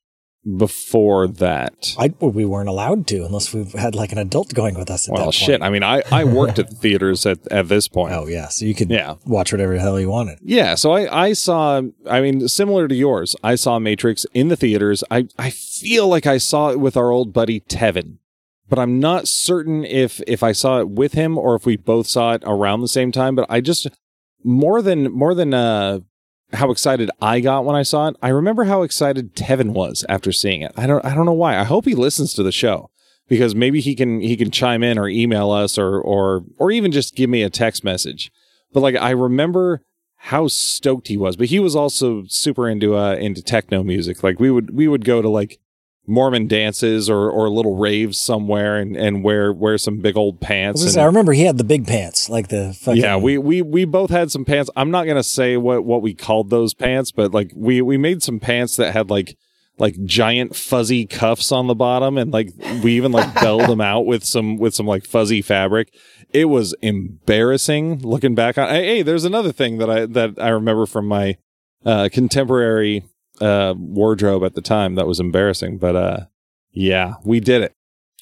[0.58, 1.96] before that.
[1.98, 5.08] I we weren't allowed to unless we had like an adult going with us.
[5.08, 5.62] At well, shit.
[5.62, 8.14] I mean, I I worked at the theaters at at this point.
[8.14, 9.16] Oh yeah, so you could Yeah.
[9.26, 10.40] watch whatever the hell you wanted.
[10.42, 13.36] Yeah, so I, I saw I mean similar to yours.
[13.44, 15.04] I saw Matrix in the theaters.
[15.10, 18.18] I I feel like I saw it with our old buddy Tevin
[18.70, 22.08] but I'm not certain if if I saw it with him or if we both
[22.08, 23.36] saw it around the same time.
[23.36, 23.88] But I just
[24.44, 26.00] more than more than uh,
[26.54, 28.16] how excited I got when I saw it.
[28.22, 30.72] I remember how excited Tevin was after seeing it.
[30.78, 31.58] I don't I don't know why.
[31.58, 32.90] I hope he listens to the show
[33.28, 36.92] because maybe he can he can chime in or email us or or or even
[36.92, 38.32] just give me a text message.
[38.72, 39.82] But like I remember
[40.18, 41.36] how stoked he was.
[41.36, 44.24] But he was also super into uh into techno music.
[44.24, 45.60] Like we would we would go to like
[46.06, 50.82] Mormon dances or or little raves somewhere and and wear wear some big old pants.
[50.84, 53.02] and- I remember he had the big pants, like the fucking.
[53.02, 54.70] yeah, we we we both had some pants.
[54.76, 58.22] I'm not gonna say what what we called those pants, but like we we made
[58.22, 59.38] some pants that had like
[59.80, 62.50] like giant fuzzy cuffs on the bottom, and like
[62.84, 65.88] we even like belled them out with some with some like fuzzy fabric.
[66.34, 68.68] It was embarrassing looking back on.
[68.70, 71.38] Hey, hey, there's another thing that I that I remember from my
[71.86, 73.04] uh, contemporary
[73.44, 76.18] uh, wardrobe at the time that was embarrassing, but uh,
[76.72, 77.74] yeah, we did it.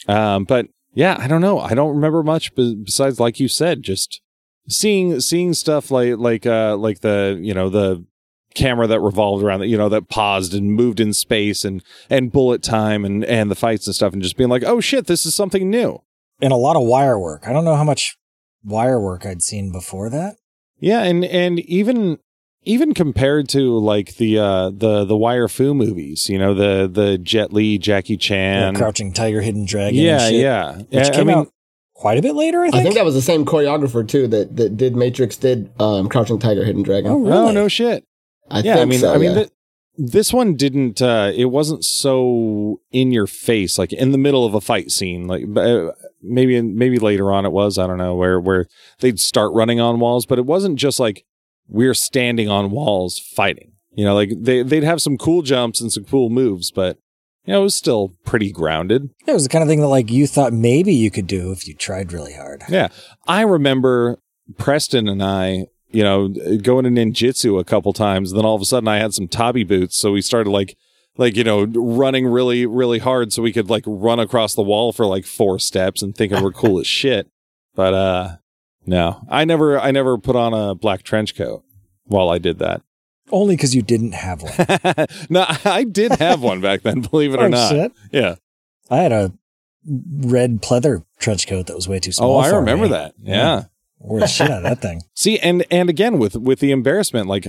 [0.08, 1.60] Um, but yeah, I don't know.
[1.60, 4.22] I don't remember much besides, like you said, just
[4.68, 8.06] seeing seeing stuff like like uh like the you know the
[8.54, 12.32] camera that revolved around that you know that paused and moved in space and and
[12.32, 15.26] bullet time and and the fights and stuff and just being like oh shit this
[15.26, 16.02] is something new
[16.42, 17.48] and a lot of wire work.
[17.48, 18.18] I don't know how much
[18.64, 20.36] wire work I'd seen before that.
[20.80, 22.20] yeah and and even
[22.64, 27.18] even compared to like the uh the the wire fu movies you know the the
[27.18, 30.00] jet li jackie chan Crouching Tiger, Hidden Dragon.
[30.00, 31.54] yeah and shit, yeah Which Yeah, came i mean out
[31.94, 32.76] quite a bit later, I think.
[32.76, 36.40] I think that was the same choreographer too that that did Matrix, did um, Crouching
[36.40, 37.12] Tiger, Hidden Dragon.
[37.12, 37.32] Oh, really?
[37.32, 38.06] oh no shit
[38.50, 39.36] I yeah, think I mean, so, I mean, yeah.
[39.36, 39.50] th-
[39.98, 41.02] this one didn't.
[41.02, 45.28] uh It wasn't so in your face, like in the middle of a fight scene.
[45.28, 45.92] Like uh,
[46.24, 47.78] maybe, maybe later on it was.
[47.78, 48.66] I don't know where where
[49.00, 51.24] they'd start running on walls, but it wasn't just like
[51.72, 53.72] we're standing on walls fighting.
[53.94, 56.98] You know, like they they'd have some cool jumps and some cool moves, but
[57.46, 59.10] you know, it was still pretty grounded.
[59.26, 61.68] it was the kind of thing that like you thought maybe you could do if
[61.68, 62.64] you tried really hard.
[62.70, 62.90] Yeah.
[63.28, 64.20] I remember
[64.58, 68.32] Preston and I, you know, going to ninjutsu a couple times.
[68.32, 69.98] Then all of a sudden I had some tabi boots.
[69.98, 70.78] So we started like,
[71.18, 74.94] like, you know, running really, really hard so we could like run across the wall
[74.94, 77.28] for like four steps and thinking we're cool as shit.
[77.76, 78.36] But, uh,
[78.86, 81.64] no, I never, I never put on a black trench coat
[82.06, 82.82] while I did that.
[83.32, 84.52] Only because you didn't have one.
[85.30, 87.70] no, I did have one back then, believe it or Oh, not.
[87.72, 87.92] shit.
[88.12, 88.36] Yeah.
[88.90, 89.32] I had a
[89.88, 92.36] red pleather trench coat that was way too small.
[92.36, 92.90] Oh, I remember me.
[92.92, 93.14] that.
[93.22, 93.64] yeah.
[94.00, 95.02] Wore the shit out of that thing.
[95.16, 97.48] See, and and again with with the embarrassment, like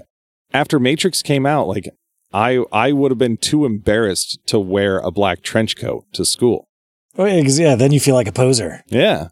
[0.53, 1.89] after Matrix came out, like
[2.33, 6.69] I I would have been too embarrassed to wear a black trench coat to school.
[7.19, 8.83] Oh, yeah, 'cause, yeah, then you feel like a poser.
[8.89, 9.29] Yeah.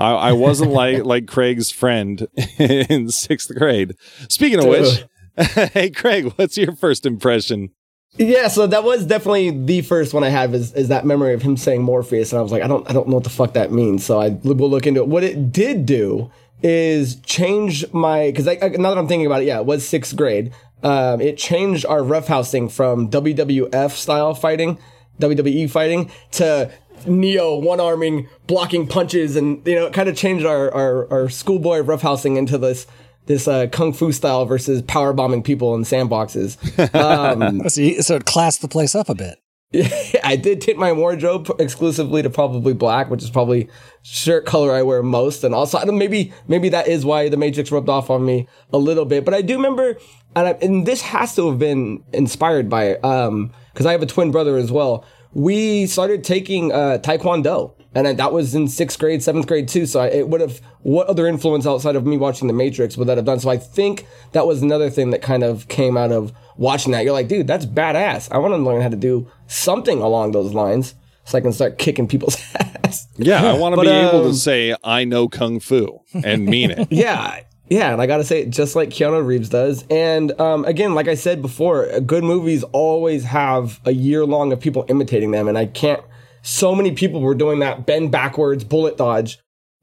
[0.00, 2.26] I, I wasn't like like Craig's friend
[2.58, 3.94] in sixth grade.
[4.28, 5.04] Speaking of which,
[5.72, 7.70] hey Craig, what's your first impression?
[8.16, 11.42] Yeah, so that was definitely the first one I have is, is that memory of
[11.42, 13.52] him saying Morpheus, and I was like, I don't I don't know what the fuck
[13.52, 14.04] that means.
[14.04, 15.08] So I will look into it.
[15.08, 16.30] What it did do
[16.62, 20.52] is change my because now that I'm thinking about it, yeah, it was sixth grade.
[20.82, 24.78] Um, it changed our roughhousing from WWF style fighting,
[25.20, 26.70] WWE fighting to
[27.06, 31.28] Neo one arming, blocking punches, and you know, it kind of changed our our, our
[31.28, 32.86] schoolboy roughhousing into this
[33.26, 36.56] this uh, kung fu style versus power bombing people in sandboxes.
[36.94, 39.38] Um, So, you, so it classed the place up a bit.
[40.24, 43.68] I did tint my wardrobe exclusively to probably black, which is probably
[44.02, 47.36] shirt color I wear most, and also I don't, maybe maybe that is why the
[47.36, 49.24] Matrix rubbed off on me a little bit.
[49.24, 49.96] But I do remember,
[50.34, 54.02] and, I, and this has to have been inspired by it, um, because I have
[54.02, 55.04] a twin brother as well.
[55.32, 59.86] We started taking uh, Taekwondo, and then that was in sixth grade, seventh grade too.
[59.86, 63.06] So I, it would have what other influence outside of me watching The Matrix would
[63.08, 63.38] that have done?
[63.40, 67.04] So I think that was another thing that kind of came out of watching that.
[67.04, 68.30] You're like, dude, that's badass.
[68.32, 70.94] I want to learn how to do something along those lines
[71.24, 72.36] so I can start kicking people's
[72.84, 73.06] ass.
[73.16, 76.46] Yeah, I want to But, be able um, to say I know kung fu and
[76.46, 76.88] mean it.
[76.90, 77.42] yeah.
[77.70, 79.84] Yeah, and I gotta say, just like Keanu Reeves does.
[79.88, 84.58] And um, again, like I said before, good movies always have a year long of
[84.58, 85.46] people imitating them.
[85.46, 86.02] And I can't,
[86.42, 89.38] so many people were doing that bend backwards, bullet dodge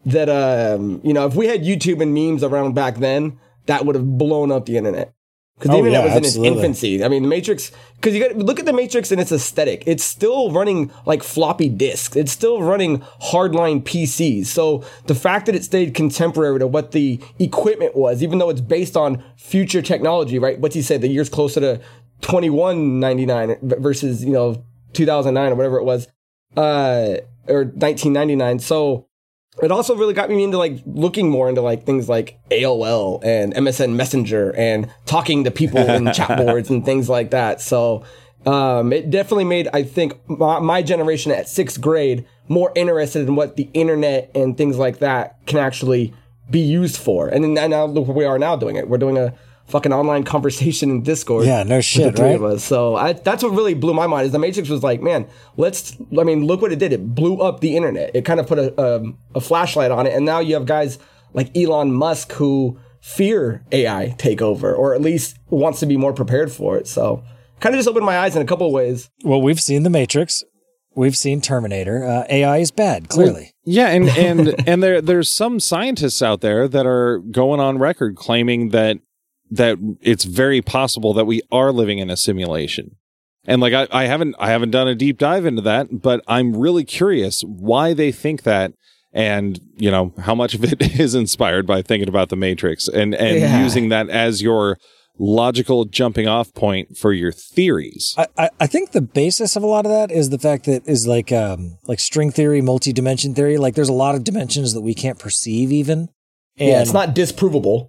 [0.06, 3.96] that, um, you know, if we had YouTube and memes around back then, that would
[3.96, 5.14] have blown up the internet.
[5.58, 7.04] Because Oh, internet yeah, was in its infancy.
[7.04, 9.84] I mean, the Matrix, because you got look at the Matrix and its aesthetic.
[9.88, 12.16] It's still running like floppy disks.
[12.16, 13.00] It's still running
[13.32, 14.46] hardline PCs.
[14.46, 18.62] So the fact that it stayed contemporary to what the equipment was, even though it's
[18.62, 20.60] based on future technology, right?
[20.60, 21.02] What's he said?
[21.02, 21.82] The year's closer to
[22.22, 24.64] twenty one ninety nine versus you know
[24.94, 26.08] two thousand nine or whatever it was,
[26.56, 27.16] uh,
[27.48, 28.60] or nineteen ninety nine.
[28.60, 29.08] So
[29.62, 33.54] it also really got me into like looking more into like things like AOL and
[33.54, 37.62] MSN Messenger and talking to people in chat boards and things like that.
[37.62, 38.04] So
[38.46, 43.36] um, it definitely made I think my, my generation at sixth grade more interested in
[43.36, 46.14] what the internet and things like that can actually
[46.50, 47.28] be used for.
[47.28, 48.88] And then now look where we are now doing it.
[48.88, 49.34] We're doing a
[49.68, 51.46] fucking online conversation in Discord.
[51.46, 52.36] Yeah, no with shit, the three right?
[52.36, 52.64] of us.
[52.64, 54.26] So I, that's what really blew my mind.
[54.26, 55.98] Is the Matrix was like, man, let's.
[56.18, 56.94] I mean, look what it did.
[56.94, 58.16] It blew up the internet.
[58.16, 61.00] It kind of put a um, a flashlight on it, and now you have guys
[61.34, 66.52] like Elon Musk who fear AI takeover, or at least wants to be more prepared
[66.52, 66.88] for it.
[66.88, 67.24] So
[67.60, 69.10] kind of just opened my eyes in a couple of ways.
[69.24, 70.44] Well, we've seen The Matrix.
[70.96, 72.04] We've seen Terminator.
[72.04, 73.54] Uh, AI is bad, clearly.
[73.64, 78.16] Yeah, and and and there there's some scientists out there that are going on record
[78.16, 78.98] claiming that
[79.52, 82.96] that it's very possible that we are living in a simulation.
[83.46, 86.56] And like I, I haven't I haven't done a deep dive into that, but I'm
[86.56, 88.74] really curious why they think that
[89.14, 93.16] and you know how much of it is inspired by thinking about the Matrix and
[93.16, 93.64] and Yeah.
[93.64, 94.78] using that as your
[95.20, 98.14] logical jumping off point for your theories.
[98.18, 100.88] I, I, I think the basis of a lot of that is the fact that
[100.88, 103.58] is like um like string theory, multi-dimension theory.
[103.58, 106.10] Like there's a lot of dimensions that we can't perceive even.
[106.60, 107.88] And, yeah, it's not disprovable.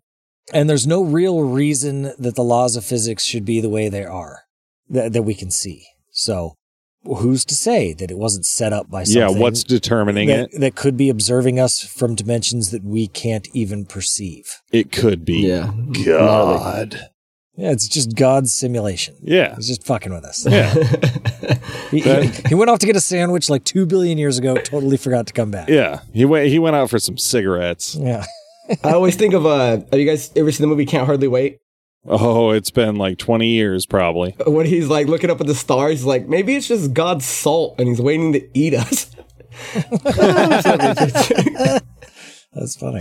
[0.53, 4.05] And there's no real reason that the laws of physics should be the way they
[4.05, 4.43] are
[4.89, 5.87] that, that we can see.
[6.11, 6.55] So
[7.05, 9.37] who's to say that it wasn't set up by something?
[9.37, 10.61] yeah, what's determining that, it?
[10.61, 14.61] that could be observing us from dimensions that we can't even perceive?
[14.73, 15.47] It could be.
[15.47, 15.73] Yeah,
[16.05, 17.11] God.
[17.57, 19.17] Yeah, it's just God's simulation.
[19.21, 19.57] Yeah.
[19.57, 20.47] He's just fucking with us.
[20.47, 20.75] Yeah.
[21.91, 24.99] He, he, he went off to get a sandwich like two billion years ago, totally
[24.99, 25.71] forgot to come back.
[25.71, 26.49] Yeah, he went.
[26.49, 27.95] He went out for some cigarettes.
[27.95, 28.27] Yeah.
[28.85, 31.59] I always think of uh, have you guys ever seen the movie Can't Hardly Wait?
[32.07, 34.35] Oh, it's been like twenty years, probably.
[34.47, 37.77] When he's like looking up at the stars, he's like, maybe it's just God's salt
[37.79, 39.11] and he's waiting to eat us.
[42.53, 43.01] That's funny.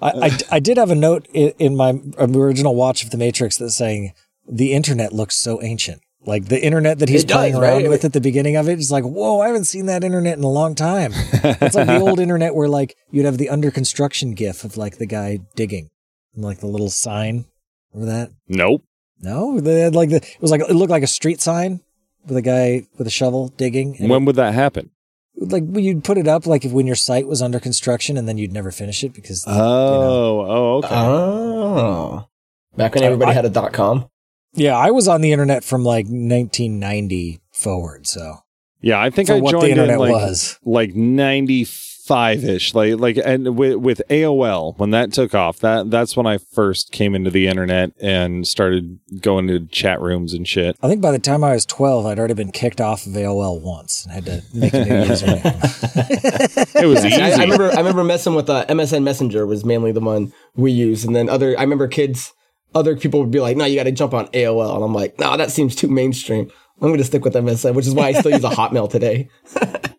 [0.00, 3.56] I, I, I did have a note in, in my original watch of The Matrix
[3.56, 4.12] that's saying
[4.46, 6.02] the internet looks so ancient.
[6.26, 7.88] Like the internet that he's It does, playing around right?
[7.90, 10.44] with at the beginning of it is like, whoa, I haven't seen that internet in
[10.44, 11.12] a long time.
[11.14, 14.96] it's like the old internet where like you'd have the under construction gif of like
[14.96, 15.90] the guy digging
[16.34, 17.44] and like the little sign.
[17.92, 18.30] Remember that?
[18.48, 18.82] Nope.
[19.20, 21.80] No, they had like the it was like it looked like a street sign
[22.26, 23.96] with a guy with a shovel digging.
[23.98, 24.90] And When would that happen?
[25.36, 28.26] like well, you'd put it up like if when your site was under construction and
[28.28, 30.40] then you'd never finish it because Oh, you know.
[30.40, 30.94] Oh, oh, okay.
[30.94, 32.28] oh.
[32.76, 34.08] Back when everybody I- had a dot com.
[34.54, 38.06] Yeah, I was on the internet from like 1990 forward.
[38.06, 38.38] So
[38.80, 41.64] yeah, I think for I what joined the internet in like was, like ninety
[42.04, 42.74] five ish.
[42.74, 46.92] Like like and with with AOL when that took off, that that's when I first
[46.92, 50.76] came into the internet and started going to chat rooms and shit.
[50.82, 53.62] I think by the time I was 12, I'd already been kicked off of AOL
[53.62, 56.74] once and had to make a new username.
[56.84, 57.22] It was easy.
[57.22, 60.72] I, I remember I remember messing with uh, MSN Messenger was mainly the one we
[60.72, 62.33] used, and then other I remember kids,
[62.74, 65.18] other people would be like, "No, you got to jump on AOL," and I'm like,
[65.18, 66.50] "No, that seems too mainstream.
[66.80, 69.28] I'm going to stick with MSN," which is why I still use a Hotmail today.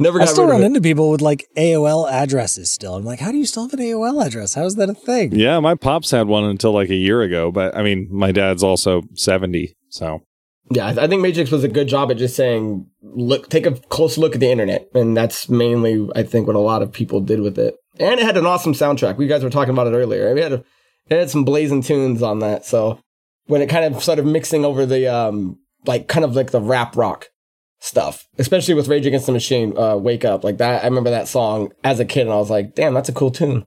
[0.00, 0.66] Never I got still run it.
[0.66, 2.94] into people with like AOL addresses still.
[2.94, 4.54] I'm like, how do you still have an AOL address?
[4.54, 5.32] How is that a thing?
[5.34, 8.62] yeah, my pops had one until like a year ago, but I mean, my dad's
[8.62, 10.20] also seventy, so
[10.70, 13.72] Yeah, I I think Matrix was a good job at just saying, look, take a
[13.72, 14.88] close look at the internet.
[14.94, 17.74] And that's mainly, I think, what a lot of people did with it.
[18.00, 19.16] And it had an awesome soundtrack.
[19.16, 20.36] We guys were talking about it earlier.
[20.36, 20.64] It had, a,
[21.08, 22.64] it had some blazing tunes on that.
[22.64, 23.00] So
[23.46, 26.96] when it kind of started mixing over the, um, like, kind of like the rap
[26.96, 27.28] rock
[27.80, 30.82] stuff, especially with Rage Against the Machine, uh, Wake Up, like that.
[30.82, 33.30] I remember that song as a kid and I was like, damn, that's a cool
[33.30, 33.66] tune.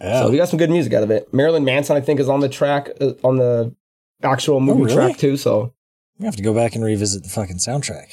[0.00, 0.22] Yeah.
[0.22, 1.32] So we got some good music out of it.
[1.32, 3.74] Marilyn Manson, I think, is on the track, uh, on the
[4.22, 4.94] actual movie really?
[4.94, 5.36] track too.
[5.36, 5.72] So
[6.18, 8.08] we have to go back and revisit the fucking soundtrack.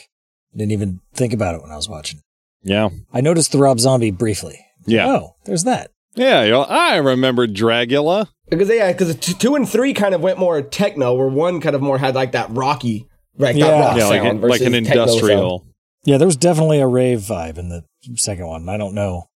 [0.55, 2.21] Didn't even think about it when I was watching.
[2.61, 4.65] yeah, I noticed the Rob Zombie briefly.
[4.85, 5.91] Yeah, Oh, there's that.
[6.15, 6.43] yeah.
[6.43, 8.27] You know, I remember Dragula.
[8.49, 11.75] Because yeah, because t- two and three kind of went more techno, where one kind
[11.75, 13.07] of more had like that rocky,
[13.37, 13.55] right?
[13.55, 13.67] Yeah.
[13.67, 15.09] that rock Yeah, like sound an, like an techno sound.
[15.09, 15.67] industrial.
[16.05, 17.83] Yeah, there was definitely a rave vibe in the
[18.15, 18.67] second one.
[18.69, 19.29] I don't know.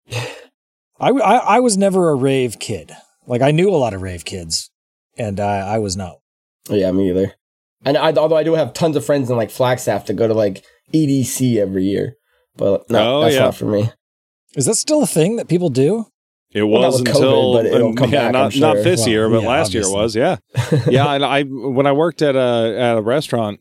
[0.98, 2.92] I, I, I was never a rave kid.
[3.26, 4.70] Like I knew a lot of rave kids,
[5.16, 6.16] and I, I was not.
[6.68, 7.34] Yeah, me either.
[7.84, 10.34] And I, although I do have tons of friends in like Flagstaff to go to
[10.34, 12.16] like EDC every year,
[12.56, 13.40] but no, Oh, that's yeah.
[13.42, 13.90] not for me.
[14.56, 16.06] Is that still a thing that people do?
[16.52, 18.60] It Well, not was with until COVID, but it'll um, come yeah, back, not I'm
[18.60, 20.00] not this Well, year, but yeah, last year obviously.
[20.00, 20.16] was.
[20.16, 20.36] Yeah,
[20.88, 21.12] yeah.
[21.12, 23.60] And I when I worked at a at a restaurant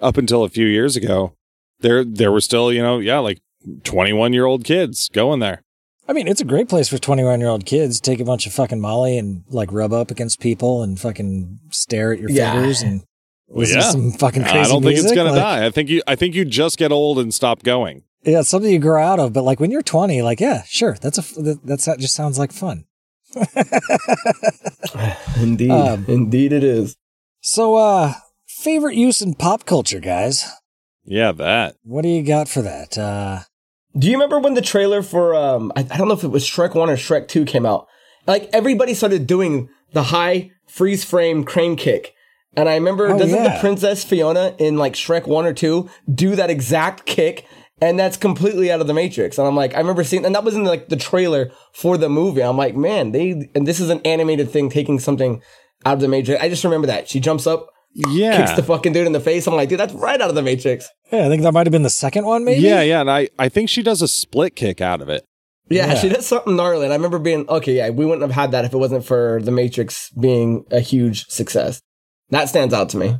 [0.00, 1.34] up until a few years ago,
[1.80, 3.40] there there were still you know yeah like
[3.84, 5.62] twenty one year old kids going there.
[6.08, 7.98] I mean, it's a great place for 21 year old kids.
[7.98, 11.60] To take a bunch of fucking Molly and like rub up against people and fucking
[11.70, 12.52] stare at your Yeah.
[12.52, 13.04] fingers and
[13.48, 13.86] listen yeah.
[13.86, 15.64] to some fucking crazy I don't think it's gonna Like, die.
[15.66, 18.02] I think you I think you just get old and stop going.
[18.24, 19.32] Yeah, it's something you grow out of.
[19.32, 20.96] But like when you're 20, like, yeah, sure.
[21.00, 22.84] That's a that, that's, that just sounds like fun.
[25.40, 26.96] Indeed, Um, indeed, it is.
[27.40, 28.14] So, uh,
[28.46, 30.46] favorite use in pop culture, guys.
[31.04, 31.76] Yeah, that.
[31.82, 32.96] What do you got for that?
[32.96, 33.40] Uh,
[33.98, 36.44] Do you remember when the trailer for um I, I don't know if it was
[36.48, 37.86] Shrek 1 or Shrek 2 came out?
[38.26, 42.14] Like everybody started doing the high freeze frame crane kick.
[42.56, 43.54] And I remember Oh, doesn't yeah.
[43.54, 47.44] the Princess Fiona in like Shrek 1 or 2 do that exact kick?
[47.84, 49.36] And that's completely out of the Matrix.
[49.38, 52.08] And I'm like, I remember seeing, and that was in like the trailer for the
[52.08, 52.42] movie.
[52.42, 55.42] I'm like, man, they, and this is an animated thing taking something
[55.84, 56.42] out of the Matrix.
[56.42, 57.08] I just remember that.
[57.08, 58.38] She jumps up, Yeah.
[58.38, 59.46] kicks the fucking dude in the face.
[59.46, 60.88] I'm like, dude, that's right out of the Matrix.
[61.12, 62.60] yeah, I think that might have been the second one, maybe.
[62.62, 63.00] yeah, yeah.
[63.02, 65.24] And I, I think she does a split kick out of it.
[65.68, 65.94] Yeah, Yeah.
[65.96, 66.84] she does something gnarly.
[66.84, 69.40] And I remember being, okay, yeah, we wouldn't have had that if it wasn't for
[69.42, 71.80] The Matrix being a huge success.
[72.30, 73.16] That stands out to me.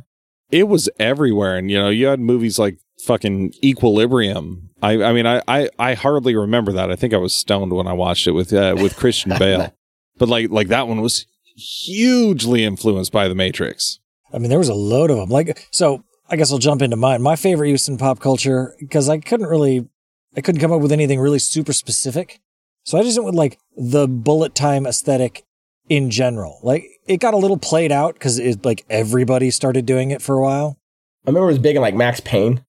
[0.51, 1.57] It was everywhere.
[1.57, 4.69] And, you know, you had movies like fucking Equilibrium.
[4.81, 6.91] I, I mean, I, I, I hardly remember that.
[6.91, 9.73] I think I was stoned when I watched it with, uh, with Christian Bale.
[10.17, 13.99] But like, like that one was hugely influenced by The Matrix.
[14.33, 15.29] I mean, there was a load of them.
[15.29, 17.21] Like, so I guess I'll jump into mine.
[17.21, 19.87] My favorite use in pop culture, because I couldn't really,
[20.35, 22.39] I couldn't come up with anything really super specific.
[22.83, 25.45] So I just went with like the bullet time aesthetic
[25.89, 26.59] in general.
[26.63, 30.35] Like, it got a little played out because it like everybody started doing it for
[30.37, 30.77] a while.
[31.25, 32.63] I remember it was big in like Max Payne.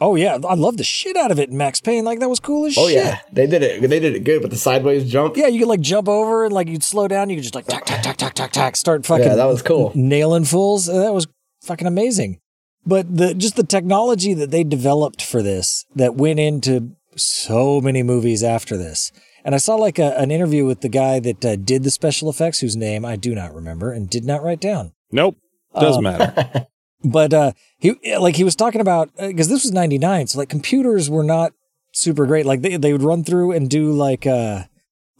[0.00, 2.04] Oh yeah, I love the shit out of it in Max Payne.
[2.04, 2.98] Like that was cool as Oh shit.
[2.98, 3.80] Oh yeah, they did it.
[3.82, 5.36] They did it good with the sideways jump.
[5.36, 7.30] Yeah, you could like jump over and like you'd slow down.
[7.30, 9.26] You could just like tack, tack, tack, tack, tack, tack, start fucking.
[9.26, 9.90] Yeah, that was cool.
[9.96, 10.88] Nailing fools.
[10.88, 11.26] Uh, That was
[11.62, 12.38] fucking amazing.
[12.86, 18.04] But the just the technology that they developed for this that went into so many
[18.04, 19.10] movies after this.
[19.44, 22.28] And I saw like a, an interview with the guy that uh, did the special
[22.28, 24.92] effects, whose name I do not remember and did not write down.
[25.12, 25.36] Nope.
[25.74, 26.66] Doesn't Um, matter.
[27.04, 31.08] But uh, he like he was talking about because this was '99, so like computers
[31.08, 31.52] were not
[31.92, 32.44] super great.
[32.44, 34.64] Like they they would run through and do like uh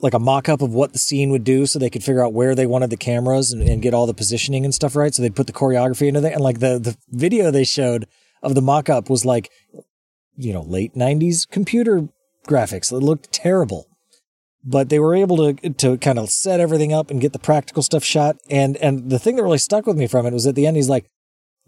[0.00, 2.32] like a mock up of what the scene would do, so they could figure out
[2.32, 5.14] where they wanted the cameras and, and get all the positioning and stuff right.
[5.14, 8.08] So they'd put the choreography into there, and like the the video they showed
[8.42, 9.48] of the mock up was like
[10.36, 12.08] you know late '90s computer
[12.48, 12.90] graphics.
[12.90, 13.86] It looked terrible.
[14.64, 17.82] But they were able to to kind of set everything up and get the practical
[17.82, 18.36] stuff shot.
[18.50, 20.76] And and the thing that really stuck with me from it was at the end,
[20.76, 21.06] he's like,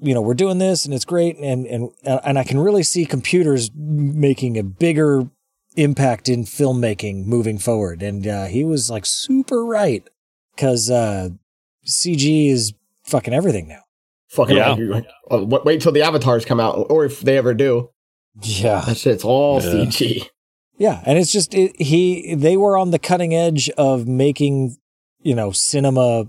[0.00, 1.36] you know, we're doing this and it's great.
[1.38, 5.28] And, and, and I can really see computers making a bigger
[5.76, 8.02] impact in filmmaking moving forward.
[8.02, 10.02] And, uh, he was like super right.
[10.56, 11.28] Cause, uh,
[11.86, 12.72] CG is
[13.04, 13.82] fucking everything now.
[14.30, 14.72] Fucking Yeah.
[14.78, 17.90] like, uh, wait wait till the avatars come out, or if they ever do.
[18.42, 18.80] Yeah.
[18.86, 19.84] That shit's all Yeah.
[19.86, 20.28] CG.
[20.80, 21.02] Yeah.
[21.06, 24.76] And it's just, it, he, they were on the cutting edge of making,
[25.22, 26.24] you know, cinema,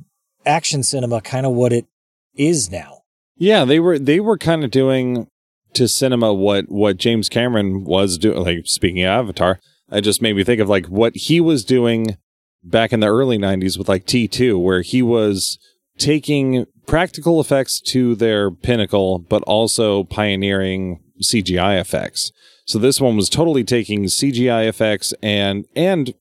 [0.45, 1.87] action cinema kind of what it
[2.35, 3.01] is now.
[3.41, 5.27] Yeah, they were they were kind of doing
[5.73, 8.37] to cinema what what James Cameron was doing.
[8.37, 9.59] Like speaking of Avatar,
[9.91, 12.17] it just made me think of like what he was doing
[12.63, 15.57] back in the early '90s with like T two, where he was
[15.97, 22.31] taking practical effects to their pinnacle, but also pioneering CGI effects.
[22.65, 26.13] So this one was totally taking CGI effects and and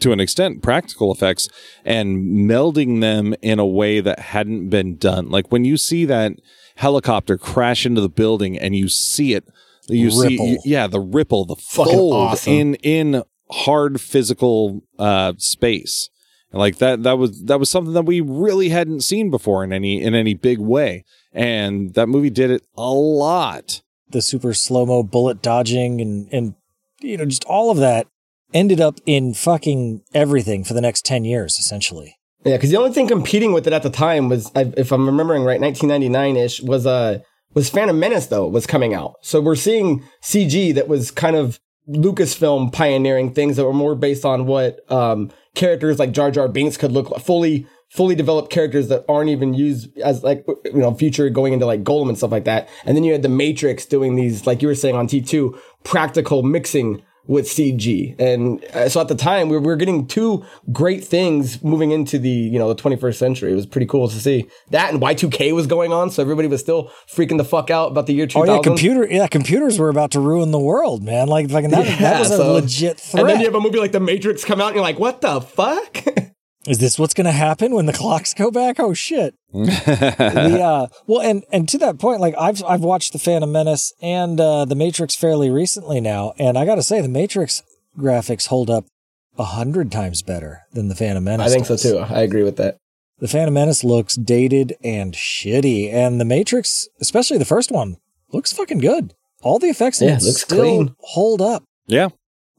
[0.00, 1.48] to an extent practical effects
[1.84, 5.30] and melding them in a way that hadn't been done.
[5.30, 6.32] Like when you see that
[6.76, 9.44] helicopter crash into the building and you see it,
[9.88, 10.46] you Ripple.
[10.46, 12.52] see, yeah, the ripple, the Fucking fold awesome.
[12.52, 16.10] in in hard physical uh, space.
[16.50, 19.72] And like that, that was that was something that we really hadn't seen before in
[19.72, 21.04] any in any big way.
[21.32, 23.82] And that movie did it a lot.
[24.10, 26.54] The super slow mo bullet dodging and and
[27.00, 28.06] you know just all of that
[28.54, 32.14] ended up in fucking everything for the next 10 years essentially
[32.44, 35.42] Yeah, because the only thing competing with it at the time was, if I'm remembering
[35.42, 37.18] right, 1999 ish was uh
[37.54, 39.14] was Phantom Menace though was coming out.
[39.22, 41.58] So we're seeing CG that was kind of
[41.88, 46.76] Lucasfilm pioneering things that were more based on what um characters like Jar Jar Binks
[46.76, 50.92] could look like, fully fully developed characters that aren't even used as like you know
[50.94, 52.68] future going into like Gollum and stuff like that.
[52.84, 56.42] And then you had the Matrix doing these like you were saying on T2 practical
[56.42, 58.14] mixing with CG.
[58.20, 61.90] And uh, so at the time we were, we were getting two great things moving
[61.90, 63.50] into the, you know, the 21st century.
[63.50, 66.10] It was pretty cool to see that and Y2K was going on.
[66.12, 68.54] So everybody was still freaking the fuck out about the year oh 2000.
[68.54, 72.00] yeah computer yeah computers were about to ruin the world man like fucking that, that
[72.00, 74.44] Yeah, was a so- legit threat and then you have a movie like The Matrix
[74.44, 76.04] come out and you're like, what the fuck?
[76.66, 80.86] is this what's going to happen when the clocks go back oh shit the uh
[81.06, 84.64] well and and to that point like i've i've watched the phantom menace and uh
[84.64, 87.62] the matrix fairly recently now and i gotta say the matrix
[87.98, 88.84] graphics hold up
[89.38, 91.98] a hundred times better than the phantom menace I think so too.
[91.98, 92.78] I agree with that.
[93.18, 97.96] The Phantom Menace looks dated and shitty, and the Matrix, especially the first one,
[98.30, 99.14] looks fucking good.
[99.40, 100.94] All the effects Yeah, it looks still clean.
[101.00, 101.64] hold up.
[101.86, 102.08] Yeah.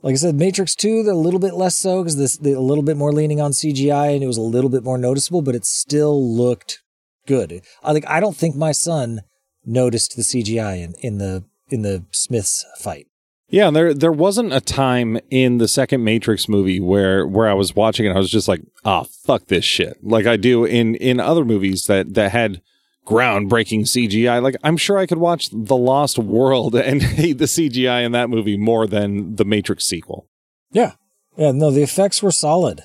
[0.01, 2.83] Like I said, Matrix Two, they're a little bit less so because this a little
[2.83, 5.65] bit more leaning on CGI, and it was a little bit more noticeable, but it
[5.65, 6.81] still looked
[7.25, 7.61] good.
[7.83, 8.07] I like.
[8.07, 9.21] I don't think my son
[9.65, 13.07] noticed the CGI in, in the in the Smiths fight.
[13.49, 17.53] Yeah, and there there wasn't a time in the second Matrix movie where where I
[17.53, 19.97] was watching it, I was just like, ah, oh, fuck this shit.
[20.03, 22.61] Like I do in in other movies that that had
[23.07, 24.41] groundbreaking CGI.
[24.41, 28.29] Like I'm sure I could watch The Lost World and hate the CGI in that
[28.29, 30.27] movie more than the Matrix sequel.
[30.71, 30.93] Yeah,
[31.38, 32.84] yeah, no, the effects were solid.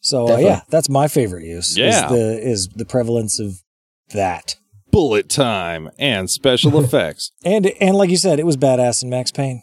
[0.00, 1.76] So uh, yeah, that's my favorite use.
[1.76, 3.62] Yeah, is the is the prevalence of
[4.10, 4.56] that
[4.90, 9.32] bullet time and special effects, and and like you said, it was badass in Max
[9.32, 9.62] Payne.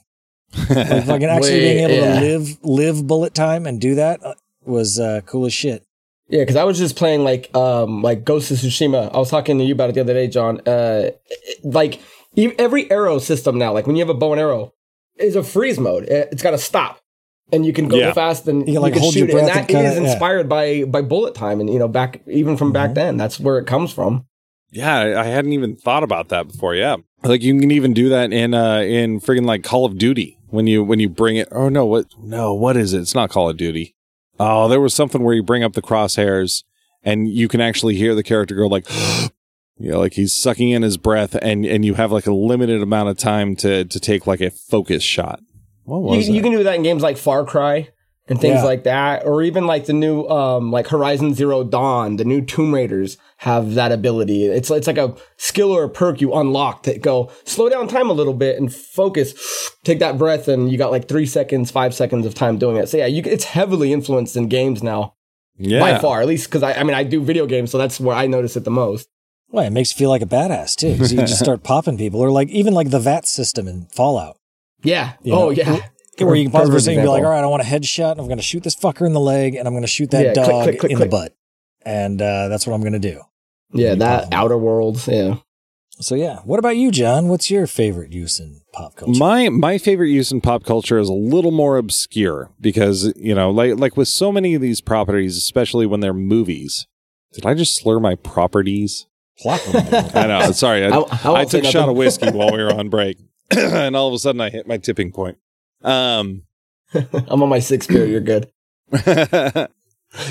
[0.53, 0.67] like
[1.05, 2.19] fucking actually Wait, being able yeah.
[2.19, 4.33] to live live bullet time and do that uh,
[4.65, 5.85] was uh, cool as shit.
[6.31, 9.13] Yeah, because I was just playing like um like Ghost of Tsushima.
[9.13, 10.61] I was talking to you about it the other day, John.
[10.65, 11.11] Uh,
[11.63, 11.99] like
[12.37, 14.73] every arrow system now, like when you have a bow and arrow,
[15.17, 16.05] is a freeze mode.
[16.05, 17.01] It's got to stop,
[17.51, 18.13] and you can go yeah.
[18.13, 19.35] fast and you can, like, you can shoot it.
[19.35, 20.83] And that kinda, is inspired yeah.
[20.83, 22.73] by by bullet time, and you know back even from mm-hmm.
[22.75, 24.25] back then, that's where it comes from.
[24.71, 26.75] Yeah, I hadn't even thought about that before.
[26.75, 30.37] Yeah, like you can even do that in uh in friggin' like Call of Duty
[30.47, 31.49] when you when you bring it.
[31.51, 33.01] Oh no, what no, what is it?
[33.01, 33.95] It's not Call of Duty.
[34.43, 36.63] Oh, there was something where you bring up the crosshairs
[37.03, 38.89] and you can actually hear the character go like,
[39.77, 42.81] you know, like he's sucking in his breath, and and you have like a limited
[42.81, 45.41] amount of time to to take like a focus shot.
[45.84, 47.89] What was you, you can do that in games like Far Cry
[48.31, 48.63] and things yeah.
[48.63, 52.73] like that, or even like the new um like Horizon Zero Dawn, the new Tomb
[52.73, 54.45] Raiders have that ability.
[54.45, 58.09] It's it's like a skill or a perk you unlock to go slow down time
[58.09, 61.93] a little bit and focus, take that breath, and you got like three seconds, five
[61.93, 62.87] seconds of time doing it.
[62.87, 65.13] So yeah, you, it's heavily influenced in games now.
[65.57, 67.99] Yeah, by far, at least because I, I mean I do video games, so that's
[67.99, 69.09] where I notice it the most.
[69.49, 72.21] Well, it makes you feel like a badass too, because you just start popping people,
[72.21, 74.37] or like even like the VAT system in Fallout.
[74.83, 75.13] Yeah.
[75.21, 75.49] You oh know?
[75.49, 75.79] yeah.
[76.17, 77.65] Where you can pause for a second and be like, all right, I want a
[77.65, 79.88] headshot, and I'm going to shoot this fucker in the leg, and I'm going to
[79.88, 81.35] shoot that yeah, dog click, click, click, in the butt,
[81.83, 83.21] and uh, that's what I'm going to do.
[83.73, 85.07] Yeah, that Outer Worlds.
[85.07, 85.38] Yeah.
[86.01, 87.27] So yeah, what about you, John?
[87.27, 89.19] What's your favorite use in pop culture?
[89.19, 93.51] My my favorite use in pop culture is a little more obscure because you know,
[93.51, 96.88] like like with so many of these properties, especially when they're movies.
[97.33, 99.05] Did I just slur my properties?
[99.47, 100.51] I know.
[100.51, 103.17] Sorry, I, I, I took a shot of whiskey while we were on break,
[103.51, 105.38] and all of a sudden I hit my tipping point.
[105.83, 106.43] Um,
[106.93, 108.05] I'm on my sixth beer.
[108.05, 108.51] You're good.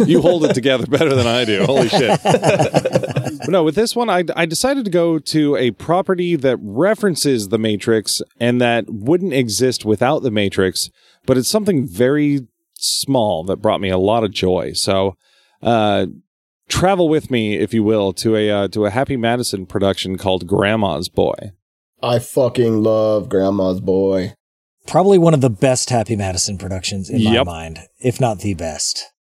[0.04, 1.64] you hold it together better than I do.
[1.64, 2.20] Holy shit.
[3.48, 7.58] no, with this one, I, I decided to go to a property that references the
[7.58, 10.90] Matrix and that wouldn't exist without the Matrix,
[11.24, 14.72] but it's something very small that brought me a lot of joy.
[14.74, 15.16] So,
[15.62, 16.06] uh,
[16.68, 20.46] travel with me, if you will, to a uh, to a Happy Madison production called
[20.46, 21.52] Grandma's Boy.
[22.02, 24.34] I fucking love Grandma's Boy.
[24.86, 27.46] Probably one of the best Happy Madison productions in yep.
[27.46, 29.12] my mind, if not the best.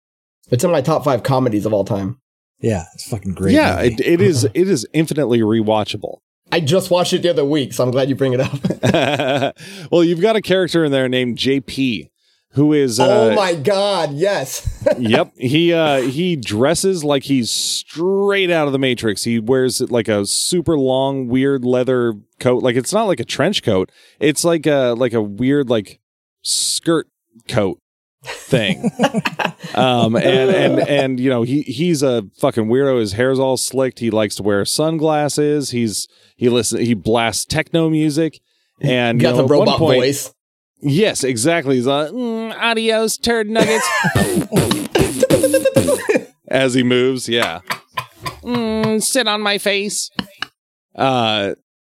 [0.49, 2.19] It's in my top five comedies of all time.
[2.59, 3.53] Yeah, it's fucking great.
[3.53, 4.43] Yeah, it, it is.
[4.45, 6.17] It is infinitely rewatchable.
[6.51, 9.55] I just watched it the other week, so I'm glad you bring it up.
[9.91, 12.09] well, you've got a character in there named JP,
[12.53, 12.99] who is.
[12.99, 14.13] Uh, oh my god!
[14.13, 14.67] Yes.
[14.97, 19.23] yep he uh, he dresses like he's straight out of the Matrix.
[19.23, 22.63] He wears it like a super long, weird leather coat.
[22.63, 23.91] Like it's not like a trench coat.
[24.19, 25.99] It's like a like a weird like
[26.41, 27.07] skirt
[27.47, 27.79] coat
[28.23, 28.91] thing.
[29.75, 32.99] um, and and and you know he he's a fucking weirdo.
[32.99, 33.99] His hair's all slicked.
[33.99, 35.71] He likes to wear sunglasses.
[35.71, 38.41] He's he listen he blasts techno music.
[38.81, 40.33] And got you know, the robot point, voice.
[40.81, 41.75] Yes, exactly.
[41.75, 43.87] He's like, mm, adios, turd nuggets.
[46.47, 47.59] As he moves, yeah.
[48.43, 50.09] Mm, sit on my face.
[50.95, 51.53] Uh,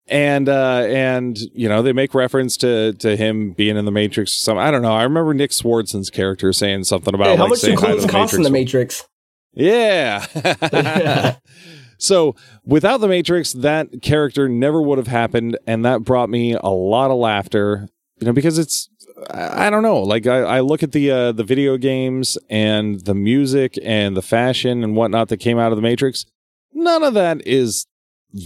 [0.07, 4.33] and uh and you know they make reference to to him being in the matrix
[4.33, 7.51] some i don't know i remember nick swardson's character saying something about hey, how like,
[7.51, 9.07] much do clothes cost in the matrix
[9.53, 10.25] yeah
[11.97, 12.35] so
[12.65, 17.09] without the matrix that character never would have happened and that brought me a lot
[17.09, 17.87] of laughter
[18.23, 18.87] you know because it's
[19.29, 19.99] I don't know.
[19.99, 24.21] Like I, I look at the uh, the video games and the music and the
[24.21, 26.25] fashion and whatnot that came out of the Matrix.
[26.71, 27.85] None of that is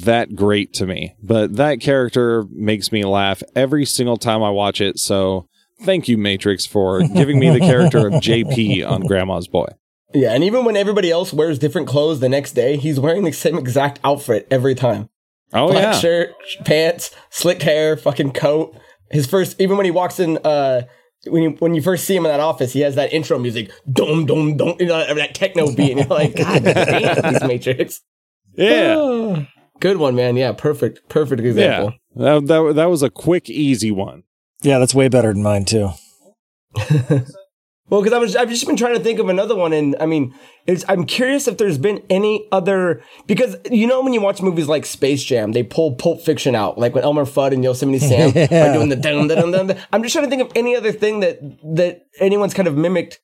[0.03, 4.81] that great to me, but that character makes me laugh every single time I watch
[4.81, 4.97] it.
[4.97, 5.47] So
[5.83, 9.67] thank you, Matrix, for giving me the character of JP on Grandma's Boy.
[10.11, 13.31] Yeah, and even when everybody else wears different clothes the next day, he's wearing the
[13.31, 15.09] same exact outfit every time.
[15.53, 16.31] Oh Black yeah, shirt,
[16.65, 18.75] pants, slick hair, fucking coat.
[19.11, 20.83] His first, even when he walks in, uh,
[21.25, 23.71] when you when you first see him in that office, he has that intro music,
[23.91, 28.01] dum dum dum, you know, that techno beat, and you're like, God damn, these Matrix.
[28.53, 29.45] Yeah.
[29.79, 30.35] Good one, man.
[30.35, 31.93] Yeah, perfect, perfect example.
[32.15, 34.23] Yeah, that, that, that was a quick, easy one.
[34.63, 35.91] Yeah, that's way better than mine too.
[37.89, 40.05] Well, because I was, I've just been trying to think of another one, and I
[40.05, 40.35] mean,
[40.65, 44.67] it's, I'm curious if there's been any other because you know when you watch movies
[44.67, 48.29] like Space Jam, they pull Pulp Fiction out, like when Elmer Fudd and Yosemite Sam
[48.29, 49.77] are doing the dun dun dun dun.
[49.93, 51.39] I'm just trying to think of any other thing that
[51.75, 53.19] that anyone's kind of mimicked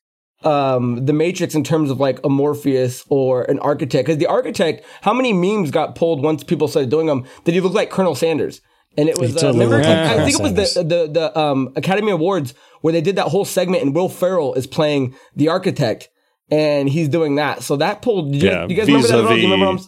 [0.46, 4.06] um, the Matrix in terms of like a Morpheus or an architect.
[4.06, 7.26] Because the architect, how many memes got pulled once people started doing them?
[7.44, 8.62] Did he look like Colonel Sanders?
[8.96, 12.12] And it was, uh, remember, like I think it was the the the um, Academy
[12.12, 16.10] Awards where they did that whole segment, and Will Ferrell is playing the architect,
[16.52, 17.64] and he's doing that.
[17.64, 18.36] So that pulled.
[18.36, 19.36] You, Yeah, you guys remember that at all?
[19.36, 19.82] Do you remember?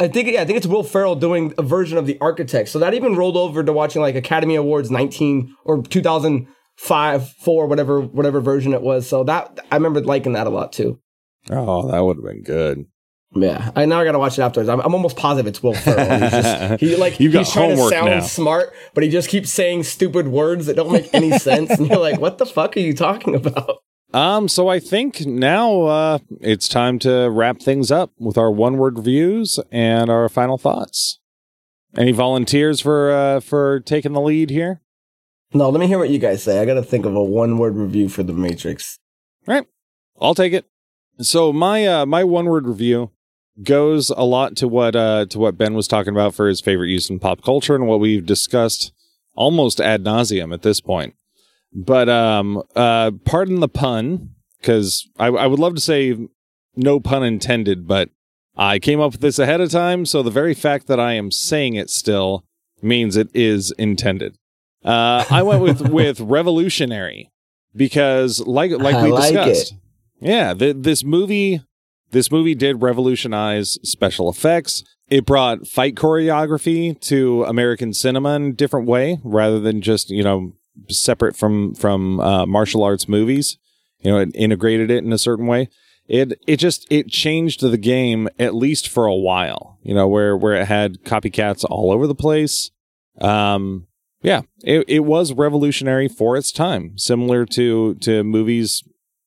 [0.00, 2.68] I think yeah, I think it's Will Ferrell doing a version of the architect.
[2.68, 8.00] So that even rolled over to watching like Academy Awards 19 or 2005, four, whatever
[8.00, 9.08] whatever version it was.
[9.08, 10.98] So that I remember liking that a lot too.
[11.50, 12.86] Oh, that would have been good.
[13.36, 14.68] Yeah, I now I gotta watch it afterwards.
[14.68, 16.20] I'm, I'm almost positive it's Will Ferrell.
[16.20, 18.20] He's just, he like You've got he's trying to sound now.
[18.20, 21.98] smart, but he just keeps saying stupid words that don't make any sense, and you're
[21.98, 23.78] like, "What the fuck are you talking about?"
[24.12, 28.76] Um, so I think now uh, it's time to wrap things up with our one
[28.76, 31.18] word reviews and our final thoughts.
[31.96, 34.80] Any volunteers for uh, for taking the lead here?
[35.52, 36.60] No, let me hear what you guys say.
[36.60, 38.98] I gotta think of a one word review for The Matrix.
[39.46, 39.66] Right,
[40.20, 40.66] I'll take it.
[41.20, 43.10] So my uh, my one word review
[43.62, 46.88] goes a lot to what uh, to what Ben was talking about for his favorite
[46.88, 48.92] use in pop culture and what we've discussed
[49.34, 51.14] almost ad nauseum at this point.
[51.72, 56.16] But um, uh, pardon the pun, because I, I would love to say
[56.76, 58.10] no pun intended, but
[58.56, 61.30] I came up with this ahead of time, so the very fact that I am
[61.30, 62.44] saying it still
[62.80, 64.36] means it is intended.
[64.84, 67.30] Uh, I went with with revolutionary
[67.74, 69.74] because, like like I we like discussed,
[70.20, 71.62] yeah, th- this movie
[72.14, 74.82] this movie did revolutionize special effects.
[75.08, 80.22] It brought fight choreography to American cinema in a different way, rather than just you
[80.22, 80.54] know
[80.88, 83.58] separate from from uh, martial arts movies.
[84.00, 85.68] You know, it integrated it in a certain way.
[86.06, 89.78] It it just it changed the game at least for a while.
[89.82, 92.70] You know, where where it had copycats all over the place.
[93.20, 93.86] Um,
[94.22, 98.82] yeah, it it was revolutionary for its time, similar to to movies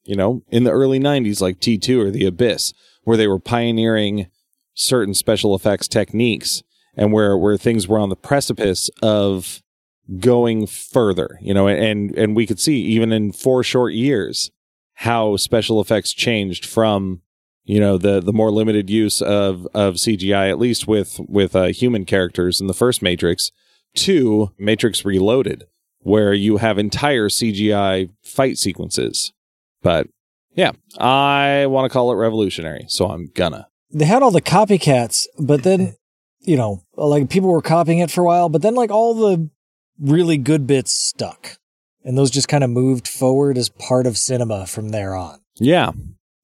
[0.08, 2.74] you know, in the early 90s, like T2 or The Abyss,
[3.04, 4.28] where they were pioneering
[4.74, 6.64] certain special effects techniques
[6.96, 9.62] and where, where things were on the precipice of
[10.20, 14.50] going further, you know, and, and we could see even in four short years
[14.94, 17.22] how special effects changed from,
[17.66, 21.66] you know, the, the more limited use of, of CGI, at least with, with uh,
[21.66, 23.52] human characters in the first Matrix
[23.96, 25.66] to Matrix Reloaded,
[26.00, 29.34] where you have entire CGI fight sequences.
[29.88, 30.08] But
[30.54, 33.70] yeah, I want to call it revolutionary, so I'm gonna.
[33.90, 35.96] They had all the copycats, but then,
[36.42, 39.50] you know, like people were copying it for a while, but then like all the
[39.98, 41.58] really good bits stuck.
[42.04, 45.40] And those just kind of moved forward as part of cinema from there on.
[45.56, 45.94] Yeah,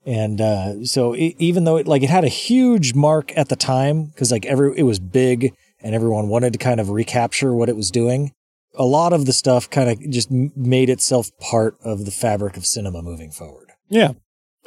[0.05, 3.57] And uh, so e even though it like it had a huge mark at the
[3.57, 7.67] time because like every it was big and everyone wanted to kind of recapture what
[7.67, 8.31] it was doing,
[8.75, 12.65] a lot of the stuff kind of just made itself part of the fabric of
[12.65, 13.71] cinema moving forward.
[13.89, 14.13] yeah,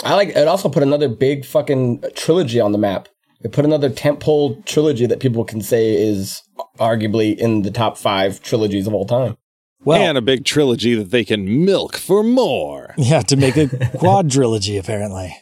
[0.04, 0.48] I like it.
[0.48, 3.08] Also, put another big fucking uh, trilogy on the map.
[3.42, 6.42] It put another tentpole trilogy that people can say is
[6.78, 9.36] arguably in the top five trilogies of all time.
[9.84, 12.94] Well, and a big trilogy that they can milk for more.
[12.96, 13.66] yeah, to make a
[13.98, 15.36] quadrilogy apparently,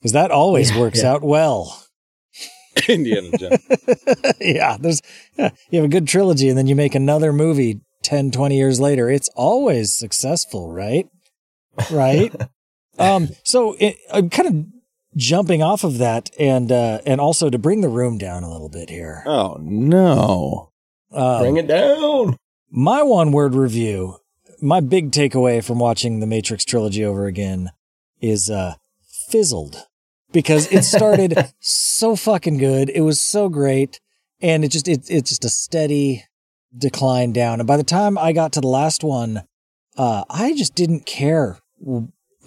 [0.00, 1.12] because that always Yeah, works yeah.
[1.12, 1.80] out well.
[2.88, 3.60] Indiana Jones.
[4.40, 5.00] yeah, there's
[5.38, 8.78] yeah, you have a good trilogy and then you make another movie 10, 20 years
[8.80, 9.10] later.
[9.10, 11.08] It's always successful, right?
[11.90, 12.34] Right?
[12.98, 14.66] um so it, I'm kind of
[15.16, 18.68] jumping off of that and uh and also to bring the room down a little
[18.68, 19.22] bit here.
[19.26, 20.70] Oh no!
[21.12, 22.36] Um, Bring it down.
[22.70, 24.18] my one word review,
[24.60, 27.70] my big takeaway from watching the Matrix trilogy over again
[28.20, 28.74] is uh
[29.28, 29.86] fizzled
[30.32, 32.90] because it started so fucking good.
[32.90, 34.00] It was so great
[34.40, 36.24] and it just it, it's just a steady
[36.76, 37.60] decline down.
[37.60, 39.42] And by the time I got to the last one,
[39.96, 41.58] uh I just didn't care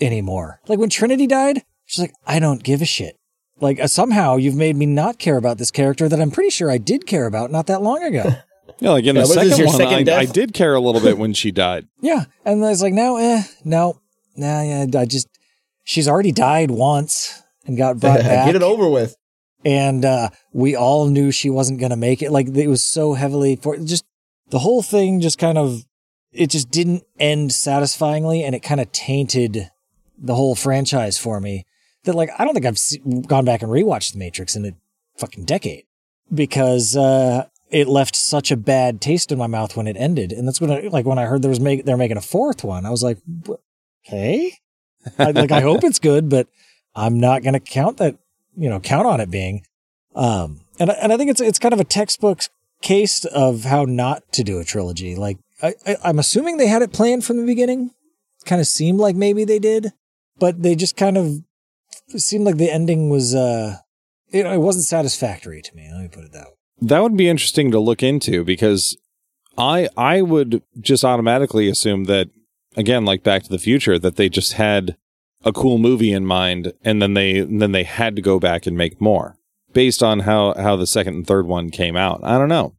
[0.02, 0.60] anymore.
[0.68, 3.16] Like when Trinity died, she's like I don't give a shit.
[3.60, 6.70] Like uh, somehow you've made me not care about this character that I'm pretty sure
[6.70, 8.32] I did care about not that long ago.
[8.80, 10.18] Yeah, like in Yeah, the second your one, second I.
[10.20, 11.88] I did care a little bit when she died.
[12.02, 12.26] Yeah.
[12.46, 14.00] And I was like, no, eh, no,
[14.36, 15.28] nah, yeah, I just,
[15.84, 18.46] she's already died once and got brought back.
[18.46, 19.16] Get it over with.
[19.66, 22.32] And uh, we all knew she wasn't going to make it.
[22.32, 24.06] Like, it was so heavily for just
[24.50, 25.86] the whole thing just kind of,
[26.32, 29.70] it just didn't end satisfyingly and it kind of tainted
[30.18, 31.66] the whole franchise for me.
[32.04, 34.72] That, like, I don't think I've gone back and rewatched The Matrix in a
[35.18, 35.84] fucking decade
[36.34, 40.32] because uh, it left such a bad taste in my mouth when it ended.
[40.32, 42.64] And that's when I, like when I heard there was make, they're making a fourth
[42.64, 43.18] one, I was like,
[43.48, 43.56] "Wh-
[44.08, 44.54] okay.
[45.20, 46.48] I, like I hope it's good, but
[46.96, 48.16] I'm not going to count that,
[48.56, 49.66] you know, count on it being.
[50.16, 52.42] Um, and I- and I think it's it's kind of a textbook
[52.82, 55.16] case of how not to do a trilogy.
[55.16, 55.74] Like I,
[56.04, 57.92] I'm assuming they had it planned from the beginning.
[58.46, 59.92] Kind of seemed like maybe they did,
[60.40, 61.42] but they just kind of
[62.16, 63.78] seemed like the ending was uh,
[64.32, 65.90] it, it wasn't satisfactory to me.
[65.92, 66.54] Let me put it that way.
[66.82, 68.98] That would be interesting to look into because
[69.58, 72.30] I I would just automatically assume that
[72.76, 74.96] again, like Back to the Future, that they just had
[75.44, 78.66] a cool movie in mind, and then they and then they had to go back
[78.66, 79.37] and make more
[79.78, 82.20] based on how how the second and third one came out.
[82.24, 82.74] I don't know.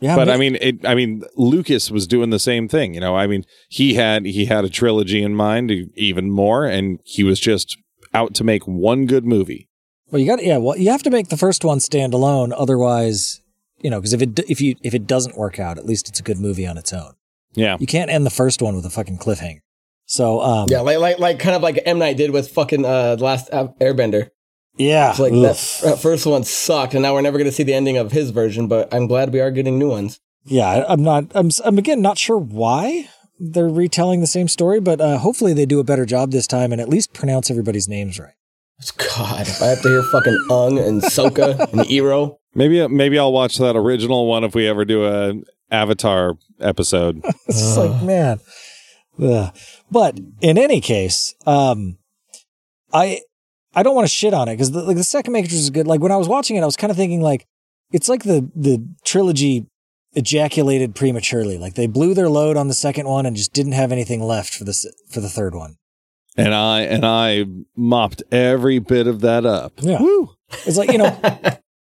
[0.00, 2.94] Yeah, but ma- I mean, it, I mean, Lucas was doing the same thing.
[2.94, 6.98] You know, I mean, he had he had a trilogy in mind, even more, and
[7.04, 7.76] he was just
[8.12, 9.68] out to make one good movie.
[10.10, 10.56] Well, you got yeah.
[10.56, 13.40] Well, you have to make the first one stand alone, otherwise,
[13.80, 16.18] you know, because if it if you if it doesn't work out, at least it's
[16.18, 17.12] a good movie on its own.
[17.54, 19.60] Yeah, You can't end the first one with a fucking cliffhanger.
[20.06, 23.16] So, um, Yeah, like like like kind of like M Night did with fucking uh
[23.16, 24.30] the last Airbender.
[24.80, 25.42] Yeah, It's like Ugh.
[25.42, 28.12] that, that first one sucked, and now we're never going to see the ending of
[28.12, 28.66] his version.
[28.68, 30.20] But I'm glad we are getting new ones.
[30.44, 30.66] yeah.
[30.68, 31.24] I, I'm not.
[31.34, 31.46] I'm.
[31.46, 33.08] s- I'm again not sure why
[33.38, 36.72] they're retelling the same story, but uh, hopefully they do a better job this time
[36.72, 38.34] and at least pronounce everybody's names right.
[38.96, 42.38] God, if I have to hear fucking Ung and Soka and Ero.
[42.54, 45.34] maybe maybe I'll watch that original one if we ever do a
[45.70, 47.20] Avatar episode.
[47.46, 48.40] It's just like man.
[49.22, 49.54] Ugh.
[49.90, 51.98] But in any case, um,
[52.92, 53.20] I
[53.74, 55.86] I don't want to shit on it because the, like the second Matrix is good.
[55.86, 57.46] Like when I was watching it, I was kind of thinking like
[57.92, 59.66] it's like the the trilogy
[60.12, 61.58] ejaculated prematurely.
[61.58, 64.54] Like they blew their load on the second one and just didn't have anything left
[64.54, 65.76] for the for the third one.
[66.36, 67.44] and I and I
[67.76, 69.72] mopped every bit of that up.
[69.80, 70.00] Yeah.
[70.00, 70.30] Woo.
[70.66, 71.20] It's like you know,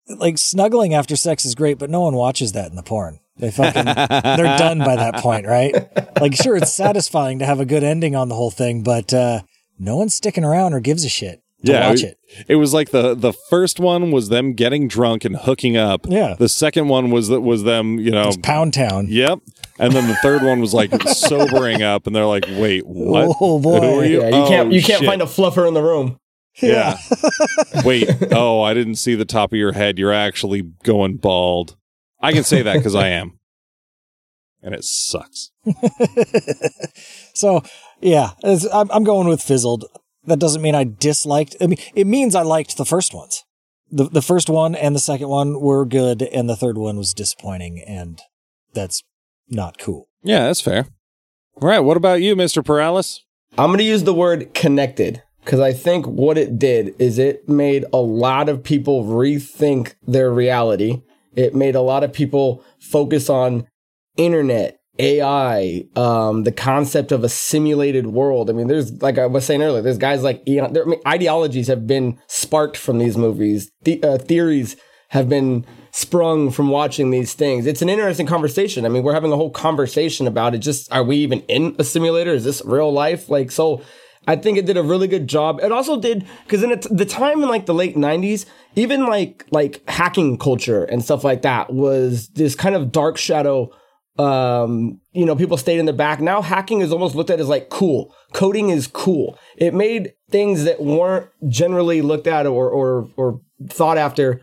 [0.09, 3.21] like snuggling after sex is great, but no one watches that in the porn.
[3.37, 5.75] They fucking they're done by that point, right?
[6.21, 9.41] Like, sure, it's satisfying to have a good ending on the whole thing, but uh,
[9.79, 12.45] no one's sticking around or gives a shit to Yeah, watch it- it.
[12.49, 16.07] It was like the the first one was them getting drunk and hooking up.
[16.09, 16.35] Yeah.
[16.39, 18.29] The second one was that was them, you know.
[18.29, 19.07] It's Pound Town.
[19.09, 19.41] Yep.
[19.79, 23.37] And then the third one was like sobering up, and they're like, "Wait, what?
[23.41, 23.81] Oh, boy.
[23.81, 24.21] Who are you?
[24.21, 26.19] Yeah, you can't Oh, you can't find a fluffer in the room.
[26.63, 26.97] Yeah.
[27.85, 28.09] Wait.
[28.33, 29.99] Oh, I didn't see the top of your head.
[29.99, 31.77] You're actually going bald.
[32.21, 33.39] I can say that because I am,
[34.63, 35.51] and it sucks.
[37.35, 37.63] so,
[38.01, 39.85] yeah, it's, I'm, I'm going with fizzled.
[40.25, 41.57] That doesn't mean I disliked.
[41.61, 43.45] I mean, it means I liked the first ones.
[43.91, 47.15] The the first one and the second one were good, and the third one was
[47.15, 48.21] disappointing, and
[48.75, 49.03] that's
[49.49, 50.09] not cool.
[50.23, 50.87] Yeah, that's fair.
[51.57, 51.81] All right.
[51.81, 53.25] What about you, Mister Paralysis?
[53.59, 57.49] I'm going to use the word connected because I think what it did is it
[57.49, 61.03] made a lot of people rethink their reality.
[61.35, 63.67] It made a lot of people focus on
[64.17, 68.51] internet, AI, um, the concept of a simulated world.
[68.51, 71.01] I mean, there's, like I was saying earlier, there's guys like Eon, there, I mean,
[71.07, 73.71] ideologies have been sparked from these movies.
[73.83, 74.77] The, uh, theories
[75.09, 77.67] have been sprung from watching these things.
[77.67, 78.85] It's an interesting conversation.
[78.85, 80.59] I mean, we're having a whole conversation about it.
[80.59, 82.33] Just are we even in a simulator?
[82.33, 83.29] Is this real life?
[83.29, 83.83] Like, so
[84.27, 85.61] I think it did a really good job.
[85.63, 88.47] It also did because in the time in like the late '90s,
[88.77, 93.71] even like like hacking culture and stuff like that was this kind of dark shadow.
[94.21, 96.21] Um, you know, people stayed in the back.
[96.21, 98.15] Now hacking is almost looked at as like cool.
[98.35, 99.39] Coding is cool.
[99.57, 104.43] It made things that weren't generally looked at or or or thought after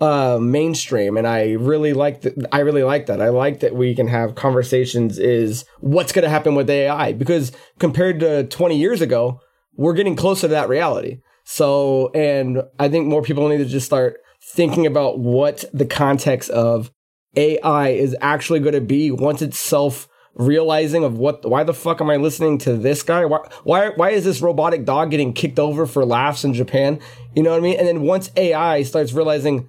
[0.00, 3.96] uh mainstream and i really like that i really like that i like that we
[3.96, 7.50] can have conversations is what's going to happen with ai because
[7.80, 9.40] compared to 20 years ago
[9.76, 13.86] we're getting closer to that reality so and i think more people need to just
[13.86, 14.18] start
[14.52, 16.92] thinking about what the context of
[17.38, 22.00] ai is actually going to be once it's self realizing of what why the fuck
[22.00, 25.58] am i listening to this guy why why why is this robotic dog getting kicked
[25.58, 27.00] over for laughs in japan
[27.34, 29.68] you know what i mean and then once ai starts realizing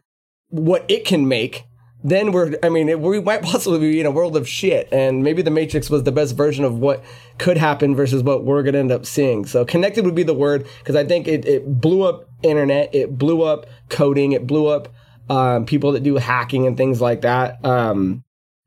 [0.49, 1.65] what it can make,
[2.03, 4.89] then we're, I mean, it, we might possibly be in a world of shit.
[4.91, 7.03] And maybe the Matrix was the best version of what
[7.37, 9.45] could happen versus what we're going to end up seeing.
[9.45, 13.17] So connected would be the word because I think it, it blew up internet, it
[13.17, 14.93] blew up coding, it blew up
[15.29, 17.63] um, people that do hacking and things like that.
[17.65, 18.23] Um,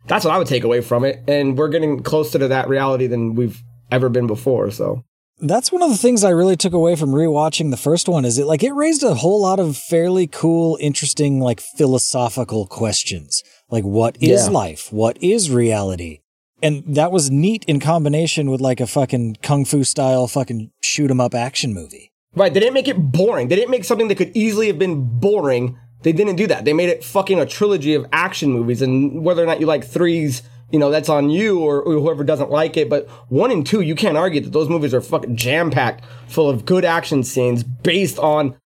[0.06, 1.22] that's what I would take away from it.
[1.28, 4.70] And we're getting closer to that reality than we've ever been before.
[4.70, 5.04] So.
[5.40, 8.38] That's one of the things I really took away from rewatching the first one is
[8.38, 13.42] it like it raised a whole lot of fairly cool, interesting, like philosophical questions.
[13.68, 14.52] Like what is Yeah.
[14.52, 14.92] life?
[14.92, 16.20] What is reality?
[16.62, 21.10] And that was neat in combination with like a fucking kung fu style fucking shoot
[21.10, 22.12] 'em up action movie.
[22.36, 22.54] Right.
[22.54, 23.48] They didn't make it boring.
[23.48, 25.76] They didn't make something that could easily have been boring.
[26.02, 26.64] They didn't do that.
[26.64, 28.82] They made it fucking a trilogy of action movies.
[28.82, 32.24] And whether or not you like threes, you know, that's on you or, or whoever
[32.24, 32.88] doesn't like it.
[32.88, 36.48] But one and two, you can't argue that those movies are fucking jam packed full
[36.48, 38.56] of good action scenes based on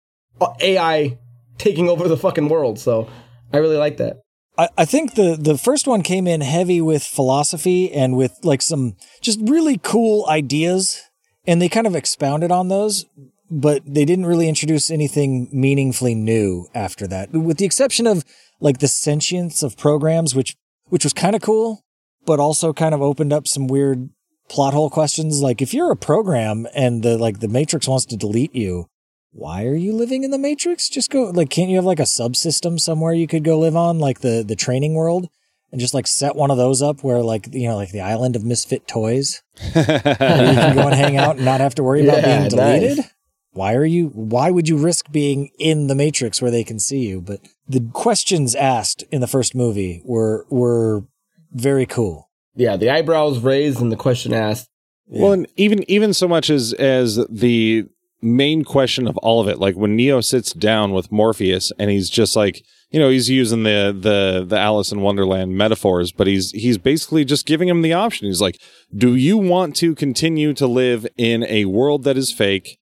[0.41, 1.19] uh, AI
[1.59, 2.79] taking over the fucking world.
[2.79, 3.09] So
[3.53, 4.19] I really like that.
[4.59, 8.63] I, I think the the first one came in heavy with philosophy and with like
[8.63, 11.03] some just really cool ideas,
[11.47, 13.05] and they kind of expounded on those,
[13.51, 18.25] but they didn't really introduce anything meaningfully new after that, with the exception of
[18.61, 20.57] like the sentience of programs, which
[20.89, 21.85] which was kind of cool,
[22.25, 24.09] but also kind of opened up some weird
[24.49, 25.41] plot hole questions.
[25.41, 28.87] Like if you're a program and the like the Matrix wants to delete you,
[29.33, 30.89] why are you living in the Matrix?
[30.89, 33.99] Just go like can't you have like a subsystem somewhere you could go live on,
[33.99, 35.29] like the the training world?
[35.73, 38.37] And just like set one of those up where like you know like the island
[38.37, 42.25] of misfit toys, you can go and hang out and not have to worry about
[42.25, 42.99] being deleted.
[42.99, 43.11] nice.
[43.57, 44.09] Why are you?
[44.09, 47.21] Why would you risk being in the Matrix where they can see you?
[47.21, 51.05] But the questions asked in the first movie were were
[51.53, 52.31] very cool.
[52.55, 54.69] Yeah, the eyebrows raised and the question asked.
[55.09, 57.87] Well, and even even so much as as the
[58.23, 62.11] main question of all of it, like when Neo sits down with Morpheus and he's
[62.11, 66.51] just like, you know, he's using the the the Alice in Wonderland metaphors, but he's
[66.51, 68.27] he's basically just giving him the option.
[68.27, 68.61] He's like,
[68.95, 72.79] "Do you want to continue to live in a world that is fake,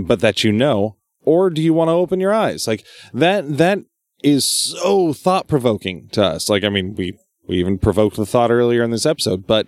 [0.00, 3.80] but that you know, or do you want to open your eyes?" Like that that
[4.22, 6.48] is so thought provoking to us.
[6.48, 9.66] Like, I mean, we we even provoked the thought earlier in this episode, but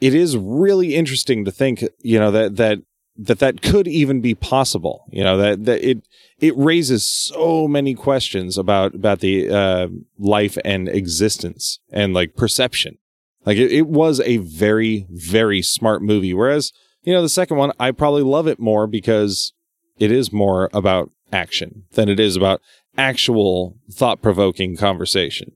[0.00, 2.80] it is really interesting to think, you know, that that
[3.16, 5.04] that that could even be possible.
[5.10, 6.06] You know, that that it
[6.38, 9.88] it raises so many questions about about the uh,
[10.18, 12.98] life and existence and like perception.
[13.46, 16.34] Like it, it was a very very smart movie.
[16.34, 16.72] Whereas
[17.04, 19.52] you know the second one, I probably love it more because
[19.98, 22.60] it is more about action than it is about
[22.98, 25.52] actual thought provoking conversation.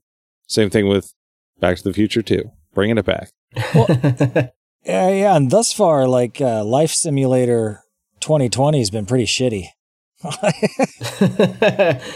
[0.47, 1.13] Same thing with
[1.59, 2.51] Back to the Future too.
[2.73, 3.31] Bringing it back.
[4.85, 5.35] Yeah, yeah.
[5.35, 7.81] And thus far, like uh, Life Simulator
[8.21, 9.65] 2020 has been pretty shitty.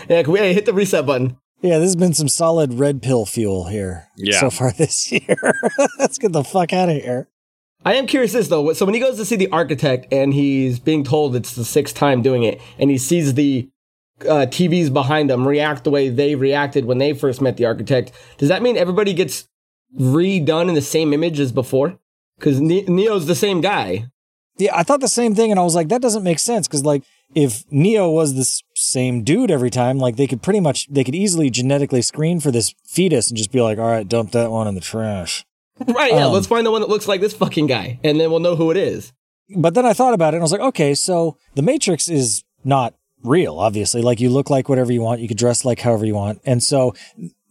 [0.10, 1.38] yeah, can we hey, hit the reset button?
[1.62, 4.40] Yeah, this has been some solid red pill fuel here Yeah.
[4.40, 5.38] so far this year.
[6.00, 7.30] Let's get the fuck out of here.
[7.86, 8.74] I am curious this though.
[8.74, 11.96] So when he goes to see the architect and he's being told it's the sixth
[11.96, 13.70] time doing it, and he sees the
[14.22, 18.12] uh, TVs behind him react the way they reacted when they first met the architect,
[18.38, 19.48] does that mean everybody gets
[20.00, 21.98] redone in the same image as before?
[22.38, 24.08] Because ne- Neo's the same guy.
[24.58, 26.86] Yeah, I thought the same thing, and I was like, that doesn't make sense because,
[26.86, 27.04] like,
[27.34, 31.16] if Neo was this same dude every time, like, they could pretty much, they could
[31.16, 34.68] easily genetically screen for this fetus and just be like, all right, dump that one
[34.68, 35.44] in the trash.
[35.80, 38.30] Right, yeah, Um, let's find the one that looks like this fucking guy, and then
[38.30, 39.12] we'll know who it is.
[39.56, 42.44] But then I thought about it and I was like, okay, so the Matrix is
[42.64, 42.94] not
[43.24, 44.02] real, obviously.
[44.02, 46.40] Like, you look like whatever you want, you could dress like however you want.
[46.45, 46.94] And so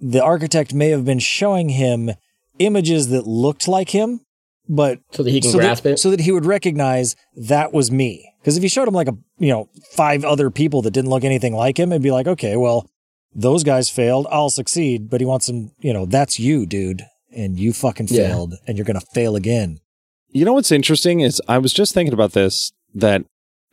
[0.01, 2.11] the architect may have been showing him
[2.59, 4.21] images that looked like him,
[4.69, 5.99] but So that he can so grasp that, it.
[5.99, 8.33] so that he would recognize that was me.
[8.41, 11.25] Because if you showed him like a you know five other people that didn't look
[11.25, 12.89] anything like him, it'd be like, okay, well,
[13.35, 15.09] those guys failed, I'll succeed.
[15.11, 17.03] But he wants him, you know, that's you, dude,
[17.35, 18.29] and you fucking Yeah.
[18.29, 19.81] failed, and you're gonna fail again.
[20.31, 23.25] You know what's interesting is I was just thinking about this that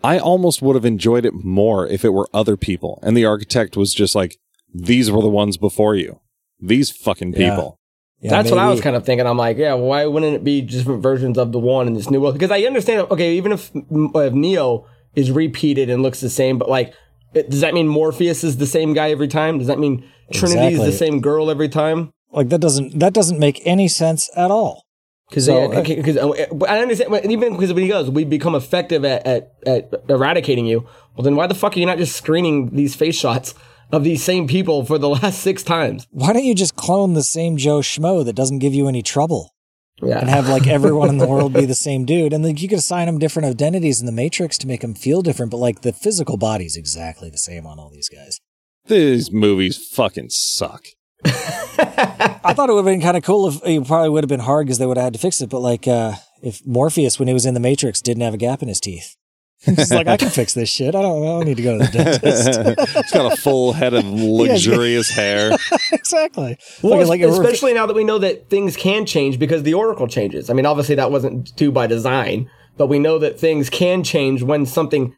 [0.03, 3.76] I almost would have enjoyed it more if it were other people and the architect
[3.77, 4.38] was just like,
[4.73, 6.19] these were the ones before you.
[6.60, 7.77] These fucking people.
[8.22, 9.26] Yeah, That's what I was kind of thinking.
[9.26, 12.19] I'm like, yeah, why wouldn't it be different versions of the one in this new
[12.19, 12.34] world?
[12.36, 16.69] Because I understand, okay, even if, if Neo is repeated and looks the same, but
[16.69, 16.94] like,
[17.34, 19.57] it, does that mean Morpheus is the same guy every time?
[19.57, 20.03] Does that mean
[20.34, 20.91] Trinity Exactly.
[20.91, 22.11] the same girl every time?
[22.31, 24.85] Like that doesn't that doesn't make any sense at all.
[25.30, 29.26] Because So, uh, because I understand, even because when he goes, we become effective at,
[29.27, 30.88] at at eradicating you.
[31.15, 33.53] Well, then why the fuck are you not just screening these face shots
[33.91, 36.07] of these same people for the last six times?
[36.10, 39.53] Why don't you just clone the same Joe Schmo that doesn't give you any trouble?
[40.01, 42.34] Yeah, and have like everyone in the world be the same dude.
[42.34, 45.22] And then you could assign them different identities in the Matrix to make them feel
[45.22, 48.39] different, but like the physical body's exactly the same on all these guys.
[48.88, 50.85] These movies fucking suck.
[51.25, 54.39] I thought it would have been kind of cool if it probably would have been
[54.39, 55.49] hard because they would have had to fix it.
[55.49, 58.61] But like, uh, if Morpheus, when he was in the Matrix, didn't have a gap
[58.61, 59.15] in his teeth,
[59.65, 60.95] he's like, I can fix this shit.
[60.95, 62.59] I don't, I don't need to go to the dentist.
[62.97, 65.51] It's got a full head of luxurious hair.
[65.91, 66.57] exactly.
[66.81, 70.07] Well, Like- like especially now that we know that things can change because the Oracle
[70.07, 70.49] changes.
[70.49, 74.41] I mean, obviously that wasn't due by design, but we know that things can change
[74.43, 75.15] when something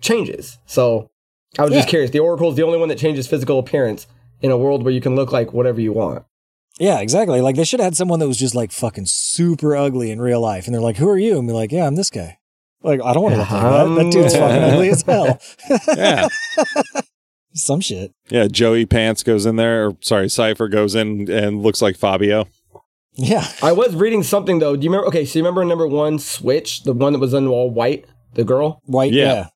[0.00, 0.58] changes.
[0.66, 1.10] So
[1.58, 2.10] I was just curious.
[2.10, 4.08] The Oracle is the only one that changes physical appearance
[4.44, 6.22] in a world where you can look like whatever you want.
[6.78, 7.40] Yeah, exactly.
[7.40, 10.40] Like they should have had someone that was just like fucking super ugly in real
[10.40, 12.38] life, and they're like, "Who are you?" And be like, "Yeah, I'm this guy."
[12.82, 14.04] Like, I don't want to look like that.
[14.04, 14.74] That dude's fucking uh-huh.
[14.74, 15.40] ugly as hell.
[15.96, 16.28] Yeah.
[17.54, 18.12] Some shit.
[18.28, 18.48] Yeah.
[18.48, 22.46] Joey Pants goes in there, or sorry, Cypher goes in and looks like Fabio.
[23.14, 23.46] Yeah.
[23.62, 24.76] I was reading something though.
[24.76, 25.06] Do you remember?
[25.08, 28.04] Okay, so you remember number one, Switch, the one that was in all white,
[28.34, 28.82] the girl.
[28.84, 29.12] White.
[29.12, 29.24] Yeah.
[29.24, 29.46] Yeah.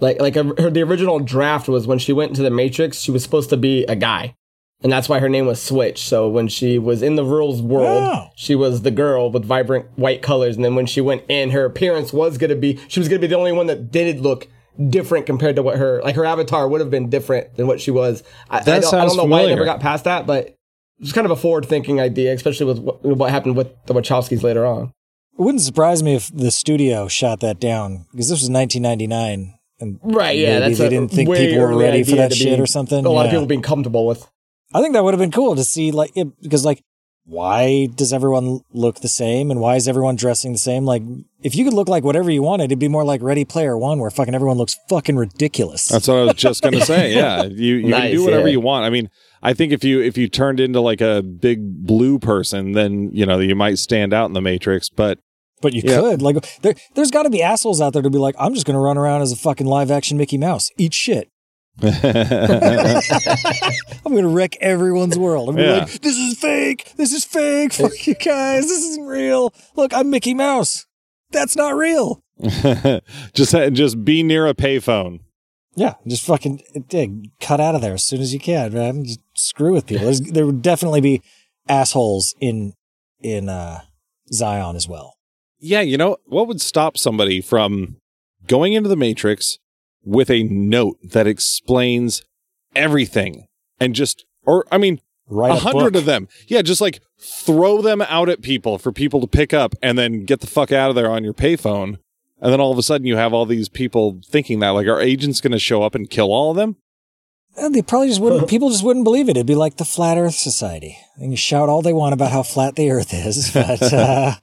[0.00, 3.22] Like, like her, the original draft was when she went into the Matrix, she was
[3.22, 4.34] supposed to be a guy,
[4.82, 6.02] and that's why her name was Switch.
[6.02, 8.28] So when she was in the rules world, Oh.
[8.34, 11.64] she was the girl with vibrant white colors, and then when she went in, her
[11.64, 14.48] appearance was gonna be she was gonna be the only one that did look
[14.88, 17.90] different compared to what her like her avatar would have been different than what she
[17.90, 18.22] was.
[18.48, 20.54] I, I, That don't, I sounds don't know why I never got past that, but
[20.98, 24.42] it's kind of a forward thinking idea, especially with what, what happened with the Wachowskis
[24.42, 24.84] later on.
[25.38, 29.54] It wouldn't surprise me if the studio shot that down because this was 1999.
[29.82, 32.32] And Right, yeah, maybe that's they a didn't think way people were ready for that
[32.32, 33.04] shit be- or something.
[33.04, 33.32] A lot of Yeah.
[33.38, 34.26] people being comfortable with.
[34.74, 36.82] I think that would have been cool to see, like, it, because, like,
[37.24, 40.84] why does everyone look the same and why is everyone dressing the same?
[40.84, 41.02] Like,
[41.42, 44.00] if you could look like whatever you wanted, it'd be more like Ready Player One,
[44.00, 45.86] where fucking everyone looks fucking ridiculous.
[45.88, 47.14] That's what I was just gonna say.
[47.14, 48.52] Yeah, you you can do whatever yeah.
[48.52, 48.84] you want.
[48.86, 49.08] I mean,
[49.42, 53.24] I think if you if you turned into like a big blue person, then you
[53.26, 54.88] know you might stand out in the Matrix.
[54.88, 55.18] But
[55.62, 56.00] but you Yeah.
[56.00, 58.66] could, like, there, there's got to be assholes out there to be like, I'm just
[58.66, 61.28] going to run around as a fucking live action Mickey Mouse, eat shit.
[61.82, 61.90] I'm
[64.12, 65.48] going to wreck everyone's world.
[65.48, 65.64] I'm Yeah.
[65.74, 66.92] be like, this is fake.
[66.96, 67.72] This is fake.
[67.72, 68.64] Fuck you guys.
[68.64, 69.54] This isn't real.
[69.76, 70.86] Look, I'm Mickey Mouse.
[71.30, 72.22] That's not real.
[73.32, 75.20] just just be near a payphone.
[75.74, 79.04] Yeah, just fucking dig, cut out of there as soon as you can, man.
[79.04, 80.04] Just screw with people.
[80.04, 81.22] There's, there would definitely be
[81.68, 82.74] assholes in
[83.20, 83.80] in uh,
[84.32, 85.14] Zion as well.
[85.62, 87.96] Yeah, you know what would stop somebody from
[88.48, 89.58] going into the Matrix
[90.04, 92.22] with a note that explains
[92.74, 93.46] everything
[93.78, 96.28] and just, or I mean, Right, a hundred of them.
[96.48, 100.24] Yeah, just like throw them out at people for people to pick up and then
[100.24, 101.98] get the fuck out of there on your payphone.
[102.40, 105.00] And then all of a sudden you have all these people thinking that like, are
[105.00, 106.76] agents going to show up and kill all of them?
[107.56, 108.48] And they probably just wouldn't.
[108.48, 109.36] people just wouldn't believe it.
[109.36, 110.98] It'd be like the Flat Earth Society.
[111.18, 114.34] They can shout all they want about how flat the Earth is, but uh,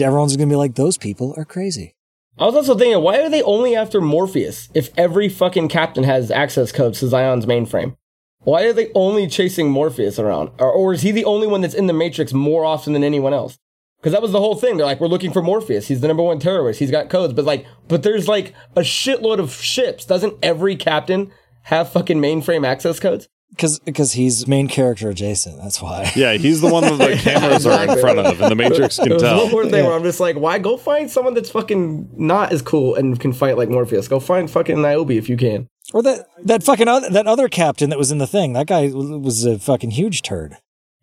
[0.00, 1.94] everyone's gonna be like, "Those people are crazy."
[2.38, 6.30] I was also thinking, why are they only after Morpheus if every fucking captain has
[6.30, 7.96] access codes to Zion's mainframe?
[8.44, 10.50] Why are they only chasing Morpheus around?
[10.58, 13.34] Or, or is he the only one that's in the Matrix more often than anyone
[13.34, 13.58] else?
[13.98, 14.76] Because that was the whole thing.
[14.76, 15.86] They're like, we're looking for Morpheus.
[15.86, 16.80] He's the number one terrorist.
[16.80, 17.34] He's got codes.
[17.34, 20.04] But like, but there's like a shitload of ships.
[20.04, 21.30] Doesn't every captain
[21.64, 23.28] have fucking mainframe access codes?
[23.52, 25.58] Because because he's main character adjacent.
[25.62, 26.10] That's why.
[26.16, 29.06] Yeah, he's the one that the cameras are in front of and the Matrix can
[29.10, 29.42] It was tell.
[29.44, 32.62] one more thing where I'm just like, why go find someone that's fucking not as
[32.62, 34.08] cool and can fight like Morpheus?
[34.08, 35.68] Go find fucking Niobe if you can.
[35.92, 38.54] Or that that fucking other, that other captain that was in the thing.
[38.54, 40.56] That guy was a fucking huge turd.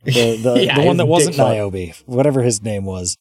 [0.04, 1.38] The the, Yeah, the one that wasn't.
[1.38, 3.16] Niobe, whatever his name was.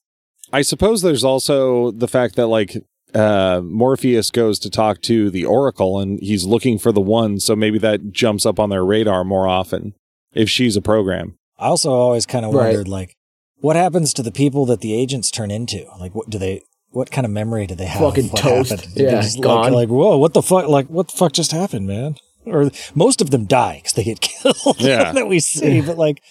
[0.52, 2.76] I suppose there's also the fact that like
[3.14, 7.56] uh Morpheus goes to talk to the Oracle and he's looking for the one, so
[7.56, 9.94] maybe that jumps up on their radar more often
[10.34, 11.36] if she's a program.
[11.58, 12.66] I also always kind of Right.
[12.66, 13.16] wondered, like,
[13.60, 15.84] what happens to the people that the agents turn into?
[15.98, 16.62] Like, what do they?
[16.90, 18.00] What kind of memory do they have?
[18.00, 18.70] Fucking what toast.
[18.70, 18.92] happened?
[18.96, 19.64] Yeah, just gone.
[19.64, 20.68] Like, like, whoa, what the fuck?
[20.68, 22.16] Like, what the fuck just happened, man?
[22.46, 24.80] Or most of them die because they get killed.
[24.80, 25.12] Yeah.
[25.12, 25.80] that we see.
[25.86, 26.22] But like,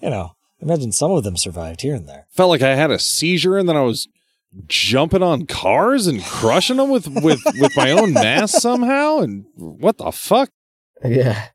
[0.00, 2.26] you know, imagine some of them survived here and there.
[2.30, 4.06] Felt like I had a seizure and then I was
[4.66, 9.98] jumping on cars and crushing them with with with my own mass somehow and what
[9.98, 10.50] the fuck?
[11.04, 11.48] Yeah.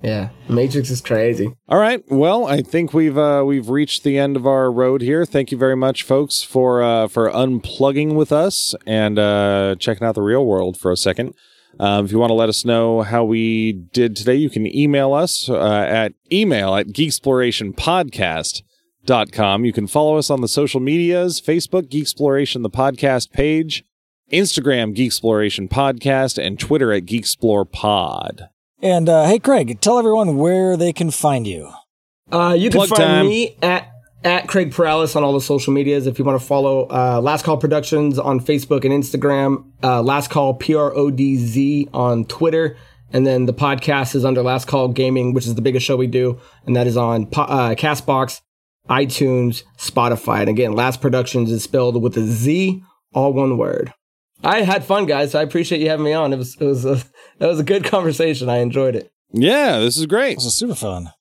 [0.00, 0.28] Yeah.
[0.48, 1.52] Matrix is crazy.
[1.68, 2.04] All right.
[2.08, 5.24] Well, I think we've uh, we've reached the end of our road here.
[5.24, 10.14] Thank you very much, folks, for uh, for unplugging with us and uh, checking out
[10.14, 11.34] the real world for a second.
[11.80, 15.12] Um, if you want to let us know how we did today, you can email
[15.14, 16.88] us uh, at email at
[19.08, 19.64] geeksplorationpodcast.com.
[19.64, 23.84] You can follow us on the social medias Facebook, Geeksploration, the podcast page,
[24.32, 28.48] Instagram, Geeksploration Podcast, and Twitter at GeeksplorePod.
[28.80, 31.72] And uh, hey, Craig, tell everyone where they can find you.
[32.30, 33.26] Uh, you can Plug find time.
[33.26, 33.88] me at
[34.24, 36.06] at Craig Paralis on all the social medias.
[36.06, 40.28] If you want to follow uh, Last Call Productions on Facebook and Instagram, uh, Last
[40.30, 42.76] Call P R O D Z on Twitter,
[43.12, 46.06] and then the podcast is under Last Call Gaming, which is the biggest show we
[46.06, 48.42] do, and that is on po- uh, Castbox,
[48.88, 50.40] iTunes, Spotify.
[50.40, 52.82] And again, Last Productions is spelled with a Z,
[53.12, 53.92] all one word.
[54.42, 55.32] I had fun, guys.
[55.32, 56.32] So I appreciate you having me on.
[56.32, 57.02] It was it was a,
[57.38, 58.48] that was a good conversation.
[58.48, 59.10] I enjoyed it.
[59.32, 60.36] Yeah, this is great.
[60.36, 61.12] This is super fun.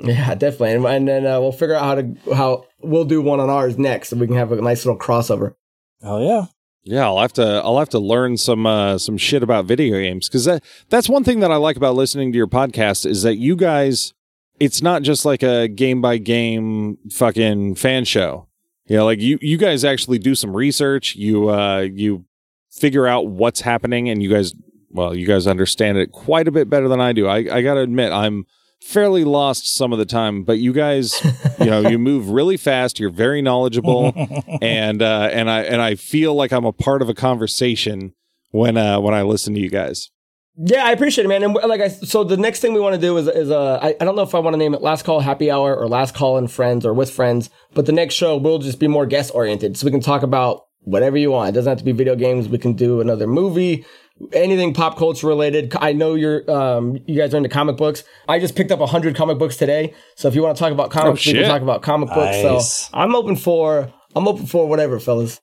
[0.00, 0.72] Yeah, definitely.
[0.72, 3.78] And, and then uh, we'll figure out how to how we'll do one on ours
[3.78, 5.54] next, and we can have a nice little crossover.
[6.02, 6.46] Oh yeah.
[6.84, 10.28] Yeah, I'll have to I'll have to learn some uh, some shit about video games
[10.28, 13.36] because that that's one thing that I like about listening to your podcast is that
[13.36, 14.14] you guys
[14.62, 18.46] it's not just like a game by game fucking fan show.
[18.86, 21.16] You know, like you you guys actually do some research.
[21.16, 22.24] You uh you
[22.70, 24.54] figure out what's happening, and you guys
[24.90, 27.26] well you guys understand it quite a bit better than I do.
[27.26, 28.46] I I got to admit I'm
[28.80, 31.20] fairly lost some of the time, but you guys,
[31.58, 33.00] you know, you move really fast.
[33.00, 34.12] You're very knowledgeable,
[34.62, 38.14] and uh, and I and I feel like I'm a part of a conversation
[38.52, 40.10] when uh, when I listen to you guys.
[40.56, 41.42] Yeah, I appreciate it, man.
[41.42, 43.96] And like I, so the next thing we want to do is, is uh, I,
[44.00, 46.14] I don't know if I want to name it Last Call Happy Hour or Last
[46.14, 49.30] Call and Friends or with Friends, but the next show will just be more guest
[49.34, 49.78] oriented.
[49.78, 51.48] So we can talk about whatever you want.
[51.48, 52.48] It doesn't have to be video games.
[52.48, 53.86] We can do another movie,
[54.34, 55.74] anything pop culture related.
[55.80, 58.04] I know you're, um, you guys are into comic books.
[58.28, 59.94] I just picked up a hundred comic books today.
[60.16, 62.36] So if you want to talk about comics, we can talk about comic books.
[62.42, 62.56] So
[62.92, 65.40] I'm open for, I'm open for whatever, fellas.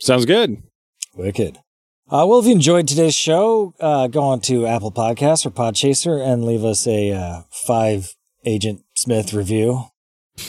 [0.00, 0.62] Sounds good.
[1.14, 1.56] Wicked.
[2.10, 6.20] Uh, well, if you enjoyed today's show, uh, go on to Apple Podcasts or Podchaser
[6.20, 9.84] and leave us a uh, five Agent Smith review.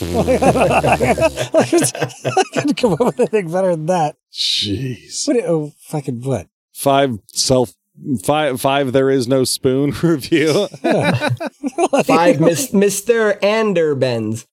[2.52, 4.16] couldn't come up with anything better than that.
[4.32, 5.28] Jeez.
[5.28, 5.36] What?
[5.44, 6.48] Oh, fucking what?
[6.72, 7.74] Five self.
[8.24, 8.90] Five, five.
[8.90, 10.66] There is no spoon review.
[12.04, 13.38] Five Miss, Mr.
[13.40, 14.46] Anderbens.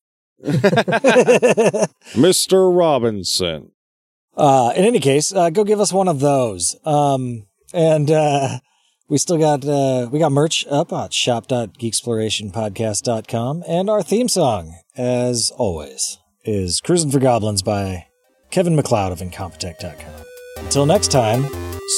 [2.13, 2.77] Mr.
[2.77, 3.71] Robinson.
[4.39, 6.77] Uh, in any case, uh, go give us one of those.
[6.85, 8.59] Um, and uh,
[9.09, 15.51] we still got uh, we got merch up at shop.geeksplorationpodcast.com, and our theme song, as
[15.57, 18.05] always, is "Cruising for Goblins" by
[18.49, 20.23] Kevin MacLeod of Incompetech.com.
[20.57, 21.45] Until next time,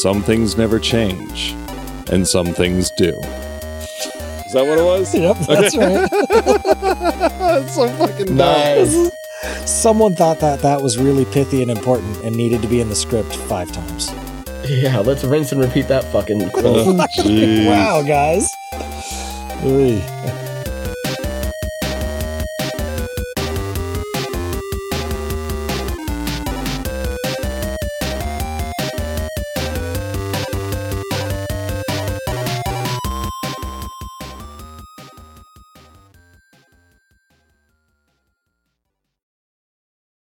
[0.01, 1.53] Some things never change,
[2.11, 3.09] and some things do.
[3.09, 5.13] Is that what it was?
[5.23, 6.09] yep, that's right.
[7.41, 9.11] That's so fucking Nice.
[9.65, 12.95] Someone thought that that was really pithy and important and needed to be in the
[12.95, 14.11] script five times.
[14.67, 16.85] Yeah, let's rinse and repeat that fucking quote.
[17.67, 18.55] Wow, guys.
[19.65, 19.99] Ooh.